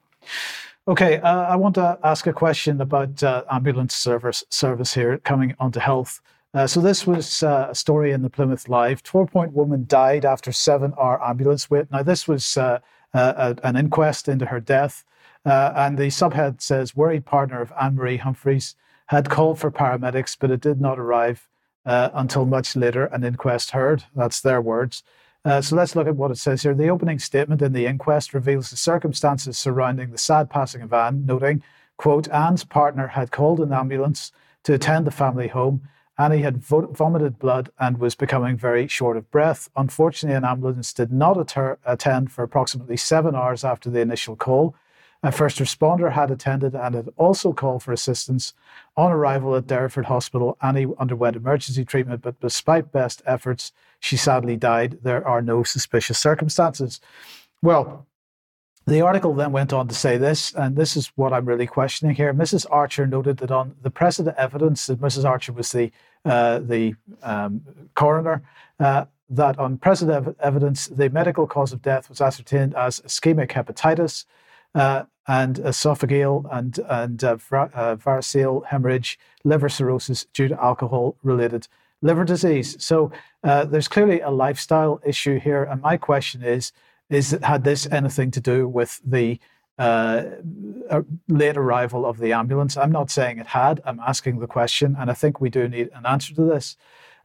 Okay, 0.88 1.18
uh, 1.20 1.44
I 1.44 1.56
want 1.56 1.76
to 1.76 1.98
ask 2.04 2.28
a 2.28 2.34
question 2.34 2.82
about 2.82 3.24
uh, 3.24 3.44
ambulance 3.50 3.96
service 3.96 4.44
service 4.50 4.94
here 4.94 5.18
coming 5.20 5.56
onto 5.60 5.80
health. 5.80 6.22
Uh, 6.54 6.68
so 6.68 6.82
this 6.82 7.08
was 7.08 7.42
uh, 7.42 7.70
a 7.72 7.76
story 7.76 8.12
in 8.12 8.22
the 8.22 8.30
Plymouth 8.30 8.70
Live. 8.70 9.02
12-point 9.02 9.54
woman 9.54 9.86
died 9.88 10.26
after 10.26 10.52
seven-hour 10.52 11.24
ambulance 11.24 11.72
wait. 11.72 11.90
Now 11.92 12.04
this 12.04 12.28
was 12.28 12.58
uh, 12.58 12.80
an 13.14 13.76
inquest 13.76 14.28
into 14.28 14.46
her 14.46 14.60
death. 14.60 15.04
Uh, 15.46 15.74
and 15.76 15.98
the 15.98 16.08
subhead 16.08 16.62
says 16.62 16.96
worried 16.96 17.26
partner 17.26 17.62
of 17.62 17.74
Anne 17.80 17.96
Marie 17.96 18.18
Humphreys 18.18 18.76
had 19.08 19.30
called 19.30 19.60
for 19.60 19.72
paramedics, 19.72 20.38
but 20.40 20.52
it 20.52 20.62
did 20.62 20.80
not 20.80 21.00
arrive 21.00 21.48
uh, 21.86 22.10
until 22.14 22.46
much 22.46 22.76
later. 22.76 23.06
An 23.06 23.24
inquest 23.24 23.72
heard. 23.72 24.06
That's 24.16 24.40
their 24.40 24.62
words. 24.62 25.04
Uh, 25.46 25.62
so 25.62 25.76
let's 25.76 25.96
look 25.96 26.08
at 26.08 26.16
what 26.16 26.32
it 26.32 26.38
says 26.38 26.64
here. 26.64 26.74
The 26.74 26.88
opening 26.90 27.20
statement 27.20 27.62
in 27.62 27.74
the 27.74 27.86
inquest 27.86 28.34
reveals 28.34 28.70
the 28.70 28.78
circumstances 28.78 29.58
surrounding 29.58 30.12
the 30.12 30.18
sad 30.18 30.50
passing 30.50 30.82
of 30.82 30.94
Anne, 30.94 31.26
noting, 31.26 31.62
quote, 31.98 32.30
Anne's 32.30 32.64
partner 32.64 33.08
had 33.08 33.32
called 33.32 33.60
an 33.60 33.74
ambulance 33.74 34.32
to 34.64 34.74
attend 34.74 35.06
the 35.06 35.12
family 35.12 35.50
home. 35.50 35.82
Annie 36.18 36.44
had 36.44 36.64
vo- 36.64 36.88
vomited 36.88 37.40
blood 37.40 37.72
and 37.78 37.98
was 37.98 38.16
becoming 38.16 38.56
very 38.56 38.88
short 38.88 39.18
of 39.18 39.30
breath. 39.32 39.70
Unfortunately, 39.76 40.38
an 40.38 40.46
ambulance 40.46 40.94
did 40.94 41.12
not 41.12 41.38
atter- 41.38 41.80
attend 41.86 42.32
for 42.32 42.44
approximately 42.44 42.96
seven 42.96 43.36
hours 43.36 43.66
after 43.66 43.90
the 43.90 44.00
initial 44.00 44.38
call. 44.38 44.76
A 45.26 45.32
first 45.32 45.58
responder 45.58 46.12
had 46.12 46.30
attended 46.30 46.76
and 46.76 46.96
had 46.96 47.10
also 47.16 47.54
called 47.54 47.82
for 47.82 47.94
assistance. 47.94 48.54
On 48.98 49.10
arrival 49.10 49.56
at 49.56 49.68
Derriford 49.68 50.06
Hospital, 50.06 50.58
Annie 50.62 50.88
underwent 51.00 51.38
emergency 51.38 51.86
treatment, 51.86 52.22
but 52.22 52.40
despite 52.42 52.92
best 52.92 53.22
efforts, 53.26 53.72
she 54.02 54.18
sadly 54.18 54.58
died. 54.58 55.00
There 55.02 55.26
are 55.26 55.42
no 55.42 55.64
suspicious 55.64 56.20
circumstances. 56.20 57.00
Well, 57.62 58.06
the 58.86 59.00
article 59.00 59.34
then 59.34 59.54
went 59.54 59.72
on 59.72 59.88
to 59.88 59.96
say 59.96 60.18
this, 60.18 60.54
and 60.54 60.76
this 60.76 60.98
is 60.98 61.14
what 61.16 61.32
I'm 61.32 61.46
really 61.46 61.68
questioning 61.68 62.16
here. 62.16 62.34
Mrs. 62.34 62.66
Archer 62.70 63.08
noted 63.08 63.38
that 63.38 63.50
on 63.50 63.76
the 63.82 63.90
present 63.90 64.28
evidence 64.38 64.88
that 64.88 65.00
Mrs. 65.00 65.24
Archer 65.24 65.54
was 65.54 65.72
the 65.72 65.90
uh, 66.26 66.60
the 66.60 66.96
um, 67.22 67.62
coroner, 67.96 68.44
uh, 68.80 69.06
that 69.30 69.58
on 69.58 69.80
ev- 69.86 70.36
evidence 70.40 70.88
the 70.88 71.10
medical 71.10 71.48
cause 71.48 71.72
of 71.72 71.82
death 71.82 72.10
was 72.10 72.20
ascertained 72.22 72.76
as 72.76 73.00
ischemic 73.02 73.52
hepatitis. 73.52 74.26
Uh, 74.76 75.04
and 75.28 75.56
esophageal 75.58 76.46
and, 76.52 76.80
and 76.90 77.24
uh, 77.24 77.38
uh, 77.52 77.96
variceal 77.96 78.66
hemorrhage, 78.66 79.18
liver 79.44 79.70
cirrhosis 79.70 80.26
due 80.34 80.48
to 80.48 80.64
alcohol 80.64 81.16
related 81.24 81.68
liver 82.02 82.26
disease. 82.26 82.76
So 82.84 83.12
uh, 83.44 83.66
there's 83.66 83.88
clearly 83.88 84.20
a 84.20 84.30
lifestyle 84.30 85.00
issue 85.06 85.40
here. 85.40 85.64
And 85.64 85.82
my 85.82 85.98
question 85.98 86.44
is, 86.44 86.72
is 87.10 87.38
had 87.44 87.64
this 87.64 87.88
anything 87.92 88.32
to 88.32 88.42
do 88.42 88.68
with 88.68 89.02
the 89.06 89.40
uh, 89.80 90.24
late 91.28 91.58
arrival 91.58 92.06
of 92.06 92.18
the 92.18 92.34
ambulance? 92.34 92.78
I'm 92.78 92.92
not 92.92 93.10
saying 93.10 93.40
it 93.40 93.48
had. 93.48 93.82
I'm 93.86 94.00
asking 94.00 94.40
the 94.40 94.48
question, 94.48 94.96
and 95.00 95.10
I 95.10 95.14
think 95.14 95.40
we 95.40 95.50
do 95.50 95.68
need 95.68 95.90
an 95.96 96.06
answer 96.06 96.36
to 96.36 96.44
this, 96.44 96.78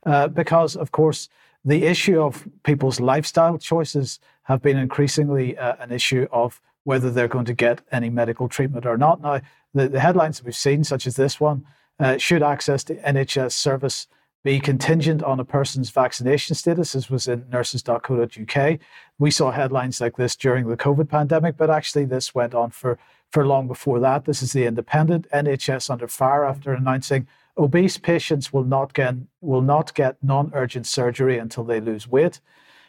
uh, 0.07 0.29
because 0.29 0.77
of 0.77 0.93
course 0.93 1.29
the 1.65 1.85
issue 1.85 2.21
of 2.21 2.49
people's 2.63 3.01
lifestyle 3.01 3.59
choices 3.59 4.21
have 4.45 4.63
been 4.63 4.79
increasingly 4.79 5.59
uh, 5.59 5.75
an 5.81 5.91
issue 5.93 6.27
of 6.31 6.61
whether 6.89 7.11
they're 7.11 7.29
going 7.29 7.45
to 7.45 7.53
get 7.53 7.83
any 7.93 8.09
medical 8.09 8.49
treatment 8.49 8.87
or 8.87 8.97
not. 8.97 9.21
Now, 9.21 9.43
the, 9.75 9.91
the 9.91 10.01
headlines 10.01 10.39
that 10.39 10.47
we've 10.47 10.57
seen, 10.57 10.85
such 10.85 11.07
as 11.07 11.17
this 11.17 11.39
one, 11.39 11.67
uh, 12.01 12.17
should 12.17 12.43
access 12.43 12.83
to 12.85 12.95
NHS 12.95 13.53
service 13.53 14.07
be 14.43 14.59
contingent 14.59 15.23
on 15.23 15.39
a 15.39 15.45
person's 15.45 15.91
vaccination 15.91 16.55
status, 16.55 16.95
as 16.95 17.11
was 17.11 17.29
in 17.29 17.45
nurses.co.uk. 17.51 18.79
We 19.19 19.31
saw 19.31 19.51
headlines 19.51 20.01
like 20.01 20.17
this 20.17 20.35
during 20.35 20.67
the 20.67 20.79
COVID 20.79 21.11
pandemic, 21.11 21.59
but 21.59 21.69
actually 21.69 22.07
this 22.07 22.35
went 22.35 22.55
on 22.55 22.71
for, 22.71 22.99
for 23.33 23.47
long 23.47 23.69
before 23.69 24.01
that. 24.01 24.25
This 24.25 24.41
is 24.43 24.53
the 24.53 24.65
independent 24.65 25.29
NHS 25.31 25.91
under 25.91 26.09
fire 26.09 26.47
after 26.47 26.73
announcing 26.73 27.27
obese 27.59 27.99
patients 27.99 28.51
will 28.51 28.65
not 28.65 28.95
get, 28.95 29.15
will 29.43 29.61
not 29.61 29.93
get 29.93 30.17
non-urgent 30.23 30.87
surgery 30.87 31.37
until 31.37 31.65
they 31.65 31.81
lose 31.81 32.09
weight. 32.09 32.41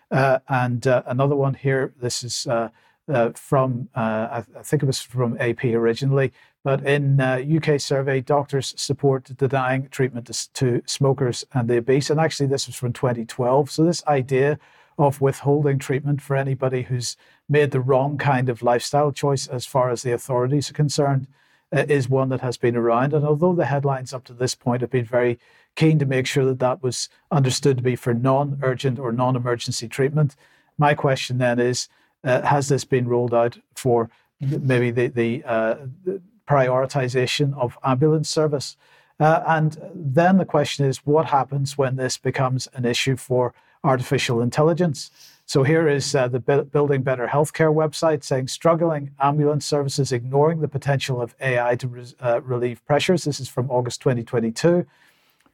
Uh, 0.09 0.39
and 0.47 0.87
uh, 0.87 1.03
another 1.05 1.35
one 1.35 1.53
here, 1.53 1.93
this 1.99 2.23
is 2.23 2.47
uh, 2.47 2.69
uh, 3.09 3.31
from, 3.31 3.89
uh, 3.95 4.43
I, 4.57 4.63
think 4.63 4.83
it 4.83 4.85
was 4.85 5.01
from 5.01 5.37
AP 5.39 5.65
originally, 5.65 6.31
but 6.63 6.85
in 6.85 7.19
uh, 7.19 7.41
UK 7.55 7.79
survey, 7.79 8.21
doctors 8.21 8.73
support 8.77 9.35
denying 9.37 9.89
treatment 9.89 10.27
to, 10.27 10.53
to, 10.53 10.81
smokers 10.85 11.45
and 11.53 11.67
the 11.69 11.77
obese. 11.77 12.09
And 12.09 12.19
actually, 12.19 12.47
this 12.47 12.67
was 12.67 12.75
from 12.75 12.93
2012. 12.93 13.71
So 13.71 13.83
this 13.83 14.05
idea 14.05 14.59
of 14.97 15.21
withholding 15.21 15.79
treatment 15.79 16.21
for 16.21 16.35
anybody 16.35 16.83
who's 16.83 17.15
made 17.47 17.71
the 17.71 17.79
wrong 17.79 18.17
kind 18.17 18.49
of 18.49 18.61
lifestyle 18.61 19.11
choice 19.11 19.47
as 19.47 19.65
far 19.65 19.89
as 19.89 20.03
the 20.03 20.11
authorities 20.11 20.69
are 20.69 20.73
concerned 20.73 21.27
uh, 21.71 21.85
is 21.87 22.09
one 22.09 22.29
that 22.29 22.41
has 22.41 22.57
been 22.57 22.75
around. 22.75 23.13
And 23.13 23.25
although 23.25 23.53
the 23.53 23.65
headlines 23.65 24.13
up 24.13 24.25
to 24.25 24.33
this 24.33 24.55
point 24.55 24.81
have 24.81 24.91
been 24.91 25.05
very 25.05 25.39
keen 25.75 25.99
to 25.99 26.05
make 26.05 26.27
sure 26.27 26.45
that 26.45 26.59
that 26.59 26.83
was 26.83 27.07
understood 27.31 27.77
to 27.77 27.83
be 27.83 27.95
for 27.95 28.13
non 28.13 28.59
urgent 28.61 28.99
or 28.99 29.11
non 29.13 29.35
emergency 29.35 29.87
treatment, 29.87 30.35
my 30.77 30.93
question 30.93 31.37
then 31.37 31.59
is 31.59 31.87
uh, 32.23 32.41
has 32.41 32.67
this 32.67 32.83
been 32.83 33.07
rolled 33.07 33.33
out 33.33 33.57
for 33.75 34.09
maybe 34.39 34.91
the, 34.91 35.07
the, 35.07 35.43
uh, 35.45 35.75
the 36.03 36.21
prioritization 36.47 37.57
of 37.57 37.77
ambulance 37.83 38.29
service? 38.29 38.77
Uh, 39.19 39.43
and 39.47 39.77
then 39.93 40.37
the 40.37 40.45
question 40.45 40.85
is 40.85 41.05
what 41.05 41.25
happens 41.27 41.77
when 41.77 41.97
this 41.97 42.17
becomes 42.17 42.67
an 42.73 42.85
issue 42.85 43.15
for 43.15 43.53
artificial 43.83 44.41
intelligence? 44.41 45.11
So 45.45 45.63
here 45.63 45.87
is 45.87 46.13
uh, 46.13 46.27
the 46.27 46.39
Building 46.39 47.01
Better 47.01 47.27
Healthcare 47.27 47.73
website 47.73 48.23
saying 48.23 48.49
struggling 48.49 49.11
ambulance 49.19 49.65
services 49.65 50.11
ignoring 50.11 50.61
the 50.61 50.67
potential 50.67 51.21
of 51.21 51.33
AI 51.41 51.75
to 51.77 51.87
re- 51.87 52.05
uh, 52.21 52.41
relieve 52.41 52.85
pressures. 52.85 53.23
This 53.23 53.39
is 53.39 53.49
from 53.49 53.69
August 53.71 53.99
2022. 54.01 54.85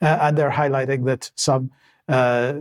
Uh, 0.01 0.05
and 0.05 0.38
they're 0.38 0.51
highlighting 0.51 1.05
that 1.05 1.32
some 1.36 1.72
uh, 2.07 2.53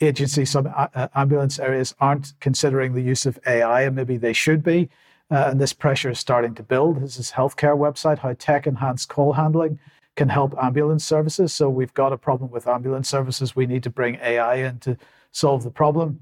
agencies, 0.00 0.50
some 0.50 0.66
a- 0.66 0.90
uh, 0.94 1.08
ambulance 1.14 1.58
areas 1.58 1.94
aren't 2.00 2.34
considering 2.40 2.94
the 2.94 3.02
use 3.02 3.26
of 3.26 3.38
AI, 3.46 3.82
and 3.82 3.96
maybe 3.96 4.16
they 4.16 4.32
should 4.32 4.62
be. 4.62 4.88
and 5.28 5.60
this 5.60 5.72
pressure 5.72 6.10
is 6.10 6.20
starting 6.20 6.54
to 6.54 6.62
build. 6.62 7.02
This 7.02 7.18
is 7.18 7.32
healthcare 7.32 7.76
website, 7.76 8.18
how 8.18 8.32
tech 8.34 8.64
enhanced 8.64 9.08
call 9.08 9.32
handling 9.32 9.80
can 10.16 10.28
help 10.28 10.54
ambulance 10.60 11.04
services. 11.04 11.52
So 11.52 11.68
we've 11.68 11.94
got 11.94 12.12
a 12.12 12.18
problem 12.18 12.50
with 12.50 12.66
ambulance 12.66 13.08
services. 13.08 13.54
We 13.54 13.66
need 13.66 13.82
to 13.84 13.90
bring 13.90 14.16
AI 14.16 14.54
in 14.56 14.78
to 14.80 14.96
solve 15.32 15.62
the 15.62 15.70
problem. 15.70 16.20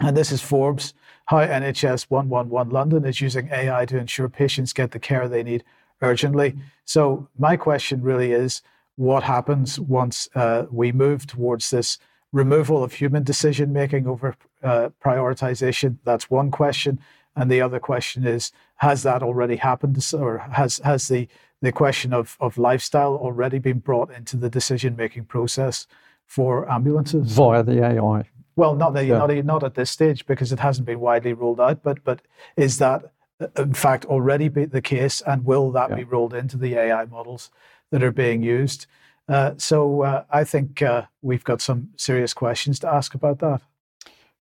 And 0.00 0.16
this 0.16 0.32
is 0.32 0.40
Forbes, 0.40 0.94
how 1.26 1.38
NHS 1.38 2.06
111 2.10 2.72
London 2.72 3.04
is 3.04 3.20
using 3.20 3.48
AI 3.52 3.84
to 3.86 3.98
ensure 3.98 4.28
patients 4.28 4.72
get 4.72 4.90
the 4.90 4.98
care 4.98 5.28
they 5.28 5.42
need 5.42 5.62
urgently. 6.00 6.56
So 6.84 7.28
my 7.38 7.56
question 7.56 8.02
really 8.02 8.32
is, 8.32 8.62
what 8.96 9.22
happens 9.22 9.80
once 9.80 10.28
uh, 10.34 10.66
we 10.70 10.92
move 10.92 11.26
towards 11.26 11.70
this 11.70 11.98
removal 12.32 12.82
of 12.82 12.94
human 12.94 13.22
decision 13.22 13.72
making 13.72 14.06
over 14.06 14.36
uh, 14.62 14.90
prioritization? 15.04 15.98
That's 16.04 16.30
one 16.30 16.50
question. 16.50 17.00
And 17.34 17.50
the 17.50 17.62
other 17.62 17.80
question 17.80 18.26
is, 18.26 18.52
has 18.76 19.02
that 19.04 19.22
already 19.22 19.56
happened, 19.56 19.98
or 20.12 20.38
has 20.38 20.78
has 20.84 21.08
the 21.08 21.28
the 21.62 21.72
question 21.72 22.12
of, 22.12 22.36
of 22.40 22.58
lifestyle 22.58 23.14
already 23.14 23.58
been 23.58 23.78
brought 23.78 24.10
into 24.12 24.36
the 24.36 24.50
decision 24.50 24.96
making 24.96 25.24
process 25.24 25.86
for 26.26 26.68
ambulances 26.70 27.32
via 27.32 27.62
the 27.62 27.84
AI. 27.84 28.28
Well, 28.56 28.74
not 28.74 28.94
the, 28.94 29.04
yeah. 29.04 29.18
not 29.18 29.30
not 29.44 29.64
at 29.64 29.74
this 29.74 29.90
stage 29.90 30.26
because 30.26 30.52
it 30.52 30.58
hasn't 30.58 30.86
been 30.86 31.00
widely 31.00 31.32
rolled 31.32 31.60
out. 31.60 31.82
But 31.82 32.04
but 32.04 32.20
is 32.56 32.78
that 32.78 33.12
uh, 33.40 33.46
in 33.56 33.74
fact 33.74 34.04
already 34.04 34.48
be 34.48 34.66
the 34.66 34.82
case, 34.82 35.22
and 35.26 35.44
will 35.44 35.70
that 35.72 35.90
yeah. 35.90 35.96
be 35.96 36.04
rolled 36.04 36.34
into 36.34 36.58
the 36.58 36.74
AI 36.74 37.06
models 37.06 37.50
that 37.92 38.02
are 38.02 38.10
being 38.10 38.42
used? 38.42 38.86
Uh, 39.28 39.52
so 39.56 40.02
uh, 40.02 40.24
I 40.30 40.42
think 40.42 40.82
uh, 40.82 41.02
we've 41.22 41.44
got 41.44 41.60
some 41.60 41.90
serious 41.96 42.34
questions 42.34 42.80
to 42.80 42.92
ask 42.92 43.14
about 43.14 43.38
that. 43.38 43.60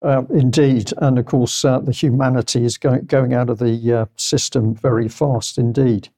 Uh, 0.03 0.23
indeed, 0.31 0.91
and 0.99 1.19
of 1.19 1.27
course, 1.27 1.63
uh, 1.63 1.79
the 1.79 1.93
humanity 1.93 2.65
is 2.65 2.79
going 2.79 3.05
going 3.05 3.35
out 3.35 3.51
of 3.51 3.59
the 3.59 4.09
system 4.17 4.75
very 4.75 5.09
fast 5.09 5.59
indeed. 5.59 6.09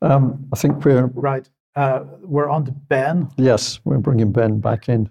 Um, 0.00 0.46
I 0.52 0.56
think 0.56 0.84
we're 0.84 1.06
right. 1.06 1.46
Uh, 1.76 2.04
we're 2.22 2.48
on 2.48 2.64
to 2.64 2.72
Ben. 2.72 3.28
Yes, 3.36 3.80
we're 3.84 3.98
bringing 3.98 4.32
Ben 4.32 4.60
back 4.60 4.88
in. 4.88 5.10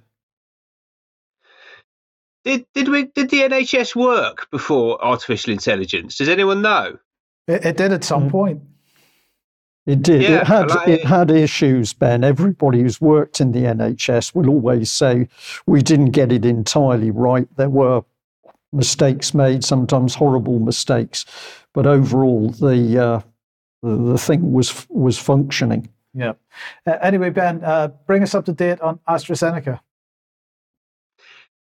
Did 2.43 2.65
did 2.73 2.89
we 2.89 3.05
did 3.05 3.29
the 3.29 3.41
NHS 3.41 3.95
work 3.95 4.49
before 4.49 5.03
artificial 5.03 5.53
intelligence? 5.53 6.17
Does 6.17 6.29
anyone 6.29 6.61
know? 6.61 6.97
It, 7.47 7.65
it 7.65 7.77
did 7.77 7.93
at 7.93 8.03
some 8.03 8.29
mm. 8.29 8.31
point. 8.31 8.61
It 9.85 10.01
did. 10.01 10.21
Yeah, 10.21 10.41
it 10.41 10.47
had 10.47 10.69
like, 10.69 10.87
it 10.87 11.05
had 11.05 11.29
issues, 11.29 11.93
Ben. 11.93 12.23
Everybody 12.23 12.81
who's 12.81 13.01
worked 13.01 13.41
in 13.41 13.51
the 13.51 13.63
NHS 13.63 14.33
will 14.33 14.49
always 14.49 14.91
say 14.91 15.27
we 15.65 15.81
didn't 15.81 16.11
get 16.11 16.31
it 16.31 16.45
entirely 16.45 17.11
right. 17.11 17.47
There 17.57 17.69
were 17.69 18.03
mistakes 18.71 19.33
made, 19.33 19.65
sometimes 19.65 20.15
horrible 20.15 20.59
mistakes, 20.59 21.25
but 21.73 21.85
overall 21.85 22.49
the 22.49 22.97
uh, 22.97 23.21
the, 23.81 23.95
the 24.13 24.17
thing 24.17 24.53
was 24.53 24.87
was 24.89 25.19
functioning. 25.19 25.89
Yeah. 26.13 26.33
Uh, 26.85 26.97
anyway, 27.01 27.31
Ben, 27.31 27.61
uh, 27.63 27.89
bring 28.07 28.23
us 28.23 28.33
up 28.35 28.45
to 28.45 28.53
date 28.53 28.79
on 28.79 28.99
AstraZeneca. 29.07 29.79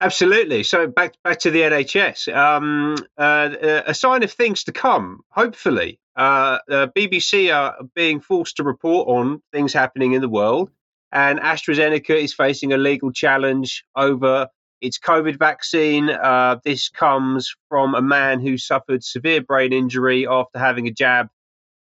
Absolutely. 0.02 0.64
So 0.64 0.88
back 0.88 1.16
back 1.24 1.40
to 1.40 1.52
the 1.52 1.62
NHS. 1.62 2.34
Um, 2.36 2.96
uh, 3.18 3.50
a 3.86 3.94
sign 3.94 4.24
of 4.24 4.32
things 4.32 4.64
to 4.66 4.72
come. 4.72 5.22
Hopefully, 5.30 6.00
uh, 6.16 6.60
BBC 6.70 7.54
are 7.54 7.76
being 7.94 8.20
forced 8.20 8.58
to 8.58 8.64
report 8.64 9.08
on 9.08 9.42
things 9.52 9.74
happening 9.74 10.14
in 10.14 10.22
the 10.22 10.30
world, 10.30 10.70
and 11.12 11.40
AstraZeneca 11.40 12.16
is 12.16 12.34
facing 12.34 12.74
a 12.74 12.78
legal 12.78 13.12
challenge 13.12 13.84
over 13.96 14.48
its 14.82 15.00
COVID 15.00 15.38
vaccine. 15.40 16.10
Uh, 16.10 16.58
this 16.64 16.90
comes 16.90 17.54
from 17.70 17.96
a 17.96 18.02
man 18.02 18.40
who 18.40 18.58
suffered 18.58 19.04
severe 19.04 19.42
brain 19.42 19.74
injury 19.74 20.28
after 20.28 20.60
having 20.60 20.88
a 20.88 20.92
jab 20.92 21.28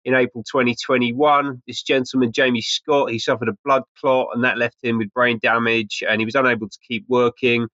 in 0.05 0.13
April 0.13 0.43
2021. 0.43 1.61
This 1.67 1.83
gentleman, 1.83 2.31
Jamie 2.31 2.61
Scott, 2.61 3.11
he 3.11 3.19
suffered 3.19 3.49
a 3.49 3.57
blood 3.65 3.83
clot 3.99 4.29
and 4.33 4.43
that 4.43 4.57
left 4.57 4.77
him 4.81 4.97
with 4.97 5.13
brain 5.13 5.39
damage 5.41 6.03
and 6.07 6.21
he 6.21 6.25
was 6.25 6.35
unable 6.35 6.69
to 6.69 6.77
keep 6.87 7.05
working. 7.07 7.67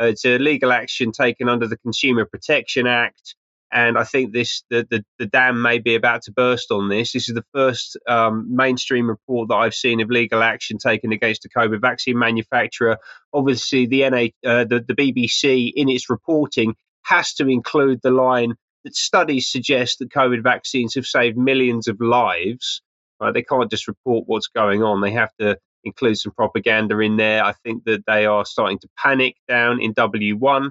Uh, 0.00 0.04
it's 0.04 0.24
a 0.24 0.38
legal 0.38 0.70
action 0.70 1.10
taken 1.10 1.48
under 1.48 1.66
the 1.66 1.78
Consumer 1.78 2.24
Protection 2.24 2.86
Act. 2.86 3.34
And 3.70 3.98
I 3.98 4.04
think 4.04 4.32
this 4.32 4.62
the, 4.70 4.86
the, 4.88 5.04
the 5.18 5.26
dam 5.26 5.60
may 5.60 5.78
be 5.78 5.94
about 5.94 6.22
to 6.22 6.32
burst 6.32 6.70
on 6.70 6.88
this. 6.88 7.12
This 7.12 7.28
is 7.28 7.34
the 7.34 7.44
first 7.52 7.98
um, 8.08 8.46
mainstream 8.54 9.08
report 9.08 9.48
that 9.48 9.56
I've 9.56 9.74
seen 9.74 10.00
of 10.00 10.08
legal 10.08 10.42
action 10.42 10.78
taken 10.78 11.12
against 11.12 11.44
a 11.44 11.50
COVID 11.50 11.80
vaccine 11.80 12.18
manufacturer. 12.18 12.98
Obviously, 13.32 13.86
the 13.86 14.08
NA, 14.08 14.48
uh, 14.48 14.64
the, 14.64 14.84
the 14.86 14.94
BBC 14.94 15.72
in 15.74 15.88
its 15.88 16.08
reporting 16.08 16.74
has 17.04 17.34
to 17.34 17.48
include 17.48 18.00
the 18.02 18.10
line 18.10 18.54
that 18.84 18.96
studies 18.96 19.50
suggest 19.50 19.98
that 19.98 20.10
COVID 20.10 20.42
vaccines 20.42 20.94
have 20.94 21.06
saved 21.06 21.36
millions 21.36 21.88
of 21.88 22.00
lives. 22.00 22.80
Right? 23.20 23.34
They 23.34 23.42
can't 23.42 23.70
just 23.70 23.88
report 23.88 24.24
what's 24.26 24.48
going 24.48 24.82
on. 24.82 25.02
They 25.02 25.12
have 25.12 25.34
to 25.40 25.58
include 25.84 26.18
some 26.18 26.32
propaganda 26.32 26.98
in 27.00 27.16
there. 27.16 27.44
I 27.44 27.52
think 27.64 27.84
that 27.84 28.04
they 28.06 28.26
are 28.26 28.44
starting 28.46 28.78
to 28.80 28.88
panic 28.96 29.36
down 29.46 29.80
in 29.80 29.94
W1. 29.94 30.70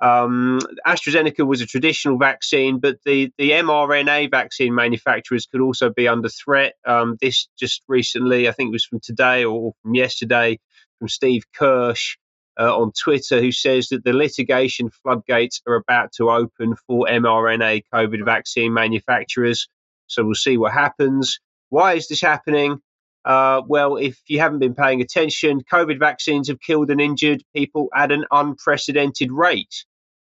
Um, 0.00 0.60
AstraZeneca 0.86 1.46
was 1.46 1.60
a 1.60 1.66
traditional 1.66 2.18
vaccine, 2.18 2.78
but 2.80 2.98
the, 3.04 3.32
the 3.38 3.50
mRNA 3.52 4.30
vaccine 4.30 4.74
manufacturers 4.74 5.46
could 5.46 5.60
also 5.60 5.90
be 5.90 6.06
under 6.06 6.28
threat. 6.28 6.74
Um, 6.86 7.16
this 7.20 7.48
just 7.58 7.82
recently, 7.88 8.48
I 8.48 8.52
think 8.52 8.68
it 8.68 8.72
was 8.72 8.84
from 8.84 9.00
today 9.00 9.44
or 9.44 9.72
from 9.82 9.94
yesterday, 9.94 10.58
from 10.98 11.08
Steve 11.08 11.44
Kirsch, 11.54 12.16
uh, 12.58 12.76
on 12.76 12.92
Twitter 12.92 13.40
who 13.40 13.52
says 13.52 13.88
that 13.88 14.04
the 14.04 14.12
litigation 14.12 14.90
floodgates 14.90 15.60
are 15.66 15.74
about 15.74 16.12
to 16.12 16.30
open 16.30 16.74
for 16.86 17.06
mRNA 17.06 17.82
COVID 17.92 18.24
vaccine 18.24 18.72
manufacturers. 18.72 19.68
So 20.06 20.24
we'll 20.24 20.34
see 20.34 20.56
what 20.56 20.72
happens. 20.72 21.38
Why 21.68 21.94
is 21.94 22.08
this 22.08 22.20
happening? 22.20 22.80
Uh, 23.26 23.60
well, 23.66 23.96
if 23.96 24.20
you 24.28 24.38
haven't 24.38 24.60
been 24.60 24.74
paying 24.74 25.00
attention, 25.00 25.60
COVID 25.72 25.98
vaccines 25.98 26.46
have 26.46 26.60
killed 26.60 26.90
and 26.90 27.00
injured 27.00 27.42
people 27.54 27.88
at 27.94 28.12
an 28.12 28.24
unprecedented 28.30 29.32
rate, 29.32 29.84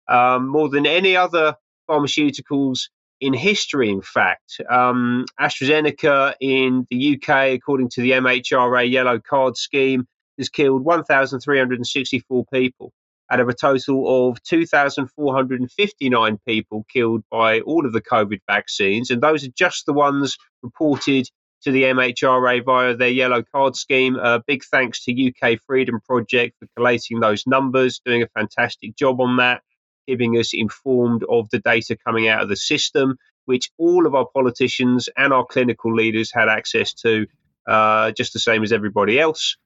um, 0.09 0.47
more 0.47 0.69
than 0.69 0.87
any 0.87 1.17
other 1.17 1.57
pharmaceuticals 1.91 2.83
in 3.21 3.35
history, 3.35 3.91
in 3.91 4.01
fact. 4.01 4.61
Um, 4.71 5.25
AstraZeneca 5.41 6.35
in 6.41 6.87
the 6.89 7.17
UK, 7.17 7.55
according 7.55 7.89
to 7.91 8.01
the 8.01 8.13
MHRA 8.13 8.89
yellow 8.89 9.19
card 9.19 9.57
scheme, 9.57 10.07
has 10.39 10.49
killed 10.49 10.85
1,364 10.85 12.45
people 12.53 12.93
out 13.31 13.41
of 13.41 13.49
a 13.49 13.55
total 13.55 14.31
of 14.31 14.41
2,459 14.45 16.39
people 16.47 16.85
killed 16.93 17.25
by 17.31 17.61
all 17.61 17.87
of 17.87 17.93
the 17.93 18.03
COVID 18.03 18.41
vaccines. 18.49 19.11
And 19.11 19.21
those 19.23 19.45
are 19.45 19.51
just 19.57 19.87
the 19.87 19.93
ones 19.93 20.37
reported 20.63 21.29
to 21.65 21.73
the 21.73 21.85
MHRA 21.85 22.65
via 22.65 22.95
their 22.95 23.09
yellow 23.09 23.43
card 23.43 23.75
scheme. 23.75 24.17
Uh, 24.17 24.41
big 24.47 24.63
thanks 24.65 25.05
to 25.05 25.13
UK 25.33 25.59
Freedom 25.67 26.01
Project 26.01 26.57
for 26.59 26.69
collating 26.77 27.21
those 27.21 27.47
numbers, 27.47 28.01
doing 28.05 28.23
a 28.23 28.29
fantastic 28.29 28.97
job 28.97 29.21
on 29.21 29.39
that, 29.39 29.63
keeping 30.07 30.35
us 30.39 30.53
informed 30.53 31.25
of 31.29 31.49
the 31.51 31.59
data 31.59 31.97
coming 32.07 32.29
out 32.29 32.43
of 32.43 32.49
the 32.49 32.57
system, 32.57 33.17
which 33.47 33.71
all 33.79 34.07
of 34.07 34.15
our 34.15 34.27
politicians 34.27 35.09
and 35.17 35.33
our 35.33 35.45
clinical 35.45 35.95
leaders 35.95 36.31
had 36.33 36.49
access 36.49 36.93
to, 36.95 37.27
uh, 37.67 38.11
just 38.13 38.35
the 38.35 38.39
same 38.39 38.63
as 38.63 38.73
everybody 38.73 39.19
else. 39.19 39.57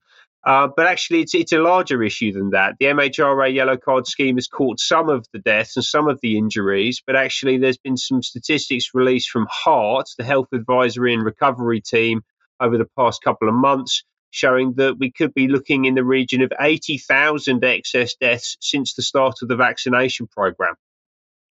Uh, 0.44 0.68
but 0.74 0.86
actually, 0.86 1.20
it's, 1.20 1.34
it's 1.34 1.52
a 1.52 1.58
larger 1.58 2.02
issue 2.02 2.32
than 2.32 2.50
that. 2.50 2.76
The 2.78 2.86
MHRA 2.86 3.52
yellow 3.52 3.76
card 3.76 4.06
scheme 4.06 4.36
has 4.36 4.46
caught 4.46 4.78
some 4.78 5.08
of 5.08 5.26
the 5.32 5.40
deaths 5.40 5.76
and 5.76 5.84
some 5.84 6.08
of 6.08 6.20
the 6.22 6.38
injuries, 6.38 7.02
but 7.04 7.16
actually, 7.16 7.58
there's 7.58 7.78
been 7.78 7.96
some 7.96 8.22
statistics 8.22 8.90
released 8.94 9.30
from 9.30 9.46
HART, 9.50 10.06
the 10.16 10.24
Health 10.24 10.48
Advisory 10.52 11.12
and 11.12 11.24
Recovery 11.24 11.80
Team, 11.80 12.22
over 12.60 12.78
the 12.78 12.88
past 12.96 13.22
couple 13.22 13.48
of 13.48 13.54
months, 13.54 14.04
showing 14.30 14.74
that 14.74 14.96
we 14.98 15.10
could 15.10 15.34
be 15.34 15.48
looking 15.48 15.84
in 15.86 15.94
the 15.94 16.04
region 16.04 16.42
of 16.42 16.52
80,000 16.60 17.64
excess 17.64 18.14
deaths 18.14 18.56
since 18.60 18.94
the 18.94 19.02
start 19.02 19.36
of 19.42 19.48
the 19.48 19.56
vaccination 19.56 20.28
program. 20.28 20.74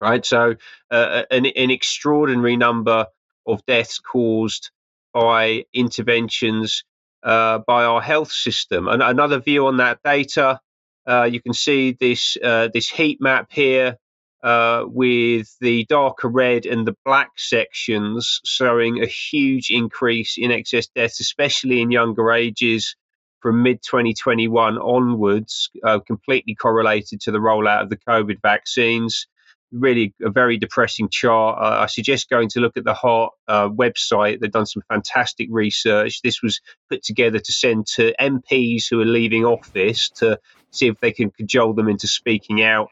Right, 0.00 0.24
so 0.24 0.54
uh, 0.90 1.24
an, 1.30 1.44
an 1.44 1.70
extraordinary 1.70 2.56
number 2.56 3.06
of 3.46 3.64
deaths 3.66 3.98
caused 3.98 4.70
by 5.12 5.64
interventions 5.74 6.84
uh, 7.22 7.60
by 7.66 7.84
our 7.84 8.00
health 8.00 8.32
system. 8.32 8.88
And 8.88 9.02
another 9.02 9.40
view 9.40 9.66
on 9.66 9.78
that 9.78 10.00
data, 10.04 10.60
uh, 11.06 11.24
you 11.24 11.40
can 11.40 11.52
see 11.54 11.92
this 11.92 12.36
uh, 12.42 12.68
this 12.72 12.88
heat 12.88 13.20
map 13.20 13.48
here 13.50 13.96
uh, 14.42 14.84
with 14.86 15.54
the 15.60 15.84
darker 15.86 16.28
red 16.28 16.66
and 16.66 16.86
the 16.86 16.96
black 17.04 17.30
sections 17.36 18.40
showing 18.44 19.02
a 19.02 19.06
huge 19.06 19.70
increase 19.70 20.36
in 20.38 20.50
excess 20.50 20.86
deaths, 20.88 21.20
especially 21.20 21.80
in 21.80 21.90
younger 21.90 22.32
ages 22.32 22.96
from 23.40 23.62
mid 23.62 23.82
2021 23.82 24.78
onwards, 24.78 25.70
uh, 25.84 25.98
completely 26.00 26.54
correlated 26.54 27.20
to 27.22 27.30
the 27.30 27.38
rollout 27.38 27.82
of 27.82 27.90
the 27.90 27.96
COVID 27.96 28.40
vaccines. 28.42 29.26
Really, 29.72 30.14
a 30.22 30.30
very 30.30 30.58
depressing 30.58 31.08
chart. 31.10 31.58
Uh, 31.58 31.82
I 31.82 31.86
suggest 31.86 32.28
going 32.28 32.48
to 32.50 32.60
look 32.60 32.76
at 32.76 32.84
the 32.84 32.94
HART 32.94 33.32
uh, 33.46 33.68
website. 33.68 34.40
They've 34.40 34.50
done 34.50 34.66
some 34.66 34.82
fantastic 34.88 35.48
research. 35.50 36.22
This 36.22 36.42
was 36.42 36.60
put 36.90 37.04
together 37.04 37.38
to 37.38 37.52
send 37.52 37.86
to 37.94 38.12
MPs 38.20 38.84
who 38.90 39.00
are 39.00 39.04
leaving 39.04 39.44
office 39.44 40.10
to 40.16 40.38
see 40.72 40.88
if 40.88 40.98
they 40.98 41.12
can 41.12 41.30
cajole 41.30 41.74
them 41.74 41.88
into 41.88 42.08
speaking 42.08 42.62
out 42.62 42.88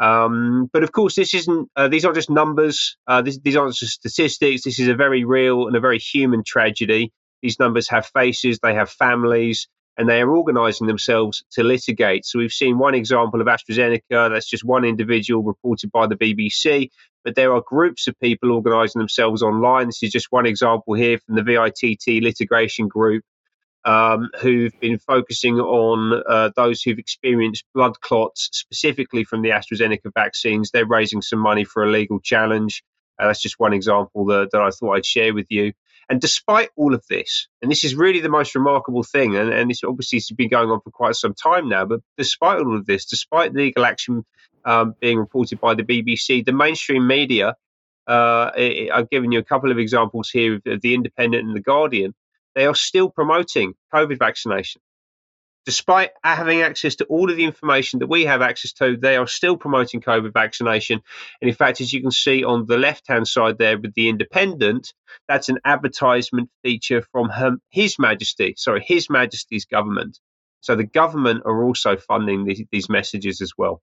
um, 0.00 0.70
but 0.72 0.84
of 0.84 0.92
course, 0.92 1.14
this 1.14 1.34
isn't; 1.34 1.70
uh, 1.76 1.88
these 1.88 2.04
aren't 2.04 2.16
just 2.16 2.30
numbers. 2.30 2.96
Uh, 3.06 3.22
this, 3.22 3.38
these 3.38 3.56
aren't 3.56 3.74
just 3.74 3.94
statistics. 3.94 4.62
This 4.62 4.78
is 4.78 4.88
a 4.88 4.94
very 4.94 5.24
real 5.24 5.66
and 5.66 5.76
a 5.76 5.80
very 5.80 5.98
human 5.98 6.44
tragedy. 6.44 7.12
These 7.42 7.58
numbers 7.58 7.88
have 7.88 8.06
faces, 8.06 8.58
they 8.62 8.74
have 8.74 8.90
families, 8.90 9.68
and 9.98 10.08
they 10.08 10.20
are 10.20 10.30
organising 10.30 10.86
themselves 10.86 11.44
to 11.50 11.64
litigate. 11.64 12.24
So 12.24 12.38
we've 12.38 12.52
seen 12.52 12.78
one 12.78 12.94
example 12.94 13.40
of 13.40 13.48
AstraZeneca. 13.48 14.30
That's 14.30 14.48
just 14.48 14.64
one 14.64 14.84
individual 14.84 15.42
reported 15.42 15.90
by 15.90 16.06
the 16.06 16.14
BBC, 16.14 16.88
but 17.24 17.34
there 17.34 17.52
are 17.52 17.60
groups 17.60 18.06
of 18.06 18.18
people 18.20 18.52
organising 18.52 19.00
themselves 19.00 19.42
online. 19.42 19.86
This 19.86 20.04
is 20.04 20.12
just 20.12 20.28
one 20.30 20.46
example 20.46 20.94
here 20.94 21.18
from 21.18 21.34
the 21.34 21.42
VITT 21.42 22.22
litigation 22.22 22.86
group 22.86 23.24
um, 23.84 24.28
who've 24.40 24.78
been 24.80 24.98
focusing 24.98 25.58
on 25.58 26.22
uh, 26.28 26.50
those 26.54 26.80
who've 26.80 26.98
experienced 26.98 27.64
blood 27.74 28.00
clots 28.00 28.48
specifically 28.52 29.24
from 29.24 29.42
the 29.42 29.50
AstraZeneca 29.50 30.12
vaccines. 30.14 30.70
They're 30.70 30.86
raising 30.86 31.22
some 31.22 31.40
money 31.40 31.64
for 31.64 31.82
a 31.82 31.90
legal 31.90 32.20
challenge. 32.20 32.84
Uh, 33.18 33.26
that's 33.26 33.42
just 33.42 33.58
one 33.58 33.72
example 33.72 34.26
that, 34.26 34.50
that 34.52 34.60
I 34.60 34.70
thought 34.70 34.94
I'd 34.94 35.06
share 35.06 35.34
with 35.34 35.46
you. 35.48 35.72
And 36.10 36.20
despite 36.20 36.70
all 36.76 36.94
of 36.94 37.04
this, 37.10 37.48
and 37.60 37.70
this 37.70 37.84
is 37.84 37.94
really 37.94 38.20
the 38.20 38.30
most 38.30 38.54
remarkable 38.54 39.02
thing, 39.02 39.36
and, 39.36 39.52
and 39.52 39.70
this 39.70 39.84
obviously 39.84 40.16
has 40.18 40.30
been 40.30 40.48
going 40.48 40.70
on 40.70 40.80
for 40.80 40.90
quite 40.90 41.16
some 41.16 41.34
time 41.34 41.68
now, 41.68 41.84
but 41.84 42.00
despite 42.16 42.60
all 42.60 42.76
of 42.76 42.86
this, 42.86 43.04
despite 43.04 43.54
legal 43.54 43.84
action 43.84 44.24
um, 44.64 44.94
being 45.00 45.18
reported 45.18 45.60
by 45.60 45.74
the 45.74 45.82
BBC, 45.82 46.44
the 46.44 46.52
mainstream 46.52 47.06
media, 47.06 47.54
uh, 48.06 48.50
I've 48.56 49.10
given 49.10 49.32
you 49.32 49.38
a 49.38 49.44
couple 49.44 49.70
of 49.70 49.78
examples 49.78 50.30
here 50.30 50.54
of 50.54 50.80
The 50.80 50.94
Independent 50.94 51.46
and 51.46 51.54
The 51.54 51.60
Guardian, 51.60 52.14
they 52.54 52.64
are 52.64 52.74
still 52.74 53.10
promoting 53.10 53.74
COVID 53.92 54.18
vaccination. 54.18 54.80
Despite 55.68 56.12
having 56.24 56.62
access 56.62 56.94
to 56.94 57.04
all 57.10 57.30
of 57.30 57.36
the 57.36 57.44
information 57.44 57.98
that 57.98 58.06
we 58.06 58.24
have 58.24 58.40
access 58.40 58.72
to, 58.72 58.96
they 58.96 59.18
are 59.18 59.26
still 59.26 59.54
promoting 59.54 60.00
COVID 60.00 60.32
vaccination. 60.32 61.02
And 61.42 61.50
in 61.50 61.54
fact, 61.54 61.82
as 61.82 61.92
you 61.92 62.00
can 62.00 62.10
see 62.10 62.42
on 62.42 62.64
the 62.64 62.78
left 62.78 63.06
hand 63.06 63.28
side 63.28 63.58
there 63.58 63.76
with 63.76 63.92
the 63.92 64.08
Independent, 64.08 64.94
that's 65.28 65.50
an 65.50 65.58
advertisement 65.66 66.48
feature 66.62 67.02
from 67.12 67.28
her, 67.28 67.58
His 67.68 67.98
Majesty, 67.98 68.54
sorry, 68.56 68.82
His 68.82 69.10
Majesty's 69.10 69.66
government. 69.66 70.18
So 70.62 70.74
the 70.74 70.84
government 70.84 71.42
are 71.44 71.62
also 71.62 71.98
funding 71.98 72.46
these, 72.46 72.62
these 72.72 72.88
messages 72.88 73.42
as 73.42 73.52
well. 73.58 73.82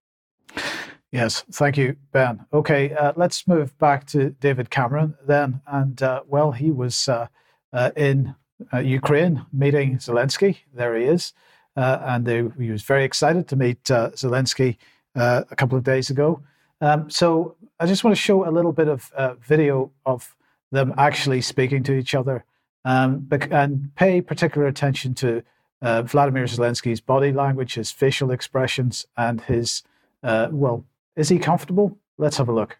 Yes, 1.12 1.44
thank 1.52 1.76
you, 1.76 1.94
Ben. 2.10 2.46
Okay, 2.52 2.94
uh, 2.94 3.12
let's 3.14 3.46
move 3.46 3.78
back 3.78 4.08
to 4.08 4.30
David 4.30 4.70
Cameron 4.70 5.14
then. 5.24 5.60
And 5.68 6.02
uh, 6.02 6.22
well, 6.26 6.50
he 6.50 6.72
was 6.72 7.08
uh, 7.08 7.28
uh 7.72 7.92
in 7.96 8.34
uh, 8.74 8.78
Ukraine 8.78 9.46
meeting 9.52 9.98
Zelensky. 9.98 10.62
There 10.74 10.96
he 10.96 11.04
is. 11.04 11.32
Uh, 11.76 11.98
and 12.06 12.24
they, 12.24 12.48
he 12.58 12.70
was 12.70 12.82
very 12.82 13.04
excited 13.04 13.48
to 13.48 13.56
meet 13.56 13.90
uh, 13.90 14.10
Zelensky 14.10 14.76
uh, 15.14 15.42
a 15.50 15.56
couple 15.56 15.76
of 15.76 15.84
days 15.84 16.10
ago. 16.10 16.40
Um, 16.80 17.10
so 17.10 17.56
I 17.78 17.86
just 17.86 18.04
want 18.04 18.16
to 18.16 18.20
show 18.20 18.48
a 18.48 18.50
little 18.50 18.72
bit 18.72 18.88
of 18.88 19.12
uh, 19.16 19.34
video 19.34 19.90
of 20.04 20.34
them 20.72 20.94
actually 20.96 21.42
speaking 21.42 21.82
to 21.84 21.92
each 21.92 22.14
other 22.14 22.44
um, 22.84 23.28
and 23.50 23.94
pay 23.94 24.20
particular 24.20 24.66
attention 24.66 25.14
to 25.14 25.42
uh, 25.82 26.02
Vladimir 26.02 26.44
Zelensky's 26.44 27.00
body 27.00 27.32
language, 27.32 27.74
his 27.74 27.90
facial 27.90 28.30
expressions, 28.30 29.06
and 29.16 29.42
his, 29.42 29.82
well, 30.22 30.84
is 31.14 31.28
he 31.28 31.38
comfortable? 31.38 31.98
Let's 32.18 32.38
have 32.38 32.48
a 32.48 32.52
look. 32.52 32.78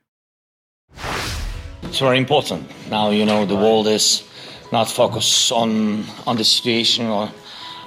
It's 1.83 1.99
very 1.99 2.19
important. 2.19 2.69
Now, 2.91 3.11
you 3.11 3.25
know, 3.25 3.45
the 3.47 3.55
world 3.55 3.87
is 3.87 4.25
not 4.73 4.89
focused 4.91 5.53
on 5.53 6.05
on 6.27 6.37
the 6.37 6.45
situation 6.45 7.07
or 7.07 7.31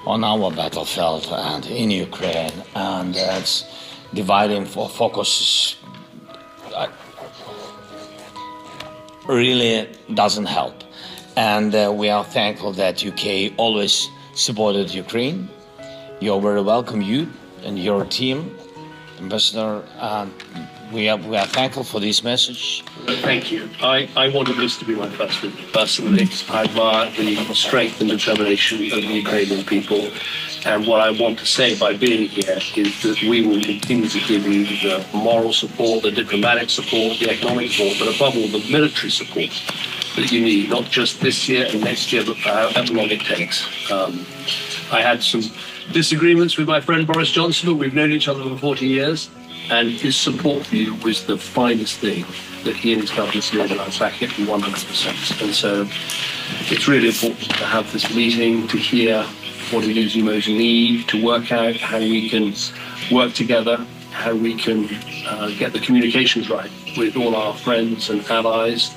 on 0.10 0.24
our 0.24 0.49
battlefield 0.51 1.28
and 1.32 1.66
in 1.68 1.91
Ukraine, 1.91 2.57
and 2.76 3.16
it's 3.16 3.64
dividing 4.14 4.66
for 4.66 4.89
focus 4.89 5.76
really 9.28 9.88
doesn't 10.16 10.47
help. 10.47 10.84
And 11.36 11.74
uh, 11.76 11.93
we 11.95 12.10
are 12.10 12.24
thankful 12.24 12.72
that 12.74 13.05
UK 13.05 13.53
always 13.57 14.10
supported 14.34 14.91
Ukraine. 14.91 15.47
You're 16.20 16.41
very 16.41 16.64
welcome, 16.64 17.01
you 17.01 17.30
and 17.64 17.78
your 17.78 18.03
team, 18.05 18.57
Ambassador. 19.20 19.84
Uh, 19.99 20.26
we 20.92 21.08
are, 21.10 21.18
we 21.18 21.38
are 21.38 21.46
thankful 21.48 21.84
for 21.84 22.00
this 22.00 22.24
message. 22.24 22.84
Thank 23.22 23.52
you. 23.52 23.70
I, 23.82 24.10
I 24.16 24.30
wanted 24.30 24.58
this 24.58 24.78
to 24.78 24.86
be 24.86 24.96
my 24.96 25.10
first 25.10 25.40
visit 25.40 25.74
personally. 25.74 26.28
I 26.50 26.64
admire 26.64 27.12
the 27.12 27.54
strength 27.54 28.02
and 28.02 28.10
determination 28.10 28.84
of 28.86 29.02
the 29.02 29.02
Ukrainian 29.02 29.66
people. 29.66 30.10
And 30.66 30.86
what 30.88 31.02
I 31.02 31.12
want 31.12 31.40
to 31.40 31.46
say 31.46 31.78
by 31.78 31.96
being 31.96 32.28
here 32.28 32.60
is 32.76 33.02
that 33.04 33.22
we 33.22 33.46
will 33.46 33.62
continue 33.62 34.10
to 34.10 34.20
give 34.20 34.46
you 34.46 34.66
the 34.66 35.06
moral 35.14 35.54
support, 35.54 36.04
the 36.04 36.12
diplomatic 36.12 36.70
support, 36.70 37.20
the 37.20 37.30
economic 37.30 37.72
support, 37.72 37.98
but 38.00 38.16
above 38.16 38.36
all, 38.36 38.48
the 38.48 38.66
military 38.70 39.12
support 39.12 39.52
that 40.16 40.32
you 40.32 40.42
need, 40.42 40.70
not 40.70 40.86
just 40.86 41.22
this 41.22 41.48
year 41.48 41.68
and 41.70 41.82
next 41.82 42.12
year, 42.12 42.24
but 42.26 42.38
for 42.38 42.50
however 42.50 42.94
long 42.94 43.10
it 43.10 43.22
takes. 43.22 43.64
Um, 43.92 44.26
I 44.92 45.02
had 45.02 45.24
some 45.24 45.44
disagreements 45.94 46.58
with 46.58 46.68
my 46.68 46.82
friend 46.82 47.08
Boris 47.08 47.32
Johnson, 47.32 47.70
but 47.70 47.76
we've 47.76 47.94
known 47.94 48.12
each 48.12 48.28
other 48.28 48.44
for 48.44 48.58
40 48.58 48.86
years 48.86 49.30
and 49.70 49.89
his 49.89 50.15
support 50.15 50.65
for 50.65 50.76
you 50.76 50.95
was 50.95 51.26
the 51.26 51.38
finest 51.38 51.99
thing 51.99 52.26
that 52.63 52.76
he 52.76 52.93
and 52.93 53.01
his 53.01 53.11
government 53.11 53.49
did, 53.51 53.72
and 53.72 53.80
I 53.80 53.89
back 53.97 54.22
it 54.22 54.30
100%. 54.32 55.41
And 55.41 55.53
so 55.53 55.88
it's 56.72 56.88
really 56.88 57.07
important 57.07 57.49
to 57.51 57.65
have 57.65 57.91
this 57.93 58.13
meeting, 58.13 58.67
to 58.67 58.78
hear 58.78 59.24
what 59.72 59.84
it 59.84 59.97
is 59.97 60.15
you 60.15 60.24
most 60.24 60.47
need, 60.47 61.07
to 61.09 61.24
work 61.24 61.51
out 61.51 61.76
how 61.76 61.99
we 61.99 62.30
can 62.30 62.53
work 63.11 63.34
together, 63.34 63.78
how 64.11 64.36
we 64.36 64.55
can 64.55 64.89
uh, 65.28 65.49
get 65.57 65.74
the 65.74 65.80
communications 65.80 66.49
right 66.49 66.72
with 66.97 67.15
all 67.15 67.36
our 67.36 67.53
friends 67.53 68.09
and 68.09 68.26
allies, 68.30 68.93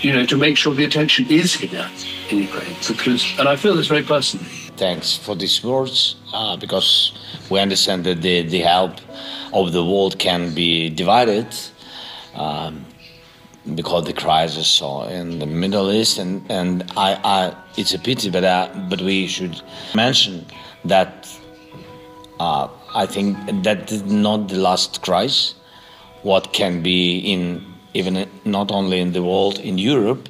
you 0.00 0.12
know, 0.12 0.26
to 0.26 0.36
make 0.36 0.56
sure 0.56 0.74
the 0.74 0.84
attention 0.84 1.26
is 1.30 1.54
here 1.54 1.88
in 2.30 2.38
Ukraine. 2.38 2.76
Because, 2.88 3.24
and 3.38 3.48
I 3.48 3.56
feel 3.56 3.76
this 3.76 3.86
very 3.86 4.02
personally. 4.02 4.46
Thanks 4.76 5.16
for 5.16 5.36
these 5.36 5.62
words, 5.62 6.16
uh, 6.32 6.56
because 6.56 7.12
we 7.48 7.60
understand 7.60 8.04
that 8.04 8.20
the, 8.22 8.42
the 8.42 8.60
help 8.60 9.00
of 9.52 9.72
the 9.72 9.84
world 9.84 10.18
can 10.18 10.54
be 10.54 10.88
divided 10.88 11.46
um, 12.34 12.84
because 13.74 14.04
the 14.04 14.12
crisis 14.12 14.80
in 14.80 15.38
the 15.38 15.46
Middle 15.46 15.90
East, 15.92 16.18
and 16.18 16.50
and 16.50 16.90
I, 16.96 17.14
I 17.24 17.54
it's 17.76 17.94
a 17.94 17.98
pity, 17.98 18.30
but 18.30 18.44
uh, 18.44 18.68
but 18.88 19.00
we 19.00 19.26
should 19.26 19.60
mention 19.94 20.46
that 20.84 21.28
uh, 22.40 22.68
I 22.94 23.06
think 23.06 23.36
that 23.62 23.92
is 23.92 24.02
not 24.04 24.48
the 24.48 24.56
last 24.56 25.02
crisis. 25.02 25.54
What 26.22 26.52
can 26.52 26.82
be 26.82 27.18
in 27.18 27.64
even 27.94 28.28
not 28.44 28.70
only 28.70 29.00
in 29.00 29.12
the 29.12 29.22
world 29.22 29.58
in 29.58 29.78
Europe, 29.78 30.28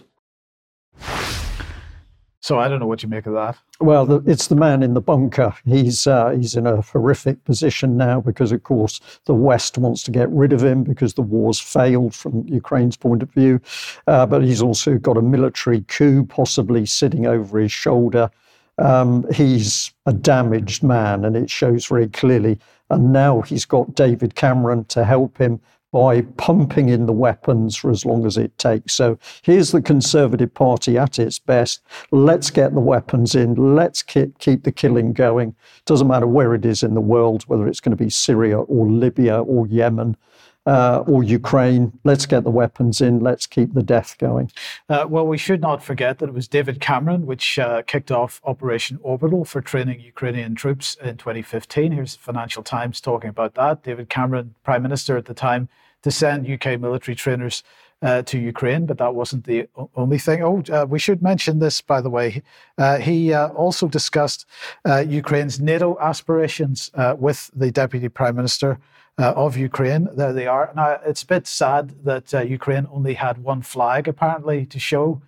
so 2.41 2.59
I 2.59 2.69
don't 2.69 2.81
know 2.81 2.87
what 2.87 3.03
you 3.03 3.09
make 3.09 3.27
of 3.27 3.35
that. 3.35 3.57
Well, 3.83 4.07
the, 4.07 4.23
it's 4.31 4.47
the 4.47 4.55
man 4.55 4.85
in 4.85 4.95
the 4.95 5.01
bunker. 5.01 5.53
He's 5.65 6.07
uh, 6.07 6.31
he's 6.31 6.55
in 6.55 6.69
a 6.69 6.81
horrific 6.83 7.43
position 7.45 7.97
now 7.97 8.21
because, 8.21 8.53
of 8.53 8.63
course, 8.63 9.01
the 9.25 9.35
West 9.35 9.77
wants 9.77 10.05
to 10.05 10.13
get 10.13 10.31
rid 10.31 10.53
of 10.53 10.63
him 10.63 10.85
because 10.85 11.15
the 11.15 11.23
war's 11.23 11.59
failed 11.59 12.15
from 12.15 12.47
Ukraine's 12.47 12.97
point 12.97 13.25
of 13.25 13.31
view. 13.33 13.61
Uh, 14.07 14.25
but 14.25 14.45
he's 14.45 14.63
also 14.63 14.99
got 14.99 15.17
a 15.17 15.23
military 15.23 15.81
coup 15.89 16.25
possibly 16.25 16.87
sitting 16.87 17.27
over 17.27 17.59
his 17.59 17.73
shoulder. 17.73 18.31
Um, 18.79 19.27
he's 19.33 19.93
a 20.07 20.13
damaged 20.13 20.85
man, 20.85 21.25
and 21.25 21.37
it 21.37 21.51
shows 21.51 21.87
very 21.87 22.07
clearly. 22.07 22.61
And 22.89 23.13
now 23.13 23.41
he's 23.41 23.65
got 23.65 23.97
David 23.97 24.37
Cameron 24.37 24.85
to 24.87 25.05
help 25.05 25.39
him 25.39 25.61
by 25.93 26.23
pumping 26.39 26.89
in 26.89 27.07
the 27.07 27.13
weapons 27.13 27.77
for 27.77 27.91
as 27.91 28.05
long 28.05 28.27
as 28.27 28.39
it 28.39 28.57
takes. 28.57 28.95
So 28.95 29.19
here's 29.43 29.73
the 29.73 29.83
Conservative 29.83 30.53
Party 30.53 30.97
at 30.97 31.19
its 31.19 31.39
best. 31.39 31.83
Let's 32.11 32.51
get 32.51 32.73
the 32.75 32.81
weapons 32.81 33.35
in. 33.35 33.75
Let's 33.75 34.03
keep, 34.03 34.39
the 34.41 34.73
killing 34.73 35.13
going. 35.13 35.55
Doesn't 35.85 36.09
matter 36.09 36.27
where 36.27 36.55
it 36.55 36.65
is 36.65 36.83
in 36.83 36.95
the 36.95 37.01
world, 37.01 37.45
whether 37.45 37.69
it's 37.69 37.81
going 37.81 37.97
to 37.97 38.03
be 38.03 38.11
Syria 38.11 38.61
or 38.61 38.91
Libya 38.91 39.43
or 39.43 39.67
Yemen 39.67 40.17
uh, 40.67 41.03
or 41.07 41.23
Ukraine. 41.23 41.99
Let's 42.05 42.27
get 42.27 42.45
the 42.45 42.51
weapons 42.51 43.01
in. 43.01 43.21
Let's 43.21 43.47
keep 43.47 43.75
the 43.75 43.83
death 43.83 44.17
going. 44.19 44.51
Uh, 44.89 45.07
well, 45.09 45.27
we 45.27 45.39
should 45.39 45.61
not 45.61 45.83
forget 45.83 46.19
that 46.19 46.29
it 46.29 46.35
was 46.35 46.49
David 46.49 46.81
Cameron 46.81 47.27
which 47.27 47.59
uh, 47.59 47.83
kicked 47.83 48.11
off 48.11 48.41
Operation 48.45 48.99
Orbital 49.03 49.45
for 49.45 49.61
training 49.61 50.01
Ukrainian 50.01 50.55
troops 50.55 50.97
in 51.03 51.17
2015. 51.17 51.93
Here's 51.93 52.17
the 52.17 52.23
Financial 52.23 52.63
Times 52.63 53.01
talking 53.01 53.31
about 53.31 53.55
that. 53.55 53.83
David 53.83 54.09
Cameron, 54.09 54.55
Prime 54.63 54.83
Minister 54.83 55.17
at 55.17 55.27
the 55.27 55.35
time, 55.35 55.69
to 56.03 56.11
send 56.11 56.51
UK 56.51 56.81
military 56.81 57.15
trainers 57.15 57.63
uh, 58.03 58.23
to 58.23 58.39
Ukraine, 58.39 58.87
but 58.87 58.99
that 58.99 59.15
wasn't 59.15 59.45
the 59.45 59.69
only 59.95 60.19
thing. 60.19 60.43
Oh, 60.43 60.63
uh, 60.73 60.85
we 60.89 60.99
should 60.99 61.23
mention 61.23 61.61
this, 61.61 61.81
by 61.81 62.01
the 62.01 62.11
way. 62.11 62.43
Uh, 62.77 62.99
he 62.99 63.33
uh, 63.33 63.49
also 63.51 63.87
discussed 63.87 64.45
uh, 64.85 64.99
Ukraine's 64.99 65.61
NATO 65.61 65.97
aspirations 66.01 66.91
uh, 66.95 67.15
with 67.17 67.51
the 67.55 67.71
Deputy 67.71 68.09
Prime 68.09 68.35
Minister 68.35 68.79
of 69.19 69.57
Ukraine. 69.57 70.09
There 70.13 70.33
they 70.33 70.47
are. 70.47 70.73
Now, 70.75 70.99
it's 71.05 71.23
a 71.23 71.27
bit 71.27 71.47
sad 71.47 72.05
that 72.05 72.33
Ukraine 72.49 72.87
only 72.91 73.15
had 73.15 73.39
one 73.39 73.63
flag, 73.63 74.09
apparently, 74.09 74.67
to 74.67 74.79
show 74.79 75.23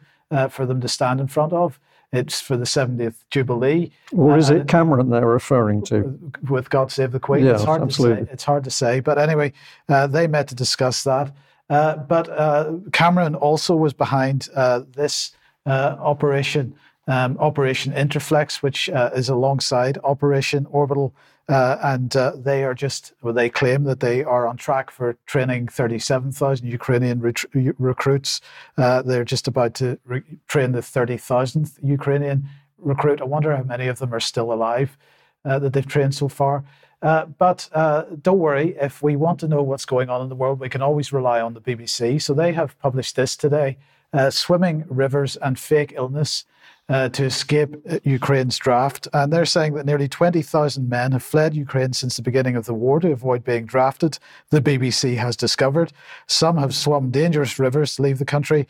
for 0.50 0.66
them 0.66 0.80
to 0.80 0.88
stand 0.88 1.20
in 1.20 1.28
front 1.28 1.52
of. 1.52 1.78
It's 2.14 2.40
for 2.40 2.56
the 2.56 2.64
70th 2.64 3.24
Jubilee. 3.28 3.90
Or 4.12 4.38
is 4.38 4.48
it 4.48 4.68
Cameron 4.68 5.10
they're 5.10 5.26
referring 5.26 5.82
to? 5.86 6.16
With 6.48 6.70
God 6.70 6.92
Save 6.92 7.10
the 7.10 7.18
Queen. 7.18 7.44
Yeah, 7.44 7.54
it's 7.54 7.64
hard 7.64 7.82
absolutely. 7.82 8.22
To 8.22 8.26
say. 8.26 8.32
It's 8.32 8.44
hard 8.44 8.62
to 8.64 8.70
say. 8.70 9.00
But 9.00 9.18
anyway, 9.18 9.52
uh, 9.88 10.06
they 10.06 10.28
met 10.28 10.46
to 10.48 10.54
discuss 10.54 11.02
that. 11.02 11.34
Uh, 11.68 11.96
but 11.96 12.28
uh, 12.28 12.74
Cameron 12.92 13.34
also 13.34 13.74
was 13.74 13.92
behind 13.92 14.48
uh, 14.54 14.82
this 14.94 15.32
uh, 15.66 15.96
operation, 15.98 16.76
um, 17.08 17.36
Operation 17.38 17.92
Interflex, 17.92 18.62
which 18.62 18.88
uh, 18.90 19.10
is 19.16 19.28
alongside 19.28 19.98
Operation 20.04 20.66
Orbital. 20.70 21.12
And 21.48 22.10
they 22.36 22.64
are 22.64 22.74
just, 22.74 23.12
well, 23.22 23.34
they 23.34 23.48
claim 23.48 23.84
that 23.84 24.00
they 24.00 24.24
are 24.24 24.46
on 24.46 24.56
track 24.56 24.90
for 24.90 25.16
training 25.26 25.68
37,000 25.68 26.66
Ukrainian 26.66 27.20
ret- 27.20 27.44
recruits. 27.78 28.40
they're 28.76 29.24
just 29.24 29.48
about 29.48 29.74
to 29.74 29.98
re- 30.04 30.22
train 30.48 30.72
the 30.72 30.80
30,000th 30.80 31.78
Ukrainian 31.82 32.48
recruit. 32.78 33.20
I 33.20 33.24
wonder 33.24 33.54
how 33.56 33.62
many 33.62 33.86
of 33.88 33.98
them 33.98 34.14
are 34.14 34.20
still 34.20 34.52
alive 34.52 34.96
that 35.44 35.72
they've 35.72 35.86
trained 35.86 36.14
so 36.14 36.28
far. 36.28 36.64
Uh, 37.04 37.26
but 37.26 37.68
uh, 37.74 38.04
don't 38.22 38.38
worry, 38.38 38.74
if 38.80 39.02
we 39.02 39.14
want 39.14 39.38
to 39.38 39.46
know 39.46 39.62
what's 39.62 39.84
going 39.84 40.08
on 40.08 40.22
in 40.22 40.30
the 40.30 40.34
world, 40.34 40.58
we 40.58 40.70
can 40.70 40.80
always 40.80 41.12
rely 41.12 41.38
on 41.38 41.52
the 41.52 41.60
BBC. 41.60 42.20
So 42.20 42.32
they 42.32 42.54
have 42.54 42.78
published 42.78 43.14
this 43.14 43.36
today 43.36 43.76
uh, 44.14 44.30
Swimming 44.30 44.84
Rivers 44.88 45.36
and 45.36 45.58
Fake 45.58 45.92
Illness 45.94 46.46
uh, 46.88 47.08
to 47.10 47.24
Escape 47.24 47.76
uh, 47.88 47.98
Ukraine's 48.04 48.58
Draft. 48.58 49.08
And 49.12 49.32
they're 49.32 49.46
saying 49.46 49.74
that 49.74 49.86
nearly 49.86 50.08
20,000 50.08 50.88
men 50.88 51.12
have 51.12 51.22
fled 51.22 51.54
Ukraine 51.54 51.92
since 51.92 52.16
the 52.16 52.22
beginning 52.22 52.56
of 52.56 52.66
the 52.66 52.74
war 52.74 53.00
to 53.00 53.10
avoid 53.10 53.44
being 53.44 53.66
drafted, 53.66 54.18
the 54.50 54.60
BBC 54.60 55.16
has 55.16 55.36
discovered. 55.36 55.92
Some 56.26 56.58
have 56.58 56.74
swum 56.74 57.10
dangerous 57.10 57.58
rivers 57.58 57.96
to 57.96 58.02
leave 58.02 58.18
the 58.18 58.24
country. 58.24 58.66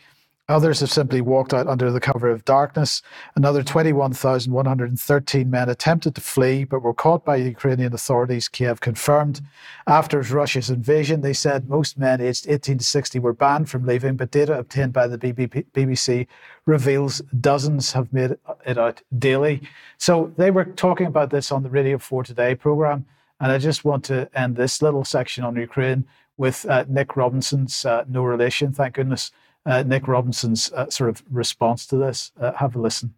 Others 0.47 0.81
have 0.81 0.91
simply 0.91 1.21
walked 1.21 1.55
out 1.55 1.65
under 1.65 1.89
the 1.89 1.99
cover 1.99 2.29
of 2.29 2.45
darkness. 2.45 3.01
Another 3.35 3.63
21,113 3.63 5.49
men 5.49 5.69
attempted 5.69 6.13
to 6.13 6.21
flee 6.21 6.63
but 6.65 6.83
were 6.83 6.93
caught 6.93 7.25
by 7.25 7.37
Ukrainian 7.37 7.95
authorities, 7.95 8.47
Kiev 8.47 8.79
confirmed. 8.79 9.41
After 9.87 10.21
Russia's 10.21 10.69
invasion, 10.69 11.21
they 11.21 11.33
said 11.33 11.67
most 11.67 11.97
men 11.97 12.21
aged 12.21 12.47
18 12.47 12.77
to 12.77 12.83
60 12.83 13.17
were 13.17 13.33
banned 13.33 13.71
from 13.71 13.87
leaving, 13.87 14.17
but 14.17 14.29
data 14.29 14.55
obtained 14.55 14.93
by 14.93 15.07
the 15.07 15.17
BBC 15.17 16.27
reveals 16.67 17.21
dozens 17.39 17.93
have 17.93 18.13
made 18.13 18.37
it 18.67 18.77
out 18.77 19.01
daily. 19.17 19.63
So 19.97 20.31
they 20.37 20.51
were 20.51 20.65
talking 20.65 21.07
about 21.07 21.31
this 21.31 21.51
on 21.51 21.63
the 21.63 21.71
Radio 21.71 21.97
4 21.97 22.23
Today 22.23 22.53
program. 22.53 23.07
And 23.39 23.51
I 23.51 23.57
just 23.57 23.83
want 23.83 24.03
to 24.05 24.29
end 24.37 24.55
this 24.55 24.83
little 24.83 25.05
section 25.05 25.43
on 25.43 25.55
Ukraine 25.55 26.05
with 26.37 26.67
uh, 26.67 26.85
Nick 26.87 27.15
Robinson's 27.15 27.83
uh, 27.83 28.05
No 28.07 28.23
Relation, 28.23 28.71
thank 28.73 28.93
goodness 28.95 29.31
uh, 29.65 29.83
Nick 29.83 30.07
Robinson's 30.07 30.71
uh, 30.73 30.89
sort 30.89 31.09
of 31.09 31.23
response 31.31 31.85
to 31.87 31.97
this. 31.97 32.31
Uh, 32.39 32.51
have 32.53 32.75
a 32.75 32.79
listen. 32.79 33.13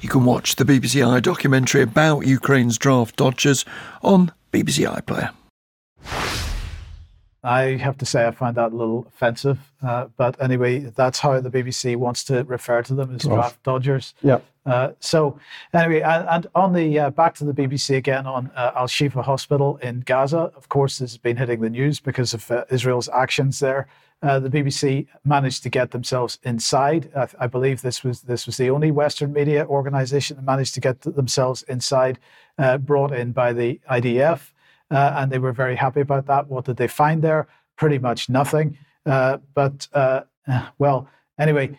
You 0.00 0.08
can 0.08 0.24
watch 0.24 0.56
the 0.56 0.64
BBC 0.64 1.06
Eye 1.06 1.20
documentary 1.20 1.82
about 1.82 2.26
Ukraine's 2.26 2.78
draft 2.78 3.16
dodgers 3.16 3.64
on 4.02 4.32
BBC 4.52 4.90
iPlayer. 4.90 5.32
I 7.42 7.76
have 7.76 7.96
to 7.98 8.06
say 8.06 8.26
I 8.26 8.32
find 8.32 8.54
that 8.56 8.72
a 8.72 8.76
little 8.76 9.06
offensive, 9.08 9.58
uh, 9.82 10.08
but 10.16 10.40
anyway, 10.42 10.80
that's 10.80 11.18
how 11.20 11.40
the 11.40 11.50
BBC 11.50 11.96
wants 11.96 12.22
to 12.24 12.44
refer 12.44 12.82
to 12.82 12.94
them 12.94 13.14
as 13.14 13.22
draft 13.22 13.62
dodgers. 13.62 14.14
Yeah. 14.22 14.40
Uh, 14.66 14.92
so 15.00 15.38
anyway, 15.72 16.00
and, 16.00 16.28
and 16.28 16.46
on 16.54 16.74
the 16.74 16.98
uh, 16.98 17.10
back 17.10 17.34
to 17.36 17.44
the 17.44 17.54
BBC 17.54 17.96
again 17.96 18.26
on 18.26 18.50
uh, 18.54 18.72
Al 18.76 18.86
Shifa 18.86 19.24
Hospital 19.24 19.78
in 19.78 20.00
Gaza. 20.00 20.52
Of 20.54 20.68
course, 20.68 20.98
this 20.98 21.12
has 21.12 21.18
been 21.18 21.38
hitting 21.38 21.60
the 21.60 21.70
news 21.70 21.98
because 21.98 22.34
of 22.34 22.50
uh, 22.50 22.64
Israel's 22.70 23.08
actions 23.08 23.58
there. 23.58 23.88
Uh, 24.22 24.38
the 24.38 24.50
BBC 24.50 25.06
managed 25.24 25.62
to 25.62 25.70
get 25.70 25.92
themselves 25.92 26.38
inside. 26.42 27.10
I, 27.16 27.26
I, 27.40 27.46
believe 27.46 27.80
this 27.80 28.04
was 28.04 28.20
this 28.20 28.44
was 28.44 28.58
the 28.58 28.68
only 28.68 28.90
Western 28.90 29.32
media 29.32 29.64
organisation 29.64 30.36
that 30.36 30.44
managed 30.44 30.74
to 30.74 30.80
get 30.80 31.00
themselves 31.00 31.62
inside, 31.68 32.18
uh, 32.58 32.76
brought 32.76 33.14
in 33.14 33.32
by 33.32 33.54
the 33.54 33.80
IDF, 33.90 34.52
uh, 34.90 35.14
and 35.16 35.32
they 35.32 35.38
were 35.38 35.52
very 35.52 35.74
happy 35.74 36.02
about 36.02 36.26
that. 36.26 36.48
What 36.48 36.66
did 36.66 36.76
they 36.76 36.86
find 36.86 37.22
there? 37.22 37.48
Pretty 37.76 37.98
much 37.98 38.28
nothing. 38.28 38.76
Uh, 39.06 39.38
but 39.54 39.88
uh, 39.94 40.22
well, 40.78 41.08
anyway. 41.38 41.78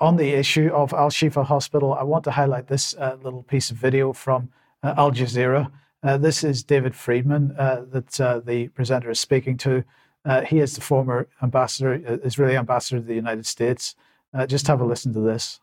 on 0.00 0.16
the 0.16 0.30
issue 0.30 0.70
of 0.72 0.94
Al 0.94 1.10
Shifa 1.10 1.44
Hospital, 1.44 1.92
I 1.92 2.04
want 2.04 2.24
to 2.24 2.30
highlight 2.30 2.68
this 2.68 2.94
little 3.22 3.42
piece 3.42 3.70
of 3.70 3.76
video 3.76 4.14
from 4.14 4.48
Al 4.82 5.10
Jazeera. 5.10 5.70
this 6.02 6.42
is 6.42 6.62
David 6.62 6.94
Friedman 6.94 7.48
that 7.58 8.42
the 8.46 8.68
presenter 8.68 9.10
is 9.10 9.20
speaking 9.20 9.58
to. 9.58 9.84
Uh, 10.24 10.42
he 10.42 10.58
is 10.58 10.74
the 10.74 10.80
former 10.80 11.28
ambassador, 11.42 12.00
uh, 12.06 12.16
Israeli 12.24 12.56
ambassador 12.56 13.00
to 13.00 13.06
the 13.06 13.14
United 13.14 13.46
States. 13.46 13.94
Uh, 14.34 14.46
just 14.46 14.66
have 14.66 14.80
a 14.80 14.84
listen 14.84 15.12
to 15.14 15.20
this. 15.20 15.60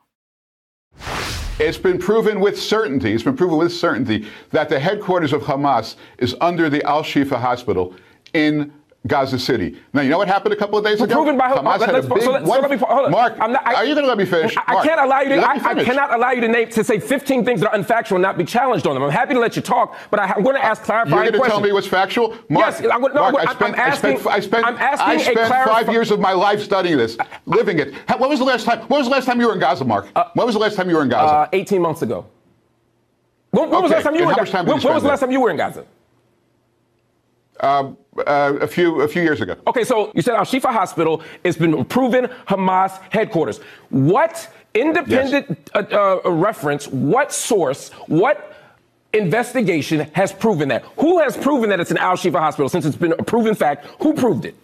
It's 1.60 1.78
been 1.78 1.98
proven 1.98 2.40
with 2.40 2.60
certainty, 2.60 3.14
it's 3.14 3.24
been 3.24 3.38
proven 3.38 3.58
with 3.58 3.74
certainty 3.74 4.28
that 4.52 4.70
the 4.70 4.80
headquarters 4.80 5.34
of 5.34 5.42
Hamas 5.42 5.96
is 6.20 6.36
under 6.40 6.70
the 6.70 6.84
Al 6.84 7.04
Shifa 7.04 7.40
hospital 7.40 7.96
in 8.34 8.72
Gaza 9.06 9.38
City. 9.40 9.78
Now, 9.94 10.02
you 10.02 10.10
know 10.10 10.18
what 10.18 10.28
happened 10.28 10.54
a 10.54 10.58
couple 10.58 10.78
of 10.78 10.84
days 10.84 11.00
ago? 11.00 11.14
Proven 11.14 11.38
by 11.38 11.50
Hamas 11.50 11.80
had 11.86 11.96
a 11.96 12.02
big 12.02 12.24
so, 12.24 12.44
so 12.44 12.60
let 12.60 12.70
me, 12.70 12.78
hold 12.78 13.06
on. 13.06 13.12
Mark, 13.12 13.38
not, 13.38 13.66
I, 13.66 13.76
are 13.76 13.86
you 13.86 13.94
going 13.94 14.04
to 14.04 14.10
let 14.10 14.18
me 14.18 14.26
finish? 14.26 14.56
I, 14.58 14.74
Mark, 14.74 14.86
I 14.86 14.88
can't 14.88 15.02
allow 15.02 15.22
you 15.22 15.30
to. 15.30 15.36
I, 15.38 15.54
I, 15.54 15.84
cannot 15.84 16.14
allow 16.14 16.32
you 16.32 16.42
to 16.42 16.48
name 16.48 16.70
to 16.70 16.84
say 16.84 17.00
15 17.00 17.46
things 17.46 17.62
that 17.62 17.72
are 17.72 17.80
unfactual 17.80 18.14
and 18.14 18.22
not 18.22 18.38
be 18.38 18.44
challenged 18.44 18.86
on 18.88 18.96
them. 18.96 19.04
I'm 19.04 19.12
happy 19.12 19.34
to 19.34 19.40
let 19.40 19.56
you 19.56 19.62
talk, 19.62 19.98
but 20.10 20.20
I, 20.20 20.34
am 20.36 20.44
going 20.44 20.56
to 20.56 20.64
ask 20.64 20.84
clarifying 20.84 21.24
You're 21.24 21.32
going 21.32 21.44
to 21.44 21.50
tell 21.50 21.62
me 21.62 21.72
what's 21.72 21.88
factual? 21.88 22.38
Mark, 22.50 22.80
yes, 22.80 22.82
I, 22.82 22.98
no, 22.98 23.32
Mark, 23.32 23.36
I, 23.36 23.54
spent, 23.54 23.76
am 23.76 23.80
asking, 23.80 24.10
I 24.10 24.20
spent, 24.20 24.28
I 24.28 24.40
spent, 24.40 24.66
I'm 24.66 24.78
asking 24.78 25.08
I 25.08 25.18
spent 25.18 25.70
five 25.70 25.90
years 25.90 26.12
of 26.12 26.20
my 26.20 26.34
life 26.34 26.62
studying 26.62 26.98
this, 26.98 27.18
living 27.46 27.80
it. 27.80 27.94
When 28.18 28.30
was 28.30 28.40
the 28.40 28.46
last 28.46 28.66
time? 28.66 28.80
When 28.88 29.00
was 29.00 29.08
the 29.08 29.12
last 29.12 29.26
time 29.26 29.40
you 29.40 29.48
were 29.48 29.54
in 29.54 29.60
Gaza, 29.60 29.86
Mark? 29.86 30.08
Uh, 30.16 30.26
when 30.34 30.46
was 30.46 30.56
the 30.56 30.60
last 30.60 30.76
time 30.76 30.90
you 30.90 30.96
were 30.96 31.04
in 31.04 31.10
Gaza? 31.10 31.34
Uh, 31.34 31.50
18 31.54 31.82
months 31.82 32.02
ago. 32.02 32.26
When, 33.52 33.70
when 33.70 33.76
okay. 33.76 33.82
was 33.82 33.90
the 33.92 33.96
last 33.96 34.04
time 34.04 34.16
you 34.16 34.26
were 34.26 34.32
in 34.32 34.38
Gaza? 34.38 34.58
When, 34.58 34.82
when 34.82 34.94
was 34.94 35.04
the 35.04 35.10
last 35.10 35.20
time 35.22 35.32
you 35.32 35.40
were 35.40 35.50
in 35.50 35.58
Gaza? 35.58 35.86
Um, 37.60 37.98
uh, 38.26 38.58
a 38.62 38.68
few 38.68 39.02
a 39.02 39.08
few 39.08 39.22
years 39.22 39.42
ago. 39.42 39.56
Okay, 39.68 39.84
so 39.84 40.12
you 40.16 40.22
said 40.22 40.36
Al 40.36 40.46
Shifa 40.46 40.72
Hospital 40.72 41.22
has 41.46 41.56
been 41.56 41.86
proven 41.86 42.26
Hamas 42.48 43.00
headquarters. 43.12 43.60
What 43.90 44.50
independent 44.74 45.46
yes. 45.50 45.86
uh, 45.92 46.20
uh, 46.26 46.32
reference? 46.32 46.88
What 46.88 47.32
source? 47.32 47.90
What 48.08 48.56
investigation 49.14 50.00
has 50.14 50.32
proven 50.32 50.70
that? 50.70 50.84
Who 50.98 51.20
has 51.20 51.38
proven 51.38 51.70
that 51.70 51.80
it's 51.80 51.92
an 51.92 51.98
Al 51.98 52.18
Shifa 52.18 52.40
hospital? 52.40 52.70
Since 52.70 52.86
it's 52.86 52.96
been 52.98 53.14
a 53.14 53.24
proven 53.24 53.56
fact, 53.56 53.86
who 54.02 54.14
proved 54.14 54.46
it? 54.46 54.56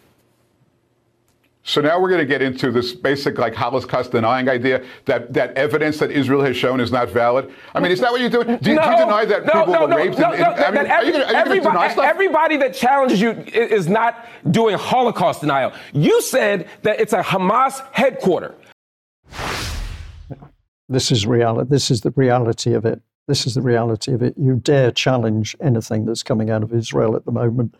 So 1.65 1.79
now 1.79 1.97
we're 1.99 2.09
going 2.09 2.19
to 2.19 2.25
get 2.25 2.41
into 2.41 2.71
this 2.71 2.91
basic 2.91 3.37
like 3.37 3.55
Holocaust 3.55 4.11
denying 4.11 4.49
idea 4.49 4.83
that, 5.05 5.31
that 5.31 5.53
evidence 5.55 5.97
that 5.99 6.11
Israel 6.11 6.43
has 6.43 6.57
shown 6.57 6.81
is 6.81 6.91
not 6.91 7.09
valid. 7.09 7.49
I 7.73 7.79
mean, 7.79 7.91
is 7.91 8.01
that 8.01 8.11
what 8.11 8.19
you're 8.19 8.29
doing? 8.29 8.47
Do, 8.47 8.53
no, 8.53 8.59
do 8.59 8.69
you 8.71 8.97
deny 8.97 9.23
that 9.23 9.45
no, 9.45 9.51
people 9.53 9.73
no, 9.73 9.81
were 9.83 9.87
no, 9.87 9.95
raped? 9.95 10.19
No, 10.19 10.33
in, 10.33 10.41
no, 10.41 10.51
I 10.51 10.71
mean, 10.71 10.85
every, 10.85 10.89
are 10.89 11.03
you 11.05 11.11
going 11.13 11.27
to 11.27 11.35
everybody, 11.35 11.59
deny 11.61 11.91
stuff? 11.93 12.03
Everybody 12.03 12.57
that 12.57 12.73
challenges 12.73 13.21
you 13.21 13.31
is 13.31 13.87
not 13.87 14.27
doing 14.51 14.77
Holocaust 14.77 15.39
denial. 15.39 15.71
You 15.93 16.21
said 16.21 16.67
that 16.81 16.99
it's 16.99 17.13
a 17.13 17.21
Hamas 17.21 17.81
headquarter. 17.93 18.55
This 20.89 21.11
is 21.11 21.25
reality. 21.25 21.69
This 21.69 21.89
is 21.89 22.01
the 22.01 22.11
reality 22.11 22.73
of 22.73 22.83
it. 22.85 23.01
This 23.29 23.47
is 23.47 23.55
the 23.55 23.61
reality 23.61 24.11
of 24.11 24.21
it. 24.21 24.33
You 24.37 24.55
dare 24.57 24.91
challenge 24.91 25.55
anything 25.61 26.05
that's 26.05 26.23
coming 26.23 26.49
out 26.49 26.61
of 26.61 26.73
Israel 26.73 27.15
at 27.15 27.23
the 27.23 27.31
moment. 27.31 27.75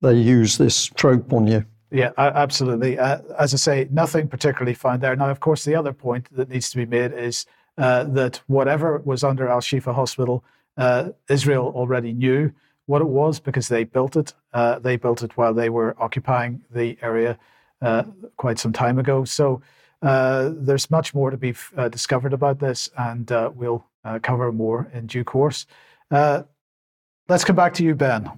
They 0.00 0.14
use 0.14 0.56
this 0.56 0.86
trope 0.86 1.34
on 1.34 1.46
you. 1.46 1.66
Yeah, 1.96 2.12
absolutely. 2.18 2.98
Uh, 2.98 3.20
as 3.38 3.54
I 3.54 3.56
say, 3.56 3.88
nothing 3.90 4.28
particularly 4.28 4.74
found 4.74 5.00
there. 5.00 5.16
Now, 5.16 5.30
of 5.30 5.40
course, 5.40 5.64
the 5.64 5.74
other 5.74 5.94
point 5.94 6.28
that 6.36 6.50
needs 6.50 6.68
to 6.68 6.76
be 6.76 6.84
made 6.84 7.14
is 7.14 7.46
uh, 7.78 8.04
that 8.04 8.42
whatever 8.48 8.98
was 8.98 9.24
under 9.24 9.48
Al 9.48 9.62
Shifa 9.62 9.94
Hospital, 9.94 10.44
uh, 10.76 11.12
Israel 11.30 11.72
already 11.74 12.12
knew. 12.12 12.52
what 12.84 13.00
it 13.00 13.08
was 13.08 13.40
because 13.40 13.68
they 13.68 13.82
built 13.84 14.14
it. 14.14 14.34
Uh, 14.52 14.78
they 14.78 14.96
built 14.96 15.22
it 15.22 15.38
while 15.38 15.54
they 15.54 15.70
were 15.70 15.96
occupying 15.98 16.60
the 16.70 16.98
area 17.00 17.38
uh, 17.80 18.02
quite 18.36 18.58
some 18.58 18.74
time 18.74 18.98
ago. 18.98 19.24
So 19.24 19.62
uh, 20.02 20.50
there's 20.54 20.90
much 20.90 21.14
more 21.14 21.30
to 21.30 21.38
be 21.38 21.54
uh, 21.78 21.88
discovered 21.88 22.34
about 22.34 22.60
this, 22.60 22.90
and 22.98 23.30
we'll 23.54 23.86
cover 24.22 24.52
more 24.52 24.88
in 24.92 25.06
due 25.06 25.24
course. 25.24 25.66
let's 26.10 27.44
come 27.44 27.56
back 27.56 27.72
to 27.74 27.82
you, 27.82 27.94
Ben. 27.94 28.30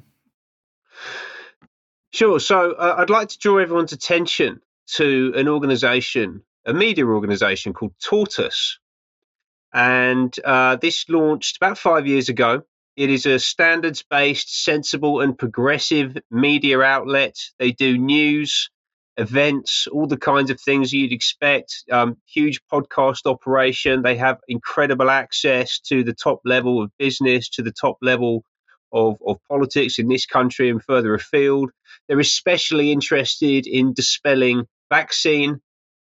Sure. 2.13 2.41
So 2.41 2.75
I'd 2.79 3.11
like 3.11 3.29
to 3.29 3.39
draw 3.39 3.59
everyone's 3.59 3.93
attention 3.93 4.61
to 4.95 5.33
an 5.37 5.49
organization, 5.49 6.43
a 6.65 6.73
media 6.73 7.07
organization 7.07 7.73
called 7.73 7.95
Tortoise. 8.03 8.79
And 9.73 10.35
uh, 10.45 10.77
this 10.77 11.09
launched 11.09 11.59
about 11.59 11.79
five 11.79 12.07
years 12.07 12.29
ago. 12.29 12.63
It 12.97 13.11
is 13.11 13.27
a 13.27 13.39
standards 13.39 14.03
based, 14.03 14.65
sensible, 14.65 15.21
and 15.21 15.39
progressive 15.39 16.17
media 16.31 16.81
outlet. 16.81 17.37
They 17.59 17.73
do 17.73 17.97
news, 17.99 18.71
events, 19.17 19.87
all 19.93 20.07
the 20.07 20.17
kinds 20.17 20.51
of 20.51 20.61
things 20.61 20.93
you'd 20.93 21.13
expect. 21.13 21.85
Um, 21.93 22.17
huge 22.27 22.61
podcast 22.73 23.27
operation. 23.27 24.03
They 24.03 24.17
have 24.17 24.39
incredible 24.49 25.11
access 25.11 25.79
to 25.81 26.03
the 26.03 26.15
top 26.15 26.41
level 26.45 26.83
of 26.83 26.91
business, 26.99 27.51
to 27.51 27.63
the 27.63 27.73
top 27.73 27.99
level 28.03 28.43
of, 28.93 29.19
of 29.27 29.39
politics 29.49 29.99
in 29.99 30.09
this 30.09 30.27
country 30.27 30.71
and 30.71 30.83
further 30.83 31.15
afield. 31.15 31.71
They're 32.09 32.21
especially 32.21 32.93
interested 32.93 33.67
in 33.67 33.93
dispelling 33.93 34.67
vaccine 34.91 35.61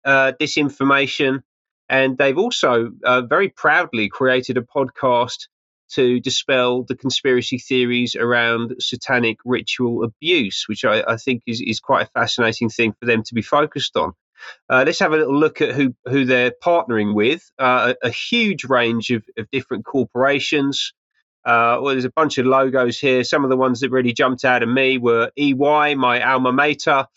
uh, 0.05 0.33
disinformation. 0.39 1.41
And 1.89 2.17
they've 2.17 2.37
also 2.37 2.91
uh, 3.03 3.21
very 3.21 3.49
proudly 3.49 4.09
created 4.09 4.57
a 4.57 4.61
podcast 4.61 5.47
to 5.93 6.19
dispel 6.19 6.83
the 6.83 6.95
conspiracy 6.95 7.57
theories 7.57 8.15
around 8.15 8.75
satanic 8.79 9.37
ritual 9.43 10.03
abuse, 10.03 10.65
which 10.67 10.85
I, 10.85 11.03
I 11.07 11.17
think 11.17 11.41
is, 11.47 11.61
is 11.61 11.79
quite 11.79 12.07
a 12.07 12.19
fascinating 12.19 12.69
thing 12.69 12.93
for 12.99 13.07
them 13.07 13.23
to 13.23 13.33
be 13.33 13.41
focused 13.41 13.97
on. 13.97 14.13
Uh, 14.69 14.83
let's 14.85 14.99
have 14.99 15.13
a 15.13 15.17
little 15.17 15.37
look 15.37 15.61
at 15.61 15.75
who, 15.75 15.93
who 16.05 16.25
they're 16.25 16.53
partnering 16.63 17.13
with. 17.13 17.51
Uh, 17.59 17.93
a, 18.03 18.07
a, 18.07 18.09
huge 18.09 18.65
range 18.65 19.09
of, 19.09 19.23
of 19.37 19.49
different 19.51 19.83
corporations. 19.83 20.93
Uh, 21.49 21.79
well, 21.81 21.95
there's 21.95 22.05
a 22.05 22.11
bunch 22.11 22.37
of 22.37 22.45
logos 22.45 22.99
here. 22.99 23.23
Some 23.23 23.43
of 23.43 23.49
the 23.49 23.57
ones 23.57 23.79
that 23.79 23.89
really 23.89 24.13
jumped 24.13 24.45
out 24.45 24.61
at 24.61 24.69
me 24.69 24.99
were 24.99 25.31
EY, 25.35 25.95
my 25.95 26.21
alma 26.21 26.53
mater, 26.53 27.07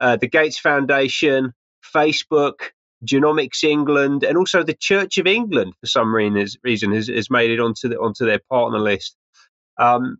uh, 0.00 0.16
the 0.16 0.28
Gates 0.28 0.58
Foundation, 0.58 1.52
Facebook, 1.94 2.70
Genomics 3.04 3.62
England, 3.62 4.24
and 4.24 4.38
also 4.38 4.62
the 4.62 4.72
Church 4.72 5.18
of 5.18 5.26
England 5.26 5.74
for 5.78 5.86
some 5.88 6.14
reason 6.14 6.94
has, 6.94 7.08
has 7.08 7.28
made 7.28 7.50
it 7.50 7.60
onto 7.60 7.90
the, 7.90 7.98
onto 7.98 8.24
their 8.24 8.40
partner 8.48 8.78
list. 8.78 9.14
Um, 9.78 10.16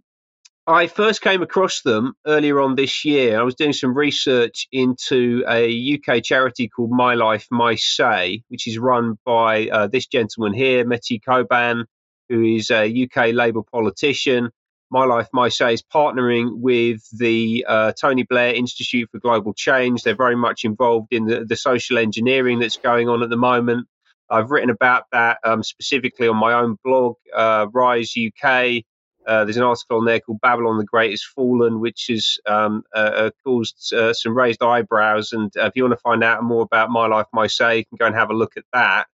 I 0.67 0.87
first 0.87 1.23
came 1.23 1.41
across 1.41 1.81
them 1.81 2.13
earlier 2.27 2.61
on 2.61 2.75
this 2.75 3.07
year. 3.07 3.41
I 3.41 3.43
was 3.43 3.55
doing 3.55 3.73
some 3.73 3.95
research 3.95 4.69
into 4.71 5.45
a 5.49 5.99
UK 5.99 6.23
charity 6.23 6.69
called 6.69 6.91
My 6.91 7.15
Life, 7.15 7.47
My 7.51 7.77
Say, 7.77 8.43
which 8.49 8.67
is 8.67 8.77
run 8.77 9.19
by 9.25 9.69
uh, 9.69 9.87
this 9.87 10.07
gentleman 10.07 10.53
here, 10.53 10.87
Mete 10.87 11.23
Coban, 11.27 11.87
who 12.33 12.43
is 12.43 12.71
a 12.71 12.87
UK 12.87 13.35
Labour 13.35 13.63
politician. 13.63 14.51
My 14.91 15.05
Life, 15.05 15.29
My 15.33 15.49
Say 15.51 15.75
is 15.75 15.83
partnering 15.83 16.61
with 16.61 17.03
the 17.19 17.65
uh, 17.69 17.93
Tony 17.93 18.25
Blair 18.25 18.55
Institute 18.55 19.09
for 19.11 19.19
Global 19.19 19.53
Change. 19.53 20.03
They're 20.03 20.15
very 20.15 20.37
much 20.37 20.65
involved 20.65 21.09
in 21.13 21.27
the, 21.27 21.45
the 21.45 21.57
social 21.57 21.99
engineering 21.99 22.59
that's 22.59 22.79
going 22.79 23.09
on 23.09 23.23
at 23.23 23.29
the 23.29 23.37
moment. 23.37 23.87
I've 24.31 24.51
written 24.51 24.71
about 24.71 25.05
that 25.13 25.39
um, 25.45 25.63
specifically 25.63 26.27
on 26.27 26.37
my 26.37 26.55
own 26.55 26.79
blog, 26.83 27.17
uh, 27.35 27.67
Rise 27.73 28.15
UK. 28.17 28.83
Uh, 29.27 29.45
there's 29.45 29.59
an 29.59 29.63
article 29.63 29.99
on 29.99 30.05
there 30.05 30.21
called 30.21 30.41
Babylon 30.41 30.79
the 30.79 30.85
Great 30.85 31.11
has 31.11 31.23
Fallen, 31.23 31.81
which 31.81 32.07
has 32.09 32.39
um, 32.47 32.83
uh, 32.95 32.99
uh 32.99 33.31
caused 33.45 33.93
uh, 33.93 34.13
some 34.15 34.37
raised 34.37 34.63
eyebrows. 34.63 35.33
And 35.33 35.53
if 35.55 35.73
you 35.77 35.85
want 35.85 35.93
to 35.93 36.03
find 36.03 36.25
out 36.25 36.43
more 36.43 36.63
about 36.63 36.91
My 36.91 37.07
Life, 37.07 37.27
My 37.33 37.47
Say, 37.47 37.79
you 37.79 37.85
can 37.85 37.97
go 37.99 38.07
and 38.07 38.15
have 38.15 38.31
a 38.31 38.35
look 38.35 38.57
at 38.57 38.65
that. 38.73 39.07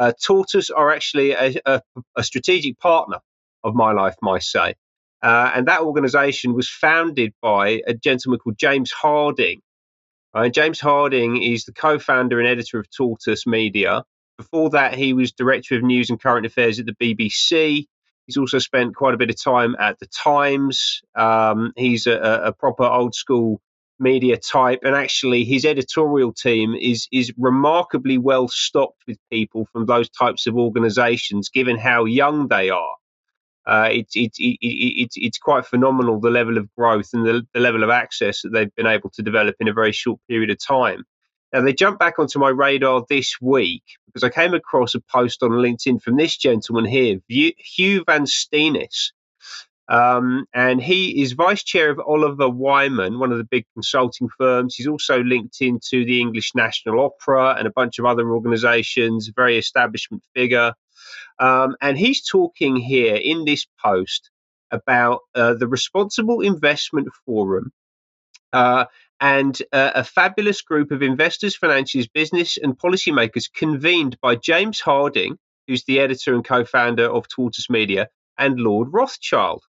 Uh, 0.00 0.12
Tortoise 0.18 0.70
are 0.70 0.90
actually 0.90 1.32
a, 1.32 1.56
a, 1.66 1.82
a, 2.16 2.24
strategic 2.24 2.78
partner 2.78 3.18
of 3.62 3.74
My 3.74 3.92
Life, 3.92 4.14
My 4.22 4.38
Say. 4.38 4.74
Uh, 5.22 5.52
and 5.54 5.68
that 5.68 5.82
organization 5.82 6.54
was 6.54 6.70
founded 6.70 7.34
by 7.42 7.82
a 7.86 7.92
gentleman 7.92 8.38
called 8.38 8.56
James 8.56 8.90
Harding. 8.90 9.60
Uh, 10.32 10.48
James 10.48 10.80
Harding 10.80 11.42
is 11.42 11.66
the 11.66 11.74
co 11.74 11.98
founder 11.98 12.40
and 12.40 12.48
editor 12.48 12.78
of 12.78 12.90
Tortoise 12.90 13.46
Media. 13.46 14.02
Before 14.38 14.70
that, 14.70 14.94
he 14.94 15.12
was 15.12 15.32
director 15.32 15.76
of 15.76 15.82
news 15.82 16.08
and 16.08 16.18
current 16.18 16.46
affairs 16.46 16.80
at 16.80 16.86
the 16.86 16.94
BBC. 16.94 17.84
He's 18.26 18.38
also 18.38 18.58
spent 18.58 18.96
quite 18.96 19.12
a 19.12 19.18
bit 19.18 19.28
of 19.28 19.42
time 19.42 19.76
at 19.78 19.98
the 19.98 20.06
Times. 20.06 21.02
Um, 21.14 21.74
he's 21.76 22.06
a, 22.06 22.18
a 22.44 22.52
proper 22.54 22.84
old 22.84 23.14
school 23.14 23.60
media 24.00 24.36
type, 24.36 24.80
and 24.82 24.94
actually 24.94 25.44
his 25.44 25.64
editorial 25.64 26.32
team 26.32 26.74
is 26.74 27.08
is 27.12 27.32
remarkably 27.38 28.18
well 28.18 28.48
stocked 28.48 29.02
with 29.06 29.18
people 29.30 29.66
from 29.72 29.86
those 29.86 30.08
types 30.10 30.46
of 30.46 30.56
organisations, 30.56 31.48
given 31.48 31.76
how 31.76 32.04
young 32.04 32.48
they 32.48 32.70
are. 32.70 32.96
Uh, 33.66 33.88
it's 33.92 34.16
it, 34.16 34.32
it, 34.38 34.56
it, 34.60 35.02
it's 35.02 35.16
it's 35.16 35.38
quite 35.38 35.66
phenomenal 35.66 36.18
the 36.18 36.30
level 36.30 36.58
of 36.58 36.68
growth 36.76 37.10
and 37.12 37.26
the, 37.26 37.46
the 37.54 37.60
level 37.60 37.84
of 37.84 37.90
access 37.90 38.42
that 38.42 38.50
they've 38.52 38.74
been 38.74 38.86
able 38.86 39.10
to 39.10 39.22
develop 39.22 39.54
in 39.60 39.68
a 39.68 39.72
very 39.72 39.92
short 39.92 40.18
period 40.28 40.50
of 40.50 40.58
time. 40.58 41.04
Now 41.52 41.62
they 41.62 41.72
jumped 41.72 41.98
back 41.98 42.18
onto 42.18 42.38
my 42.38 42.48
radar 42.48 43.04
this 43.08 43.36
week 43.40 43.82
because 44.06 44.24
I 44.24 44.30
came 44.30 44.54
across 44.54 44.94
a 44.94 45.00
post 45.00 45.42
on 45.42 45.50
LinkedIn 45.50 46.00
from 46.02 46.16
this 46.16 46.36
gentleman 46.36 46.84
here, 46.84 47.18
Huw 47.30 48.04
Van 48.06 48.24
Steenis, 48.24 49.12
um, 49.90 50.46
and 50.54 50.80
he 50.80 51.20
is 51.20 51.32
vice 51.32 51.64
chair 51.64 51.90
of 51.90 51.98
Oliver 51.98 52.48
Wyman, 52.48 53.18
one 53.18 53.32
of 53.32 53.38
the 53.38 53.44
big 53.44 53.64
consulting 53.74 54.28
firms. 54.38 54.76
He's 54.76 54.86
also 54.86 55.20
linked 55.20 55.60
into 55.60 56.04
the 56.04 56.20
English 56.20 56.54
National 56.54 57.04
Opera 57.04 57.56
and 57.58 57.66
a 57.66 57.72
bunch 57.72 57.98
of 57.98 58.04
other 58.04 58.30
organizations, 58.30 59.32
very 59.34 59.58
establishment 59.58 60.22
figure. 60.32 60.74
Um, 61.40 61.74
and 61.80 61.98
he's 61.98 62.24
talking 62.24 62.76
here 62.76 63.16
in 63.16 63.44
this 63.44 63.66
post 63.84 64.30
about 64.70 65.22
uh, 65.34 65.54
the 65.54 65.66
Responsible 65.66 66.40
Investment 66.40 67.08
Forum 67.26 67.72
uh, 68.52 68.84
and 69.20 69.60
uh, 69.72 69.90
a 69.96 70.04
fabulous 70.04 70.62
group 70.62 70.92
of 70.92 71.02
investors, 71.02 71.56
financiers, 71.56 72.06
business, 72.06 72.58
and 72.58 72.78
policymakers 72.78 73.52
convened 73.52 74.18
by 74.22 74.36
James 74.36 74.78
Harding, 74.78 75.36
who's 75.66 75.82
the 75.82 75.98
editor 75.98 76.32
and 76.32 76.44
co 76.44 76.64
founder 76.64 77.10
of 77.10 77.26
Tortoise 77.26 77.68
Media, 77.68 78.08
and 78.38 78.60
Lord 78.60 78.86
Rothschild 78.92 79.64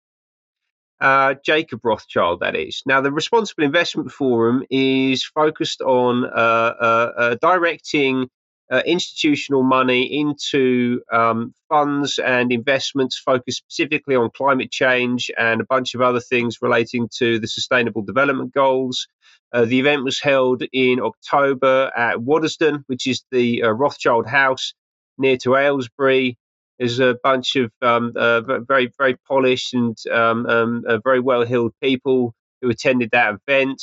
uh, 1.01 1.35
Jacob 1.45 1.81
Rothschild, 1.83 2.41
that 2.41 2.57
is. 2.57 2.83
Now, 2.87 3.01
the 3.01 3.13
Responsible 3.13 3.65
Investment 3.65 4.11
Forum 4.13 4.65
is 4.71 5.25
focused 5.25 5.81
on 5.81 6.25
uh, 6.25 6.29
uh, 6.29 7.13
uh 7.17 7.37
directing 7.41 8.29
uh, 8.71 8.83
institutional 8.87 9.65
money 9.65 10.21
into 10.21 11.01
um, 11.13 11.53
funds 11.69 12.21
and 12.21 12.53
investments 12.53 13.19
focused 13.19 13.59
specifically 13.59 14.15
on 14.15 14.31
climate 14.31 14.71
change 14.71 15.31
and 15.37 15.61
a 15.61 15.65
bunch 15.65 15.95
of 15.95 16.01
other 16.01 16.21
things 16.21 16.59
relating 16.63 17.09
to 17.17 17.41
the 17.41 17.49
Sustainable 17.49 18.03
Development 18.03 18.53
Goals. 18.55 19.09
Uh, 19.53 19.65
the 19.65 19.81
event 19.81 20.05
was 20.05 20.21
held 20.21 20.63
in 20.73 21.01
October 21.01 21.91
at 21.97 22.19
Waddesdon, 22.19 22.85
which 22.87 23.09
is 23.09 23.25
the 23.33 23.63
Rothschild 23.63 24.29
House 24.29 24.73
near 25.19 25.37
to 25.39 25.57
Aylesbury. 25.57 26.39
There's 26.81 26.99
a 26.99 27.14
bunch 27.22 27.57
of 27.57 27.70
um, 27.83 28.14
uh, 28.16 28.41
very, 28.62 28.91
very 28.97 29.16
polished 29.28 29.74
and 29.74 29.97
um, 30.11 30.47
um, 30.47 30.83
uh, 30.89 30.99
very 31.05 31.20
well 31.20 31.45
heeled 31.45 31.74
people 31.83 32.35
who 32.62 32.70
attended 32.70 33.11
that 33.12 33.35
event. 33.47 33.83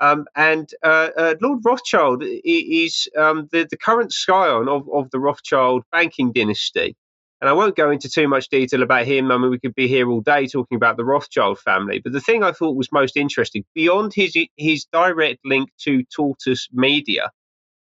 Um, 0.00 0.26
and 0.34 0.68
uh, 0.82 1.10
uh, 1.16 1.34
Lord 1.40 1.60
Rothschild 1.64 2.24
is 2.26 3.08
um, 3.16 3.48
the, 3.52 3.68
the 3.70 3.76
current 3.76 4.12
scion 4.12 4.68
of, 4.68 4.88
of 4.92 5.10
the 5.12 5.20
Rothschild 5.20 5.84
banking 5.92 6.32
dynasty. 6.32 6.96
And 7.40 7.48
I 7.48 7.52
won't 7.52 7.76
go 7.76 7.90
into 7.90 8.08
too 8.08 8.26
much 8.26 8.48
detail 8.48 8.82
about 8.82 9.06
him. 9.06 9.30
I 9.30 9.38
mean, 9.38 9.50
we 9.50 9.60
could 9.60 9.74
be 9.76 9.86
here 9.86 10.10
all 10.10 10.20
day 10.20 10.48
talking 10.48 10.76
about 10.76 10.96
the 10.96 11.04
Rothschild 11.04 11.60
family. 11.60 12.00
But 12.02 12.12
the 12.14 12.20
thing 12.20 12.42
I 12.42 12.50
thought 12.50 12.76
was 12.76 12.90
most 12.90 13.16
interesting, 13.16 13.64
beyond 13.76 14.12
his 14.12 14.36
his 14.56 14.86
direct 14.86 15.38
link 15.44 15.70
to 15.82 16.02
Tortoise 16.04 16.68
Media, 16.72 17.30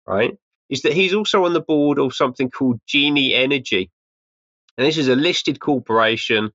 right, 0.06 0.36
is 0.70 0.82
that 0.82 0.94
he's 0.94 1.14
also 1.14 1.46
on 1.46 1.54
the 1.54 1.62
board 1.62 2.00
of 2.00 2.14
something 2.14 2.50
called 2.50 2.80
Genie 2.88 3.36
Energy, 3.36 3.92
and 4.78 4.88
this 4.88 4.98
is 4.98 5.08
a 5.08 5.16
listed 5.16 5.60
corporation 5.60 6.52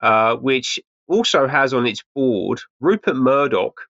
uh, 0.00 0.36
which 0.36 0.78
also 1.08 1.46
has 1.46 1.72
on 1.74 1.86
its 1.86 2.02
board 2.14 2.60
Rupert 2.80 3.16
Murdoch, 3.16 3.80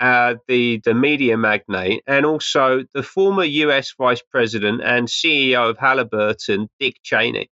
uh, 0.00 0.36
the, 0.46 0.80
the 0.84 0.94
media 0.94 1.36
magnate, 1.36 2.02
and 2.06 2.24
also 2.24 2.84
the 2.94 3.02
former 3.02 3.44
US 3.44 3.94
Vice 3.98 4.22
President 4.30 4.82
and 4.82 5.08
CEO 5.08 5.70
of 5.70 5.78
Halliburton, 5.78 6.68
Dick 6.78 6.96
Cheney. 7.02 7.50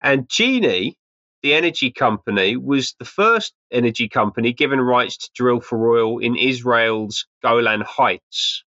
And 0.00 0.28
Genie, 0.28 0.96
the 1.42 1.54
energy 1.54 1.90
company, 1.90 2.56
was 2.56 2.94
the 2.98 3.04
first 3.04 3.52
energy 3.70 4.08
company 4.08 4.52
given 4.52 4.80
rights 4.80 5.16
to 5.18 5.30
drill 5.34 5.60
for 5.60 5.96
oil 5.96 6.18
in 6.18 6.36
Israel's 6.36 7.26
Golan 7.42 7.82
Heights. 7.82 8.64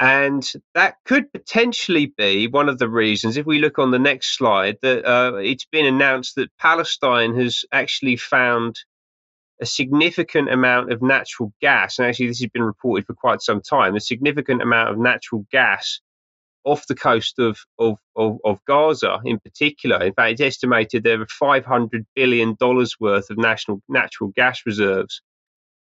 And 0.00 0.48
that 0.74 0.96
could 1.04 1.32
potentially 1.32 2.12
be 2.16 2.46
one 2.46 2.68
of 2.68 2.78
the 2.78 2.88
reasons, 2.88 3.36
if 3.36 3.46
we 3.46 3.58
look 3.58 3.80
on 3.80 3.90
the 3.90 3.98
next 3.98 4.36
slide, 4.36 4.78
that 4.82 5.04
uh, 5.04 5.36
it's 5.36 5.64
been 5.64 5.86
announced 5.86 6.36
that 6.36 6.56
Palestine 6.58 7.34
has 7.34 7.64
actually 7.72 8.16
found 8.16 8.78
a 9.60 9.66
significant 9.66 10.52
amount 10.52 10.92
of 10.92 11.02
natural 11.02 11.52
gas. 11.60 11.98
And 11.98 12.06
actually, 12.06 12.28
this 12.28 12.40
has 12.40 12.50
been 12.50 12.62
reported 12.62 13.06
for 13.06 13.14
quite 13.14 13.42
some 13.42 13.60
time 13.60 13.96
a 13.96 14.00
significant 14.00 14.62
amount 14.62 14.90
of 14.90 14.98
natural 14.98 15.44
gas 15.50 16.00
off 16.64 16.86
the 16.86 16.94
coast 16.94 17.38
of, 17.40 17.58
of, 17.78 17.98
of, 18.14 18.38
of 18.44 18.64
Gaza 18.66 19.20
in 19.24 19.40
particular. 19.40 20.02
In 20.04 20.12
fact, 20.12 20.32
it's 20.32 20.40
estimated 20.40 21.02
there 21.02 21.20
are 21.20 21.26
$500 21.26 22.04
billion 22.14 22.56
worth 22.60 23.30
of 23.30 23.38
national 23.38 23.82
natural 23.88 24.30
gas 24.36 24.60
reserves 24.64 25.22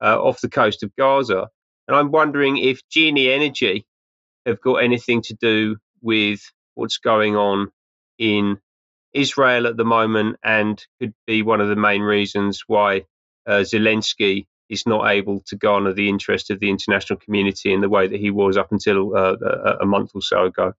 uh, 0.01 0.19
off 0.19 0.41
the 0.41 0.49
coast 0.49 0.81
of 0.81 0.95
Gaza. 0.95 1.49
And 1.87 1.95
I'm 1.95 2.11
wondering 2.11 2.57
if 2.57 2.81
Genie 2.89 3.29
Energy 3.29 3.85
have 4.47 4.61
got 4.61 4.75
anything 4.75 5.21
to 5.23 5.33
do 5.35 5.77
with 6.01 6.41
what's 6.75 6.97
going 6.97 7.35
on 7.35 7.69
in 8.17 8.57
Israel 9.13 9.67
at 9.67 9.77
the 9.77 9.85
moment 9.85 10.37
and 10.43 10.83
could 10.99 11.13
be 11.25 11.41
one 11.41 11.61
of 11.61 11.67
the 11.69 11.75
main 11.75 12.01
reasons 12.01 12.63
why 12.67 13.03
uh, 13.47 13.63
Zelensky 13.63 14.47
is 14.69 14.85
not 14.85 15.09
able 15.09 15.41
to 15.47 15.55
garner 15.55 15.93
the 15.93 16.09
interest 16.09 16.49
of 16.49 16.59
the 16.59 16.69
international 16.69 17.19
community 17.19 17.73
in 17.73 17.81
the 17.81 17.89
way 17.89 18.07
that 18.07 18.19
he 18.19 18.31
was 18.31 18.57
up 18.57 18.71
until 18.71 19.15
uh, 19.15 19.35
a, 19.79 19.85
month 19.85 20.11
or 20.13 20.21
so 20.21 20.45
ago. 20.45 20.73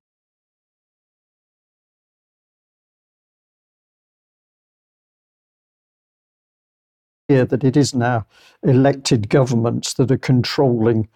Here 7.28 7.46
that 7.46 7.64
it 7.64 7.76
is 7.76 7.94
now 7.94 8.26
elected 8.62 9.28
governments 9.28 9.94
that 9.94 10.10
are 10.10 10.18
controlling 10.18 11.08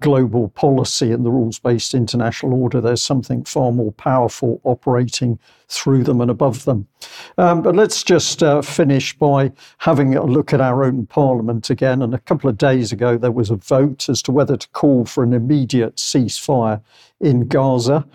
global 0.00 0.48
policy 0.48 1.12
and 1.12 1.26
the 1.26 1.30
rules 1.30 1.58
based 1.58 1.92
international 1.92 2.54
order. 2.54 2.80
There's 2.80 3.02
something 3.02 3.44
far 3.44 3.70
more 3.70 3.92
powerful 3.92 4.60
operating 4.64 5.38
through 5.68 6.04
them 6.04 6.20
and 6.20 6.30
above 6.30 6.64
them. 6.64 6.88
Um, 7.36 7.60
but 7.60 7.76
let's 7.76 8.02
just 8.02 8.42
uh, 8.42 8.62
finish 8.62 9.16
by 9.18 9.52
having 9.78 10.14
a 10.14 10.24
look 10.24 10.54
at 10.54 10.62
our 10.62 10.84
own 10.84 11.06
parliament 11.06 11.68
again. 11.68 12.00
And 12.00 12.14
a 12.14 12.18
couple 12.18 12.48
of 12.48 12.56
days 12.56 12.92
ago, 12.92 13.18
there 13.18 13.30
was 13.30 13.50
a 13.50 13.56
vote 13.56 14.08
as 14.08 14.22
to 14.22 14.32
whether 14.32 14.56
to 14.56 14.68
call 14.70 15.04
for 15.04 15.22
an 15.22 15.34
immediate 15.34 15.96
ceasefire 15.96 16.80
in 17.20 17.46
Gaza. 17.46 18.06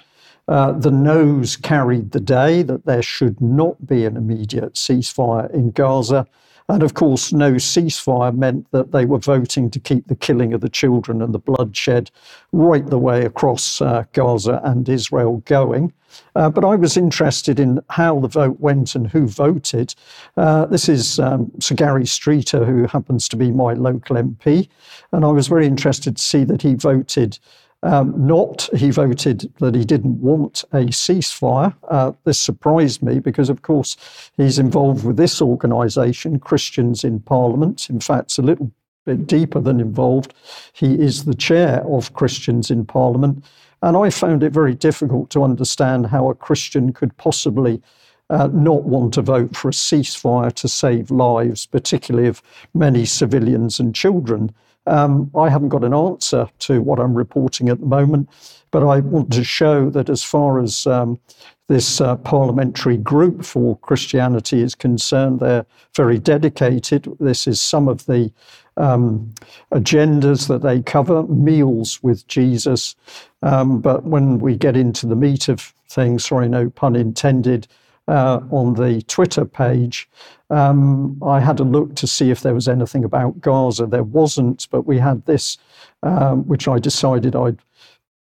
Uh, 0.47 0.71
the 0.73 0.91
noes 0.91 1.55
carried 1.55 2.11
the 2.11 2.19
day 2.19 2.63
that 2.63 2.85
there 2.85 3.03
should 3.03 3.39
not 3.39 3.85
be 3.85 4.05
an 4.05 4.17
immediate 4.17 4.73
ceasefire 4.73 5.49
in 5.53 5.71
Gaza. 5.71 6.27
And 6.69 6.83
of 6.83 6.93
course, 6.93 7.33
no 7.33 7.53
ceasefire 7.53 8.35
meant 8.35 8.71
that 8.71 8.91
they 8.91 9.05
were 9.05 9.19
voting 9.19 9.69
to 9.71 9.79
keep 9.79 10.07
the 10.07 10.15
killing 10.15 10.53
of 10.53 10.61
the 10.61 10.69
children 10.69 11.21
and 11.21 11.33
the 11.33 11.39
bloodshed 11.39 12.09
right 12.51 12.85
the 12.85 12.99
way 12.99 13.25
across 13.25 13.81
uh, 13.81 14.05
Gaza 14.13 14.61
and 14.63 14.87
Israel 14.87 15.37
going. 15.45 15.93
Uh, 16.35 16.49
but 16.49 16.63
I 16.63 16.75
was 16.75 16.95
interested 16.95 17.59
in 17.59 17.81
how 17.89 18.19
the 18.19 18.27
vote 18.27 18.59
went 18.59 18.95
and 18.95 19.07
who 19.07 19.27
voted. 19.27 19.95
Uh, 20.37 20.65
this 20.65 20.87
is 20.87 21.19
um, 21.19 21.51
Sir 21.59 21.75
Gary 21.75 22.05
Streeter, 22.05 22.65
who 22.65 22.85
happens 22.87 23.27
to 23.29 23.35
be 23.35 23.51
my 23.51 23.73
local 23.73 24.15
MP, 24.15 24.67
and 25.11 25.25
I 25.25 25.29
was 25.29 25.47
very 25.47 25.65
interested 25.65 26.17
to 26.17 26.23
see 26.23 26.43
that 26.43 26.61
he 26.61 26.75
voted 26.75 27.39
um, 27.83 28.13
not, 28.25 28.69
he 28.75 28.91
voted 28.91 29.53
that 29.59 29.75
he 29.75 29.83
didn't 29.83 30.19
want 30.21 30.63
a 30.71 30.85
ceasefire. 30.85 31.75
Uh, 31.89 32.13
this 32.23 32.39
surprised 32.39 33.03
me 33.03 33.19
because, 33.19 33.49
of 33.49 33.61
course, 33.61 33.97
he's 34.37 34.57
involved 34.57 35.05
with 35.05 35.17
this 35.17 35.41
organisation, 35.41 36.39
Christians 36.39 37.03
in 37.03 37.19
Parliament. 37.19 37.89
In 37.89 37.99
fact, 37.99 38.25
it's 38.25 38.37
a 38.37 38.41
little 38.41 38.71
bit 39.05 39.27
deeper 39.27 39.59
than 39.59 39.81
involved. 39.81 40.33
He 40.71 40.93
is 40.93 41.25
the 41.25 41.35
chair 41.35 41.85
of 41.85 42.13
Christians 42.13 42.71
in 42.71 42.85
Parliament. 42.85 43.43
And 43.81 43.97
I 43.97 44.09
found 44.09 44.43
it 44.43 44.53
very 44.53 44.73
difficult 44.73 45.29
to 45.31 45.43
understand 45.43 46.07
how 46.07 46.29
a 46.29 46.35
Christian 46.35 46.93
could 46.93 47.15
possibly 47.17 47.81
uh, 48.29 48.47
not 48.47 48.83
want 48.83 49.13
to 49.15 49.21
vote 49.21 49.57
for 49.57 49.67
a 49.67 49.71
ceasefire 49.71 50.53
to 50.53 50.69
save 50.69 51.11
lives, 51.11 51.65
particularly 51.65 52.29
of 52.29 52.41
many 52.73 53.03
civilians 53.03 53.79
and 53.79 53.93
children. 53.93 54.53
Um, 54.85 55.31
I 55.35 55.49
haven't 55.49 55.69
got 55.69 55.83
an 55.83 55.93
answer 55.93 56.49
to 56.59 56.81
what 56.81 56.99
I'm 56.99 57.13
reporting 57.13 57.69
at 57.69 57.79
the 57.79 57.85
moment, 57.85 58.29
but 58.71 58.83
I 58.83 58.99
want 58.99 59.31
to 59.33 59.43
show 59.43 59.89
that 59.91 60.09
as 60.09 60.23
far 60.23 60.59
as 60.59 60.85
um, 60.87 61.19
this 61.67 62.01
uh, 62.01 62.17
parliamentary 62.17 62.97
group 62.97 63.45
for 63.45 63.77
Christianity 63.77 64.61
is 64.61 64.75
concerned, 64.75 65.39
they're 65.39 65.65
very 65.95 66.19
dedicated. 66.19 67.07
This 67.19 67.47
is 67.47 67.61
some 67.61 67.87
of 67.87 68.05
the 68.05 68.31
um, 68.75 69.33
agendas 69.71 70.47
that 70.47 70.61
they 70.61 70.81
cover, 70.81 71.23
meals 71.23 72.01
with 72.03 72.27
Jesus. 72.27 72.95
Um, 73.41 73.79
but 73.79 74.03
when 74.03 74.39
we 74.39 74.55
get 74.57 74.75
into 74.75 75.05
the 75.07 75.15
meat 75.15 75.47
of 75.47 75.73
things, 75.89 76.25
sorry, 76.25 76.49
no 76.49 76.69
pun 76.69 76.95
intended, 76.95 77.67
uh, 78.07 78.41
on 78.51 78.73
the 78.73 79.01
Twitter 79.03 79.45
page, 79.45 80.09
um, 80.49 81.21
I 81.23 81.39
had 81.39 81.59
a 81.59 81.63
look 81.63 81.95
to 81.95 82.07
see 82.07 82.31
if 82.31 82.41
there 82.41 82.53
was 82.53 82.67
anything 82.67 83.03
about 83.03 83.41
Gaza. 83.41 83.85
There 83.85 84.03
wasn't, 84.03 84.67
but 84.71 84.85
we 84.85 84.99
had 84.99 85.25
this, 85.25 85.57
um, 86.03 86.47
which 86.47 86.67
I 86.67 86.79
decided 86.79 87.35
I'd 87.35 87.59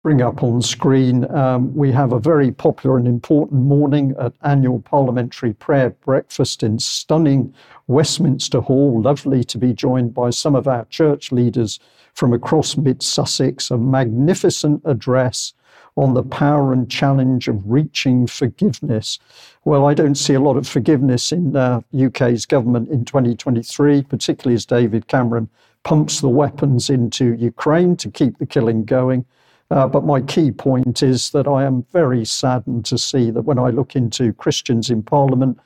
bring 0.02 0.22
up 0.22 0.42
on 0.42 0.62
screen. 0.62 1.28
Um, 1.34 1.74
we 1.74 1.90
have 1.90 2.12
a 2.12 2.20
very 2.20 2.52
popular 2.52 2.96
and 2.96 3.08
important 3.08 3.62
morning 3.62 4.14
at 4.20 4.32
annual 4.42 4.80
parliamentary 4.80 5.52
prayer 5.52 5.90
breakfast 5.90 6.62
in 6.62 6.78
stunning 6.78 7.52
Westminster 7.88 8.60
Hall. 8.60 9.02
Lovely 9.02 9.42
to 9.42 9.58
be 9.58 9.72
joined 9.72 10.14
by 10.14 10.30
some 10.30 10.54
of 10.54 10.68
our 10.68 10.84
church 10.84 11.32
leaders 11.32 11.80
from 12.14 12.32
across 12.32 12.76
mid 12.76 13.02
Sussex. 13.02 13.68
A 13.70 13.76
magnificent 13.76 14.80
address 14.84 15.52
on 15.96 16.14
the 16.14 16.22
power 16.22 16.72
and 16.72 16.90
challenge 16.90 17.48
of 17.48 17.62
reaching 17.64 18.26
forgiveness. 18.26 19.18
Well, 19.64 19.86
I 19.86 19.94
don't 19.94 20.14
see 20.14 20.34
a 20.34 20.40
lot 20.40 20.56
of 20.56 20.68
forgiveness 20.68 21.32
in 21.32 21.52
the 21.52 21.82
UK's 21.98 22.44
government 22.44 22.90
in 22.90 23.04
2023, 23.04 24.02
particularly 24.02 24.54
as 24.54 24.66
David 24.66 25.08
Cameron 25.08 25.48
pumps 25.82 26.20
the 26.20 26.28
weapons 26.28 26.90
into 26.90 27.34
Ukraine 27.34 27.96
to 27.96 28.10
keep 28.10 28.38
the 28.38 28.46
killing 28.46 28.84
going. 28.84 29.24
Uh, 29.70 29.86
but 29.86 30.04
my 30.04 30.20
key 30.20 30.50
point 30.52 31.02
is 31.02 31.30
that 31.30 31.48
I 31.48 31.64
am 31.64 31.84
very 31.92 32.24
saddened 32.24 32.84
to 32.86 32.98
see 32.98 33.30
that 33.30 33.42
when 33.42 33.58
I 33.58 33.70
look 33.70 33.96
into 33.96 34.32
Christians 34.34 34.90
in 34.90 35.02
Parliament, 35.02 35.58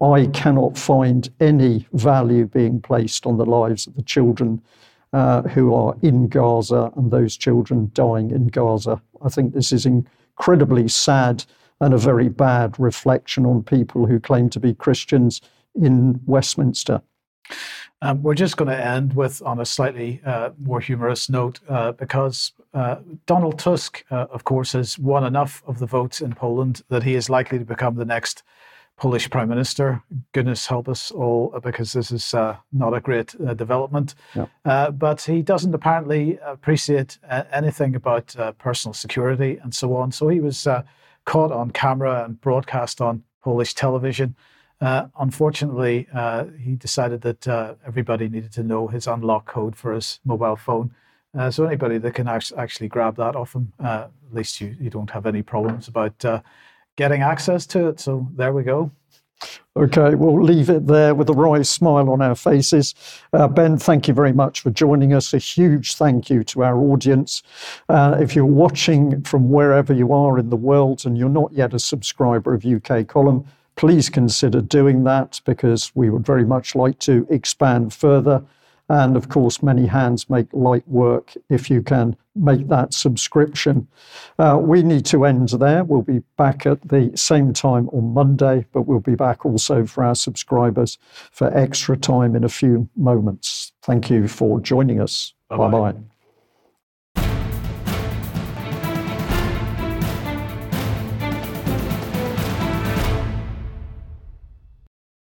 I 0.00 0.26
cannot 0.26 0.76
find 0.76 1.28
any 1.40 1.86
value 1.92 2.46
being 2.46 2.80
placed 2.82 3.24
on 3.24 3.38
the 3.38 3.46
lives 3.46 3.86
of 3.86 3.94
the 3.94 4.02
children 4.02 4.60
uh, 5.12 5.42
who 5.42 5.74
are 5.74 5.96
in 6.02 6.28
Gaza 6.28 6.90
and 6.96 7.10
those 7.10 7.36
children 7.36 7.90
dying 7.94 8.30
in 8.30 8.48
Gaza. 8.48 9.00
I 9.22 9.28
think 9.28 9.54
this 9.54 9.72
is 9.72 9.86
incredibly 9.86 10.88
sad 10.88 11.44
and 11.80 11.92
a 11.92 11.98
very 11.98 12.28
bad 12.28 12.78
reflection 12.78 13.44
on 13.44 13.62
people 13.62 14.06
who 14.06 14.18
claim 14.18 14.48
to 14.50 14.60
be 14.60 14.74
Christians 14.74 15.40
in 15.74 16.20
Westminster. 16.26 17.02
Um, 18.02 18.22
we're 18.22 18.34
just 18.34 18.56
going 18.56 18.68
to 18.68 18.84
end 18.84 19.14
with 19.14 19.40
on 19.42 19.60
a 19.60 19.64
slightly 19.64 20.20
uh, 20.24 20.50
more 20.58 20.80
humorous 20.80 21.30
note 21.30 21.60
uh, 21.68 21.92
because 21.92 22.52
uh, 22.74 22.96
Donald 23.24 23.58
Tusk, 23.58 24.04
uh, 24.10 24.26
of 24.30 24.44
course, 24.44 24.72
has 24.72 24.98
won 24.98 25.24
enough 25.24 25.62
of 25.66 25.78
the 25.78 25.86
votes 25.86 26.20
in 26.20 26.34
Poland 26.34 26.82
that 26.88 27.04
he 27.04 27.14
is 27.14 27.30
likely 27.30 27.58
to 27.58 27.64
become 27.64 27.96
the 27.96 28.04
next 28.04 28.42
Polish 28.96 29.28
Prime 29.28 29.48
Minister. 29.48 30.02
Goodness 30.32 30.66
help 30.66 30.88
us 30.88 31.10
all, 31.10 31.52
uh, 31.54 31.60
because 31.60 31.92
this 31.92 32.10
is 32.10 32.32
uh, 32.32 32.56
not 32.72 32.94
a 32.94 33.00
great 33.00 33.34
uh, 33.46 33.52
development. 33.52 34.14
Uh, 34.64 34.90
but 34.90 35.20
he 35.20 35.42
doesn't 35.42 35.74
apparently 35.74 36.38
appreciate 36.38 37.18
uh, 37.28 37.44
anything 37.52 37.94
about 37.94 38.34
uh, 38.38 38.52
personal 38.52 38.94
security 38.94 39.58
and 39.62 39.74
so 39.74 39.94
on. 39.96 40.12
So 40.12 40.28
he 40.28 40.40
was 40.40 40.66
caught 41.24 41.52
on 41.52 41.70
camera 41.72 42.24
and 42.24 42.40
broadcast 42.40 43.00
on 43.00 43.22
Polish 43.42 43.74
television. 43.74 44.34
unfortunately, 44.80 46.08
he 46.58 46.74
decided 46.76 47.20
that 47.20 47.46
everybody 47.86 48.28
needed 48.28 48.52
to 48.52 48.62
know 48.62 48.88
his 48.88 49.06
unlock 49.06 49.46
code 49.46 49.76
for 49.76 49.92
his 49.92 50.20
mobile 50.24 50.56
phone. 50.56 50.94
so 51.50 51.64
anybody 51.64 51.98
that 51.98 52.14
can 52.14 52.28
actually 52.28 52.88
grab 52.88 53.16
that 53.16 53.36
off 53.36 53.54
him, 53.54 53.72
at 53.80 54.10
least 54.32 54.60
you, 54.60 54.74
you 54.80 54.88
don't 54.88 55.10
have 55.10 55.26
any 55.26 55.42
problems 55.42 55.88
about 55.88 56.24
getting 56.96 57.22
access 57.22 57.66
to 57.66 57.88
it. 57.88 58.00
So 58.00 58.26
there 58.34 58.52
we 58.52 58.62
go. 58.62 58.90
Okay, 59.76 60.14
we'll 60.14 60.42
leave 60.42 60.70
it 60.70 60.86
there 60.86 61.14
with 61.14 61.28
a 61.28 61.34
wry 61.34 61.60
smile 61.60 62.08
on 62.08 62.22
our 62.22 62.34
faces. 62.34 62.94
Uh, 63.34 63.46
ben, 63.46 63.76
thank 63.76 64.08
you 64.08 64.14
very 64.14 64.32
much 64.32 64.60
for 64.62 64.70
joining 64.70 65.12
us. 65.12 65.34
A 65.34 65.38
huge 65.38 65.96
thank 65.96 66.30
you 66.30 66.42
to 66.44 66.64
our 66.64 66.78
audience. 66.78 67.42
Uh, 67.90 68.16
if 68.18 68.34
you're 68.34 68.46
watching 68.46 69.20
from 69.22 69.50
wherever 69.50 69.92
you 69.92 70.14
are 70.14 70.38
in 70.38 70.48
the 70.48 70.56
world 70.56 71.04
and 71.04 71.18
you're 71.18 71.28
not 71.28 71.52
yet 71.52 71.74
a 71.74 71.78
subscriber 71.78 72.54
of 72.54 72.64
UK 72.64 73.06
Column, 73.06 73.44
please 73.76 74.08
consider 74.08 74.62
doing 74.62 75.04
that 75.04 75.42
because 75.44 75.92
we 75.94 76.08
would 76.08 76.24
very 76.24 76.46
much 76.46 76.74
like 76.74 76.98
to 77.00 77.26
expand 77.28 77.92
further. 77.92 78.42
And 78.88 79.16
of 79.16 79.28
course, 79.28 79.62
many 79.62 79.86
hands 79.86 80.30
make 80.30 80.46
light 80.52 80.86
work 80.86 81.34
if 81.50 81.68
you 81.70 81.82
can 81.82 82.16
make 82.36 82.68
that 82.68 82.94
subscription. 82.94 83.88
Uh, 84.38 84.58
we 84.60 84.82
need 84.82 85.04
to 85.06 85.24
end 85.24 85.48
there. 85.48 85.82
We'll 85.82 86.02
be 86.02 86.22
back 86.36 86.66
at 86.66 86.88
the 86.88 87.10
same 87.14 87.52
time 87.52 87.88
on 87.88 88.14
Monday, 88.14 88.66
but 88.72 88.82
we'll 88.82 89.00
be 89.00 89.14
back 89.16 89.44
also 89.44 89.86
for 89.86 90.04
our 90.04 90.14
subscribers 90.14 90.98
for 91.32 91.56
extra 91.56 91.96
time 91.96 92.36
in 92.36 92.44
a 92.44 92.48
few 92.48 92.88
moments. 92.96 93.72
Thank 93.82 94.10
you 94.10 94.28
for 94.28 94.60
joining 94.60 95.00
us. 95.00 95.34
Bye 95.48 95.56
bye. 95.56 95.94